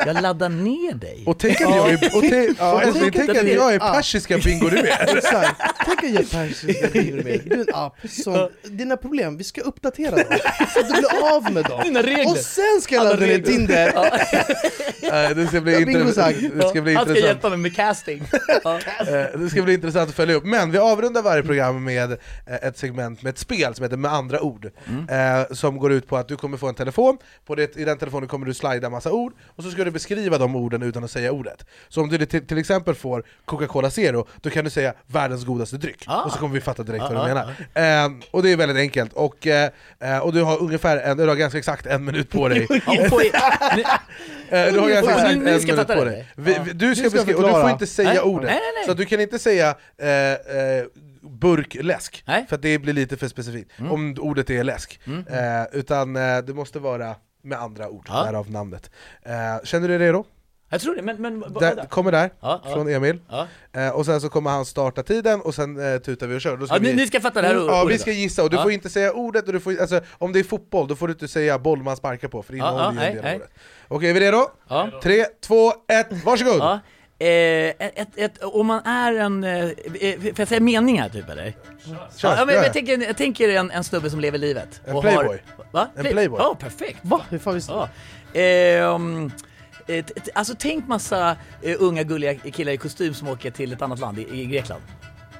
Jag 0.05 0.21
laddar 0.21 0.49
ner 0.49 0.93
dig. 0.93 1.23
Och 1.25 1.39
tänk 1.39 1.61
att 1.61 1.75
jag 1.75 1.89
är, 1.89 2.15
och 2.15 2.21
te, 2.21 2.49
Ja, 2.59 2.73
och 2.73 2.81
tänk 2.93 3.15
tänk 3.15 3.29
att 3.29 3.35
det 3.35 3.51
är- 3.51 3.55
jag 3.55 3.73
är 3.73 3.79
ja. 3.79 3.93
persiska 3.93 4.37
bingo 4.37 4.69
du. 4.69 4.77
Exakt, 4.89 5.61
tänk 5.85 6.03
att 6.03 6.09
jag 6.09 6.29
persiska 6.31 6.87
bingo 6.93 7.15
med. 7.23 7.41
Du 7.45 7.55
är 7.55 7.59
en 7.59 7.75
app 7.75 7.93
som, 8.09 8.49
dina 8.63 8.97
problem, 8.97 9.37
vi 9.37 9.43
ska 9.43 9.61
uppdatera 9.61 10.15
dem. 10.15 10.25
Så 10.73 10.79
att 10.79 10.87
du 10.87 10.93
blir 10.93 11.33
av 11.35 11.51
med 11.53 11.65
dem. 11.65 11.81
Dina 11.83 12.01
regler. 12.03 12.27
Och 12.31 12.37
sen 12.37 12.81
ska 12.81 12.95
jag 12.95 13.03
ladda 13.03 13.25
ner. 13.25 13.39
Tinder. 13.39 13.87
Eh, 15.01 15.35
det 15.35 15.47
ska 15.47 15.61
bli, 15.61 15.93
Ja, 15.93 16.11
sagt. 16.11 16.39
det 16.55 16.69
ska 16.69 16.81
bli 16.81 16.93
Han 16.95 17.05
ska 17.05 17.17
hjälpa 17.19 17.49
mig 17.49 17.57
med 17.57 17.75
casting. 17.75 18.23
Ja. 18.63 18.79
Eh, 18.99 19.39
Det 19.39 19.49
ska 19.51 19.61
bli 19.61 19.73
intressant 19.73 20.09
att 20.09 20.15
följa 20.15 20.35
upp, 20.35 20.43
men 20.45 20.71
vi 20.71 20.77
avrundar 20.77 21.21
varje 21.21 21.43
program 21.43 21.83
med 21.83 22.11
eh, 22.11 22.17
ett 22.61 22.77
segment 22.77 23.21
med 23.21 23.29
ett 23.29 23.37
spel 23.39 23.75
som 23.75 23.83
heter 23.83 23.97
Med 23.97 24.13
andra 24.13 24.41
ord 24.41 24.65
eh, 25.09 25.53
Som 25.55 25.77
går 25.77 25.91
ut 25.91 26.07
på 26.07 26.17
att 26.17 26.27
du 26.27 26.35
kommer 26.37 26.57
få 26.57 26.67
en 26.67 26.75
telefon, 26.75 27.17
på 27.45 27.55
det, 27.55 27.77
i 27.77 27.83
den 27.85 27.97
telefonen 27.97 28.27
kommer 28.29 28.45
du 28.45 28.53
slida 28.53 28.89
massa 28.89 29.11
ord 29.11 29.33
och 29.59 29.65
så 29.65 29.71
ska 29.71 29.83
du 29.83 29.91
beskriva 29.91 30.37
de 30.37 30.55
orden 30.55 30.83
utan 30.83 31.03
att 31.03 31.11
säga 31.11 31.31
ordet 31.31 31.65
Så 31.89 32.01
om 32.01 32.09
du 32.09 32.25
till, 32.25 32.47
till 32.47 32.57
exempel 32.57 32.95
får 32.95 33.23
Coca-Cola 33.45 33.89
Zero, 33.89 34.27
då 34.41 34.49
kan 34.49 34.63
du 34.63 34.69
säga 34.69 34.93
världens 35.07 35.45
godaste 35.45 35.77
dryck 35.77 36.03
Ah. 36.07 36.23
och 36.23 36.31
så 36.31 36.39
kommer 36.39 36.53
vi 36.53 36.61
fatta 36.61 36.83
direkt 36.83 37.03
Ah, 37.03 37.13
vad 37.13 37.15
du 37.15 37.31
ah, 37.31 37.45
menar 37.73 38.05
eh, 38.05 38.11
Och 38.31 38.43
det 38.43 38.51
är 38.51 38.57
väldigt 38.57 38.77
enkelt, 38.77 39.13
och, 39.13 39.47
eh, 39.47 39.69
eh, 39.99 40.17
och 40.17 40.33
du 40.33 40.41
har 40.41 40.61
ungefär, 40.61 40.97
en, 40.97 41.17
du 41.17 41.27
har 41.27 41.35
ganska 41.35 41.57
exakt 41.59 41.85
en 41.85 42.05
minut 42.05 42.29
på 42.29 42.47
dig 42.47 42.67
Eh, 44.51 44.73
du 44.73 44.79
har 44.79 44.89
ganska 44.89 45.11
exakt 45.11 45.31
en 45.31 45.43
minut 45.43 45.87
på 45.87 46.05
dig. 46.05 46.27
Vi, 46.35 46.57
vi, 46.65 46.73
du 46.73 46.95
ska, 46.95 47.09
ska 47.09 47.17
beskriva, 47.17 47.39
och 47.39 47.47
du 47.47 47.61
får 47.61 47.69
inte 47.69 47.87
säga 47.87 48.09
Nej. 48.09 48.19
ordet. 48.19 48.49
Nej, 48.49 48.59
nej. 48.75 48.85
Så 48.85 48.93
du 48.93 49.05
kan 49.05 49.19
inte 49.19 49.39
säga 49.39 49.75
eh, 50.01 50.07
eh, 50.07 50.85
burkläsk, 51.21 52.23
för 52.49 52.57
det 52.57 52.79
blir 52.79 52.93
lite 52.93 53.17
för 53.17 53.27
specifikt, 53.27 53.71
om 53.89 54.15
ordet 54.19 54.49
är 54.49 54.63
läsk. 54.63 54.99
Eh, 55.07 55.79
utan 55.79 56.15
eh, 56.15 56.37
det 56.37 56.53
måste 56.53 56.79
vara 56.79 57.15
med 57.41 57.59
andra 57.61 57.89
ord, 57.89 58.05
Ja. 58.09 58.23
därav 58.23 58.51
namnet. 58.51 58.91
Eh, 59.23 59.31
känner 59.63 59.87
du 59.87 59.97
dig 59.97 60.07
redo? 60.07 60.23
Jag 60.71 60.81
tror 60.81 60.95
det, 60.95 61.01
men... 61.01 61.21
men 61.21 61.39
vad- 61.39 61.89
kommer 61.89 62.11
där, 62.11 62.29
Ja, 62.39 62.61
ja. 62.65 62.73
från 62.73 62.87
Emil. 62.89 63.19
Ja. 63.29 63.47
Eh, 63.73 63.89
och 63.89 64.05
sen 64.05 64.21
så 64.21 64.29
kommer 64.29 64.49
han 64.51 64.65
starta 64.65 65.03
tiden, 65.03 65.41
och 65.41 65.55
sen 65.55 65.93
eh, 65.93 65.99
tutar 65.99 66.27
vi 66.27 66.37
och 66.37 66.41
kör. 66.41 66.57
Då 66.57 66.65
ska 66.65 66.75
Ja, 66.75 66.79
vi... 66.81 66.93
ni 66.93 67.07
ska 67.07 67.21
fatta 67.21 67.41
det 67.41 67.47
här 67.47 67.55
Ja, 67.55 67.61
ordet 67.83 67.91
vi 67.93 67.97
då. 67.97 68.01
ska 68.01 68.11
gissa, 68.11 68.43
och 68.43 68.49
du 68.49 68.55
Ja. 68.57 68.63
får 68.63 68.71
inte 68.71 68.89
säga 68.89 69.13
ordet, 69.13 69.47
och 69.47 69.53
du 69.53 69.59
får, 69.59 69.81
alltså, 69.81 70.01
om 70.17 70.33
det 70.33 70.39
är 70.39 70.43
fotboll, 70.43 70.87
då 70.87 70.95
får 70.95 71.07
du 71.07 71.13
inte 71.13 71.27
säga 71.27 71.59
boll 71.59 71.83
man 71.83 71.97
sparkar 71.97 72.27
på, 72.27 72.43
för 72.43 72.53
det 72.53 72.59
Ja, 72.59 72.69
innehåller 72.73 73.01
ja, 73.05 73.11
ju 73.11 73.17
en 73.17 73.23
del 73.23 73.25
av 73.33 73.35
ordet. 73.35 73.49
Okej, 73.87 74.09
är 74.09 74.13
vi 74.13 74.19
redo? 74.19 74.47
Ja. 74.69 74.89
Tre, 75.03 75.25
två, 75.41 75.71
ett, 75.87 76.07
varsågod! 76.25 76.55
Ja. 76.59 76.79
Eh, 77.21 77.27
ett, 77.79 78.07
ett, 78.17 78.43
om 78.43 78.67
man 78.67 78.83
är 78.85 79.13
en, 79.13 79.43
eh, 79.43 79.63
eh, 79.63 80.19
får 80.19 80.33
jag 80.37 80.47
säga 80.47 80.59
meningar 80.59 81.09
typ 81.09 81.29
eller? 81.29 81.53
Kör, 82.17 82.35
ja, 82.37 82.45
men 82.45 82.55
jag, 82.55 82.73
tänker, 82.73 82.97
jag 83.07 83.17
tänker 83.17 83.49
en, 83.49 83.71
en 83.71 83.83
snubbe 83.83 84.09
som 84.09 84.19
lever 84.19 84.37
livet. 84.37 84.81
En 84.85 85.01
playboy. 85.01 85.25
Har, 85.25 85.65
va? 85.71 85.87
En 85.95 86.05
playboy. 86.05 86.39
Ja, 86.39 86.55
perfekt. 86.59 86.99
Va? 87.01 87.21
Hur 87.29 87.37
fan 87.39 87.53
visste? 87.53 87.71
Ja. 87.71 87.89
Eh, 89.87 90.05
t- 90.05 90.13
alltså 90.33 90.55
tänk 90.59 90.87
massa 90.87 91.35
unga 91.79 92.03
gulliga 92.03 92.35
killar 92.35 92.71
i 92.71 92.77
kostym 92.77 93.13
som 93.13 93.27
åker 93.27 93.51
till 93.51 93.73
ett 93.73 93.81
annat 93.81 93.99
land, 93.99 94.19
i, 94.19 94.41
i 94.41 94.45
Grekland. 94.45 94.81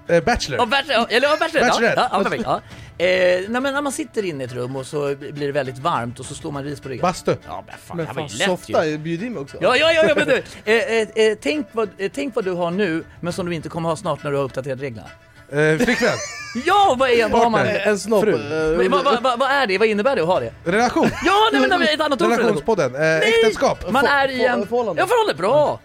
Eh, 0.10 0.24
bachelor. 0.24 0.60
Ja, 0.60 0.66
bachelor, 0.66 1.08
eller 1.10 1.28
ja, 1.28 1.38
bachelor, 1.40 1.64
ja, 1.68 1.70
Bachelorette. 1.70 2.02
ja, 2.02 2.10
ja, 2.18 2.24
perfekt. 2.24 2.44
Ja. 2.46 2.62
Eh, 3.06 3.06
nej, 3.50 3.62
men 3.62 3.74
när 3.74 3.82
man 3.82 3.92
sitter 3.92 4.26
inne 4.26 4.44
i 4.44 4.46
ett 4.48 4.54
rum 4.54 4.76
och 4.76 4.86
så 4.86 5.16
blir 5.16 5.46
det 5.48 5.52
väldigt 5.52 5.78
varmt 5.78 6.20
och 6.20 6.26
så 6.26 6.36
står 6.36 6.52
man 6.52 6.64
ris 6.64 6.80
på 6.82 6.90
ryggen. 6.90 7.02
Bastu. 7.02 7.36
Ja, 7.48 7.64
men 7.68 7.76
fan, 7.88 7.98
Men 7.98 8.06
det 8.06 8.12
här 8.12 8.14
var 8.14 8.22
ju 8.22 8.28
lätt 8.38 8.42
ju. 8.42 8.46
softa, 8.46 8.98
bjud 8.98 9.24
in 9.24 9.34
mig 9.34 9.42
också. 9.42 9.58
Ja, 9.62 9.76
ja, 9.78 9.92
ja, 9.92 10.06
ja 10.08 10.16
men 10.16 10.28
du, 10.28 10.44
eh, 10.66 10.76
eh, 10.76 11.08
eh, 11.32 11.38
tänk, 11.42 11.68
vad, 11.72 11.90
eh, 11.98 12.12
tänk 12.16 12.36
vad 12.36 12.46
du 12.46 12.52
har 12.52 12.72
nu, 12.72 13.04
men 13.22 13.34
som 13.34 13.46
du 13.50 13.56
inte 13.56 13.70
kommer 13.70 13.90
ha 13.90 13.96
snart 13.96 14.24
när 14.24 14.32
du 14.32 14.38
har 14.38 14.44
uppdaterat 14.44 14.80
reglerna. 14.82 15.08
Eh, 15.52 15.78
flickvän. 15.86 16.10
Ja, 16.66 16.96
vad 17.00 17.10
är 17.10 17.30
vad 17.30 17.42
har 17.42 17.50
man? 17.50 17.68
En 17.68 18.00
snopp. 18.00 18.24
Fru. 18.24 18.34
eh, 18.34 18.78
Men 18.78 18.92
Vad, 18.92 19.04
vad, 19.04 19.24
vad, 19.24 19.40
vad 19.40 19.52
är 19.52 19.68
det? 19.68 19.78
Vad 19.78 19.88
innebär 19.88 20.16
det 20.16 20.22
att 20.22 20.28
ha 20.28 20.40
det? 20.40 20.54
Relation. 20.66 21.10
Ja, 21.26 21.34
nej 21.52 21.62
men 21.62 21.80
nej, 21.80 21.94
ett 21.94 22.02
annat 22.02 22.22
ord 22.22 22.28
för 22.32 22.38
relation. 22.38 22.46
Relationspodden. 22.46 22.96
Eh, 22.96 23.18
äktenskap. 23.30 23.92
Man 23.92 24.06
är 24.06 24.28
i 24.30 24.46
en... 24.46 24.68
Förhållande. 24.68 25.02
Ja, 25.02 25.08
förhållande, 25.08 25.34
bra! 25.42 25.80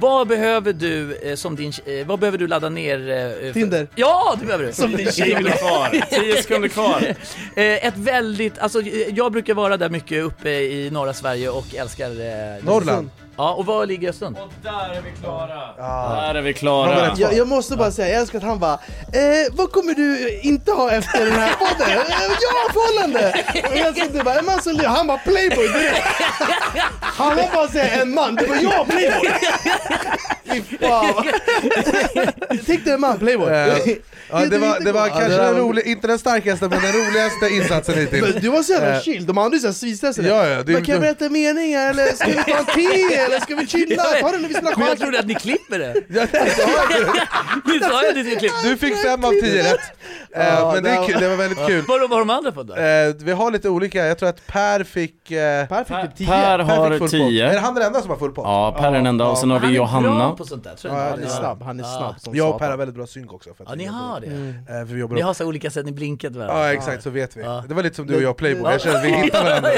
Vad 0.00 0.28
behöver 0.28 0.72
du 0.72 1.16
eh, 1.16 1.34
som 1.34 1.56
din, 1.56 1.72
eh, 1.86 2.06
vad 2.06 2.18
behöver 2.18 2.38
du 2.38 2.46
ladda 2.46 2.68
ner? 2.68 2.98
Eh, 3.10 3.16
för- 3.46 3.52
Tinder. 3.52 3.86
Ja, 3.94 4.36
det 4.40 4.46
behöver 4.46 4.64
du! 4.66 4.72
Som 4.72 4.90
din 4.90 4.98
tjej 5.12 5.12
sekunder 5.30 5.50
kvar, 5.52 6.04
10 6.22 6.42
sekunder 6.42 6.68
kvar. 6.68 7.14
Eh, 7.56 7.86
ett 7.86 7.96
väldigt, 7.96 8.58
alltså 8.58 8.80
eh, 8.82 9.14
jag 9.14 9.32
brukar 9.32 9.54
vara 9.54 9.76
där 9.76 9.88
mycket 9.88 10.24
uppe 10.24 10.50
i 10.50 10.90
norra 10.90 11.12
Sverige 11.14 11.48
och 11.48 11.74
älskar 11.74 12.10
eh, 12.10 12.64
Norrland. 12.64 13.10
Ja, 13.40 13.52
och 13.54 13.66
var 13.66 13.86
ligger 13.86 14.08
Östersund? 14.08 14.36
Och 14.38 14.52
där 14.62 14.70
är 14.96 15.02
vi 15.02 15.10
klara. 15.22 15.60
Ja. 15.78 16.22
Där 16.26 16.34
är 16.34 16.42
vi 16.42 16.54
klara. 16.54 17.14
Jag, 17.16 17.34
jag 17.34 17.48
måste 17.48 17.76
bara 17.76 17.90
säga, 17.90 18.08
jag 18.08 18.20
älskar 18.20 18.38
att 18.38 18.44
han 18.44 18.58
bara 18.58 18.72
eh, 19.12 19.52
Vad 19.52 19.72
kommer 19.72 19.94
du 19.94 20.40
inte 20.42 20.72
ha 20.72 20.90
efter 20.90 21.24
den 21.26 21.34
här 21.34 21.52
podden? 21.54 21.90
Eh, 22.00 22.36
ja, 22.40 22.72
förhållande! 22.72 23.44
Och 23.70 23.76
jag 23.76 23.94
sitter 23.96 24.24
bara, 24.24 24.34
en 24.38 24.44
man 24.46 24.62
som 24.62 24.72
lever, 24.72 24.88
han 24.88 25.06
bara 25.06 25.18
playboy 25.18 25.68
direkt! 25.68 26.06
Han 27.00 27.36
var 27.36 27.48
bara 27.54 27.68
säga 27.68 27.88
en 28.02 28.14
man, 28.14 28.34
det 28.34 28.46
var 28.46 28.56
jag 28.56 28.86
playboy! 28.88 29.30
Tänk 32.66 32.84
dig 32.84 32.94
en 32.94 33.00
man 33.00 33.18
playboy! 33.18 33.48
Eh, 33.52 33.76
Ja, 34.32 34.38
det 34.46 34.58
var, 34.58 34.80
det 34.80 34.92
var 34.92 35.00
Ja, 35.08 35.14
kanske 35.14 35.28
den 35.36 35.54
var- 35.54 35.60
rolig, 35.60 35.86
inte 35.86 36.06
den 36.06 36.18
starkaste 36.18 36.68
men 36.68 36.82
den 36.82 36.92
roligaste 36.92 37.46
insatsen 37.48 37.94
hittills. 37.98 38.34
Du 38.34 38.48
var 38.48 38.62
så 38.62 38.72
jävla 38.72 38.94
Eh, 38.96 39.00
chill, 39.02 39.26
de 39.26 39.38
andra 39.38 39.56
är 39.56 39.60
såhär 39.60 39.74
svinstressade. 39.74 40.28
Ja, 40.28 40.46
ja, 40.46 40.62
det 40.62 40.72
är- 40.72 40.74
Men 40.74 40.84
kan 40.84 40.92
jag 40.92 41.00
berätta 41.02 41.28
meningar 41.28 41.90
eller 41.90 42.06
ska 42.06 42.26
vi 42.26 42.34
ta 42.34 42.58
en 42.58 42.64
te 42.64 43.26
eller 43.30 43.40
ska 43.40 43.54
vi 43.54 43.66
chilla? 43.66 44.02
Ta 44.02 44.30
det 44.32 44.38
när 44.38 44.48
vi 44.48 44.54
spelar 44.54 44.76
Men 44.76 44.80
jag 44.86 44.88
schack. 44.88 44.98
trodde 44.98 45.18
att 45.18 45.26
ni 45.26 45.34
klipper 45.34 45.78
det! 45.78 45.94
Ja, 46.08 46.26
det- 46.32 46.38
Ni 47.64 47.78
sa 47.80 48.02
ju 48.02 48.08
att 48.08 48.14
ni 48.16 48.24
skulle 48.24 48.36
klippa! 48.40 48.54
Du 48.64 48.76
fick 48.76 48.96
fem 48.96 49.24
av 49.24 49.30
tio 49.30 49.72
rätt, 49.72 49.80
Eh, 50.36 50.46
Ja, 50.48 50.72
men 50.74 50.82
det, 50.82 50.88
det 50.90 50.94
är 50.94 51.00
var- 51.00 51.06
kul, 51.08 51.20
det 51.20 51.28
var 51.28 51.36
väldigt 51.36 51.66
kul. 51.66 51.84
Vad 51.88 52.00
vad 52.00 52.10
har 52.10 52.18
de 52.18 52.30
andra 52.30 52.52
fått 52.52 52.66
då? 52.68 52.74
Eh, 52.76 53.14
vi 53.18 53.32
har 53.32 53.50
lite 53.50 53.68
olika, 53.68 54.06
jag 54.06 54.18
tror 54.18 54.28
att 54.28 54.46
Per 54.46 54.84
fick... 54.84 55.30
Eh, 55.30 55.66
Per 55.68 55.84
fick 55.84 56.08
typ 56.08 56.16
10. 56.16 56.26
Per 56.26 56.58
har 56.58 56.88
full 56.90 56.98
pott. 56.98 57.12
Är 57.14 57.18
10. 57.28 57.58
han 57.58 57.74
den 57.74 57.84
enda 57.84 58.00
som 58.00 58.10
har 58.10 58.16
full 58.16 58.32
pott? 58.32 58.44
Ja, 58.44 58.76
Per 58.78 58.88
är 58.88 58.92
den 58.92 59.06
enda 59.06 59.24
och 59.26 59.38
sen 59.38 59.50
har 59.50 59.58
Han 59.58 59.68
vi 59.70 59.76
är 59.76 59.80
bra 59.80 59.86
Johanna. 59.86 60.30
på 60.32 60.44
sånt 60.44 60.64
där, 60.64 60.74
tror 60.74 60.94
Ja, 60.94 61.00
jag. 61.04 61.10
Han 61.10 61.22
är 61.22 61.26
snabb, 61.26 61.62
han 61.62 61.80
är 61.80 61.84
snabb 61.84 62.14
som 62.20 62.34
Jag 62.34 62.46
och 62.50 62.52
Per 62.52 62.58
satan. 62.58 62.70
har 62.70 62.78
väldigt 62.78 62.96
bra 62.96 63.06
synk 63.06 63.32
också. 63.32 63.54
För 63.54 63.64
att 63.64 63.70
Ja, 63.70 63.74
vi 63.76 63.78
ni 63.78 63.84
jobbar- 63.86 63.98
har 63.98 64.20
det. 64.20 64.26
Eh, 64.80 64.86
för 64.86 64.94
vi 64.94 65.00
jobbar 65.00 65.14
Ni 65.16 65.20
har 65.22 65.34
så 65.34 65.44
olika 65.46 65.70
sätt 65.70 65.86
ni 65.86 65.92
blinkat 65.92 66.36
varandra. 66.36 66.66
Ja 66.66 66.72
exakt, 66.72 67.02
så 67.02 67.10
vet 67.10 67.36
vi. 67.36 67.42
Ja. 67.42 67.64
Det 67.68 67.74
var 67.74 67.82
lite 67.82 67.96
som 67.96 68.06
du 68.06 68.16
och 68.16 68.22
jag 68.22 68.36
Playboy, 68.36 68.72
jag 68.72 68.80
känner 68.80 68.96
att 68.98 69.04
vi 69.04 69.10
hittar 69.12 69.44
varandra. 69.44 69.70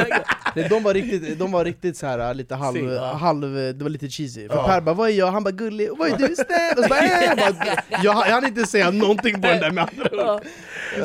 Nej, 0.55 0.67
de 0.69 0.83
var 0.83 0.95
riktigt, 0.95 1.39
de 1.39 1.53
var 1.53 1.65
riktigt 1.65 1.97
så 1.97 2.07
här 2.07 2.35
lite 2.35 2.55
halv, 2.55 2.77
Synd, 2.77 2.93
ja. 2.93 3.13
halv, 3.13 3.42
det 3.49 3.83
var 3.83 3.89
lite 3.91 4.09
cheesy. 4.09 4.49
För 4.49 4.57
Ja. 4.57 4.67
Per 4.67 4.81
bara 4.81 4.95
'Vad 4.95 5.09
är 5.09 5.13
jag?' 5.15 5.31
Han 5.33 5.45
bara 5.45 5.51
'Gullig' 5.51 5.89
och 5.89 5.99
'Vad 5.99 6.09
är 6.13 6.17
du 6.17 6.35
snäll?' 6.35 6.77
Och 6.77 6.83
så 6.83 6.89
bara, 6.89 7.01
äh, 7.01 7.25
jag, 7.25 7.37
bara, 7.37 7.77
jag, 8.03 8.13
hann 8.13 8.47
inte 8.47 8.67
säga 8.67 8.91
någonting 8.91 9.35
på 9.43 9.49
den 9.49 9.61
där 9.61 9.71
med 9.71 9.89
andra 9.99 10.35
ord. 10.35 10.43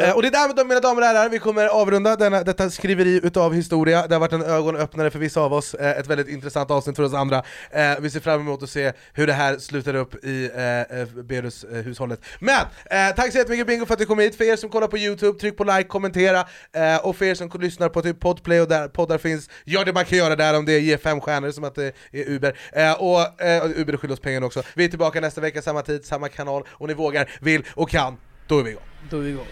Eh, 0.01 0.11
Och 0.15 0.21
det 0.21 0.27
är 0.27 0.31
därmed 0.31 0.67
mina 0.67 0.79
damer 0.79 1.01
och 1.01 1.07
herrar, 1.07 1.29
vi 1.29 1.39
kommer 1.39 1.65
avrunda 1.67 2.15
denna, 2.15 2.43
detta 2.43 2.69
skriveri 2.69 3.19
utav 3.23 3.53
historia. 3.53 4.07
Det 4.07 4.15
har 4.15 4.19
varit 4.19 4.33
en 4.33 4.41
ögonöppnare 4.43 5.09
för 5.11 5.19
vissa 5.19 5.41
av 5.41 5.53
oss, 5.53 5.73
eh, 5.73 5.99
ett 5.99 6.07
väldigt 6.07 6.27
intressant 6.27 6.71
avsnitt 6.71 6.95
för 6.95 7.03
oss 7.03 7.13
andra. 7.13 7.37
Eh, 7.71 7.99
Vi 7.99 8.09
ser 8.09 8.19
fram 8.19 8.39
emot 8.41 8.63
att 8.63 8.69
se 8.69 8.93
hur 9.13 9.27
det 9.27 9.33
här 9.33 9.57
slutar 9.57 9.95
upp 9.95 10.25
i 10.25 10.49
eh, 10.55 10.99
eh, 10.99 11.07
Berus-hushållet. 11.23 12.19
Men, 12.39 12.61
eh, 12.85 13.15
tack 13.15 13.31
så 13.31 13.37
jättemycket 13.37 13.67
Bingo 13.67 13.85
för 13.85 13.93
att 13.93 13.99
du 13.99 14.05
kom 14.05 14.19
hit, 14.19 14.35
för 14.35 14.43
er 14.43 14.55
som 14.55 14.69
kollar 14.69 14.87
på 14.87 14.97
Youtube, 14.97 15.39
tryck 15.39 15.57
på 15.57 15.63
like, 15.63 15.83
kommentera, 15.83 16.39
eh, 16.73 16.97
och 17.05 17.15
för 17.15 17.25
er 17.25 17.35
som 17.35 17.49
lyssnar 17.59 17.89
på 17.89 18.01
typ 18.01 18.19
Podplay 18.19 18.61
och 18.61 18.67
där 18.67 18.87
poddar 18.87 19.17
finns, 19.17 19.49
gör 19.65 19.85
det 19.85 19.93
man 19.93 20.05
kan 20.05 20.17
göra 20.17 20.35
där 20.35 20.57
om 20.57 20.65
det 20.65 20.73
är 20.73 20.79
ge 20.79 20.97
fem 20.97 21.21
stjärnor 21.21 21.51
som 21.51 21.63
att 21.63 21.75
det 21.75 21.91
är 22.21 22.29
Uber. 22.29 22.57
Eh, 22.71 22.93
och 22.93 23.41
eh, 23.41 23.63
och 23.63 23.69
Uber 23.75 23.97
skyller 23.97 24.13
oss 24.13 24.19
pengarna 24.19 24.45
också. 24.45 24.63
Vi 24.75 24.85
är 24.85 24.89
tillbaka 24.89 25.21
nästa 25.21 25.41
vecka, 25.41 25.61
samma 25.61 25.81
tid, 25.81 26.05
samma 26.05 26.29
kanal, 26.29 26.63
och 26.69 26.87
ni 26.87 26.93
vågar, 26.93 27.29
vill 27.41 27.63
och 27.75 27.89
kan, 27.89 28.17
då 28.47 28.59
är 28.59 28.63
vi 28.63 28.69
igång. 28.69 28.83
Då 29.09 29.17
är 29.17 29.21
vi 29.21 29.29
igång. 29.29 29.47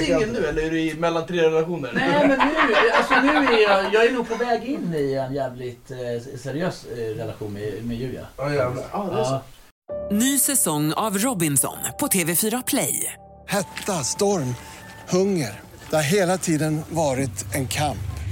singel 0.00 0.32
nu 0.32 0.46
eller 0.46 0.62
är 0.62 0.70
du 0.70 0.80
i 0.80 0.94
mellan 0.94 1.26
tre 1.26 1.42
relationer? 1.42 1.92
Nej 1.94 2.28
men 2.28 2.38
nu, 2.38 2.90
alltså 2.94 3.14
nu 3.20 3.28
är 3.28 3.62
jag, 3.62 3.94
jag 3.94 4.06
är 4.06 4.12
nog 4.12 4.28
på 4.28 4.34
väg 4.34 4.64
in 4.64 4.94
i 4.94 5.14
en 5.14 5.34
jävligt 5.34 5.90
eh, 5.90 6.38
seriös 6.38 6.84
eh, 6.84 6.96
relation 6.96 7.52
med, 7.52 7.84
med 7.84 7.96
Julia. 7.96 8.26
Ja 8.36 8.54
jävlar. 8.54 8.84
Ja, 8.92 9.10
det 9.12 9.20
är 9.20 9.24
så. 9.24 9.40
Ny 10.14 10.38
säsong 10.38 10.92
av 10.92 11.18
Robinson 11.18 11.76
på 12.00 12.06
TV4 12.06 12.62
Play. 12.66 13.12
Hetta, 13.46 13.92
storm, 13.92 14.54
hunger. 15.08 15.60
Det 15.90 15.96
har 15.96 16.02
hela 16.02 16.38
tiden 16.38 16.82
varit 16.88 17.54
en 17.54 17.68
kamp. 17.68 18.13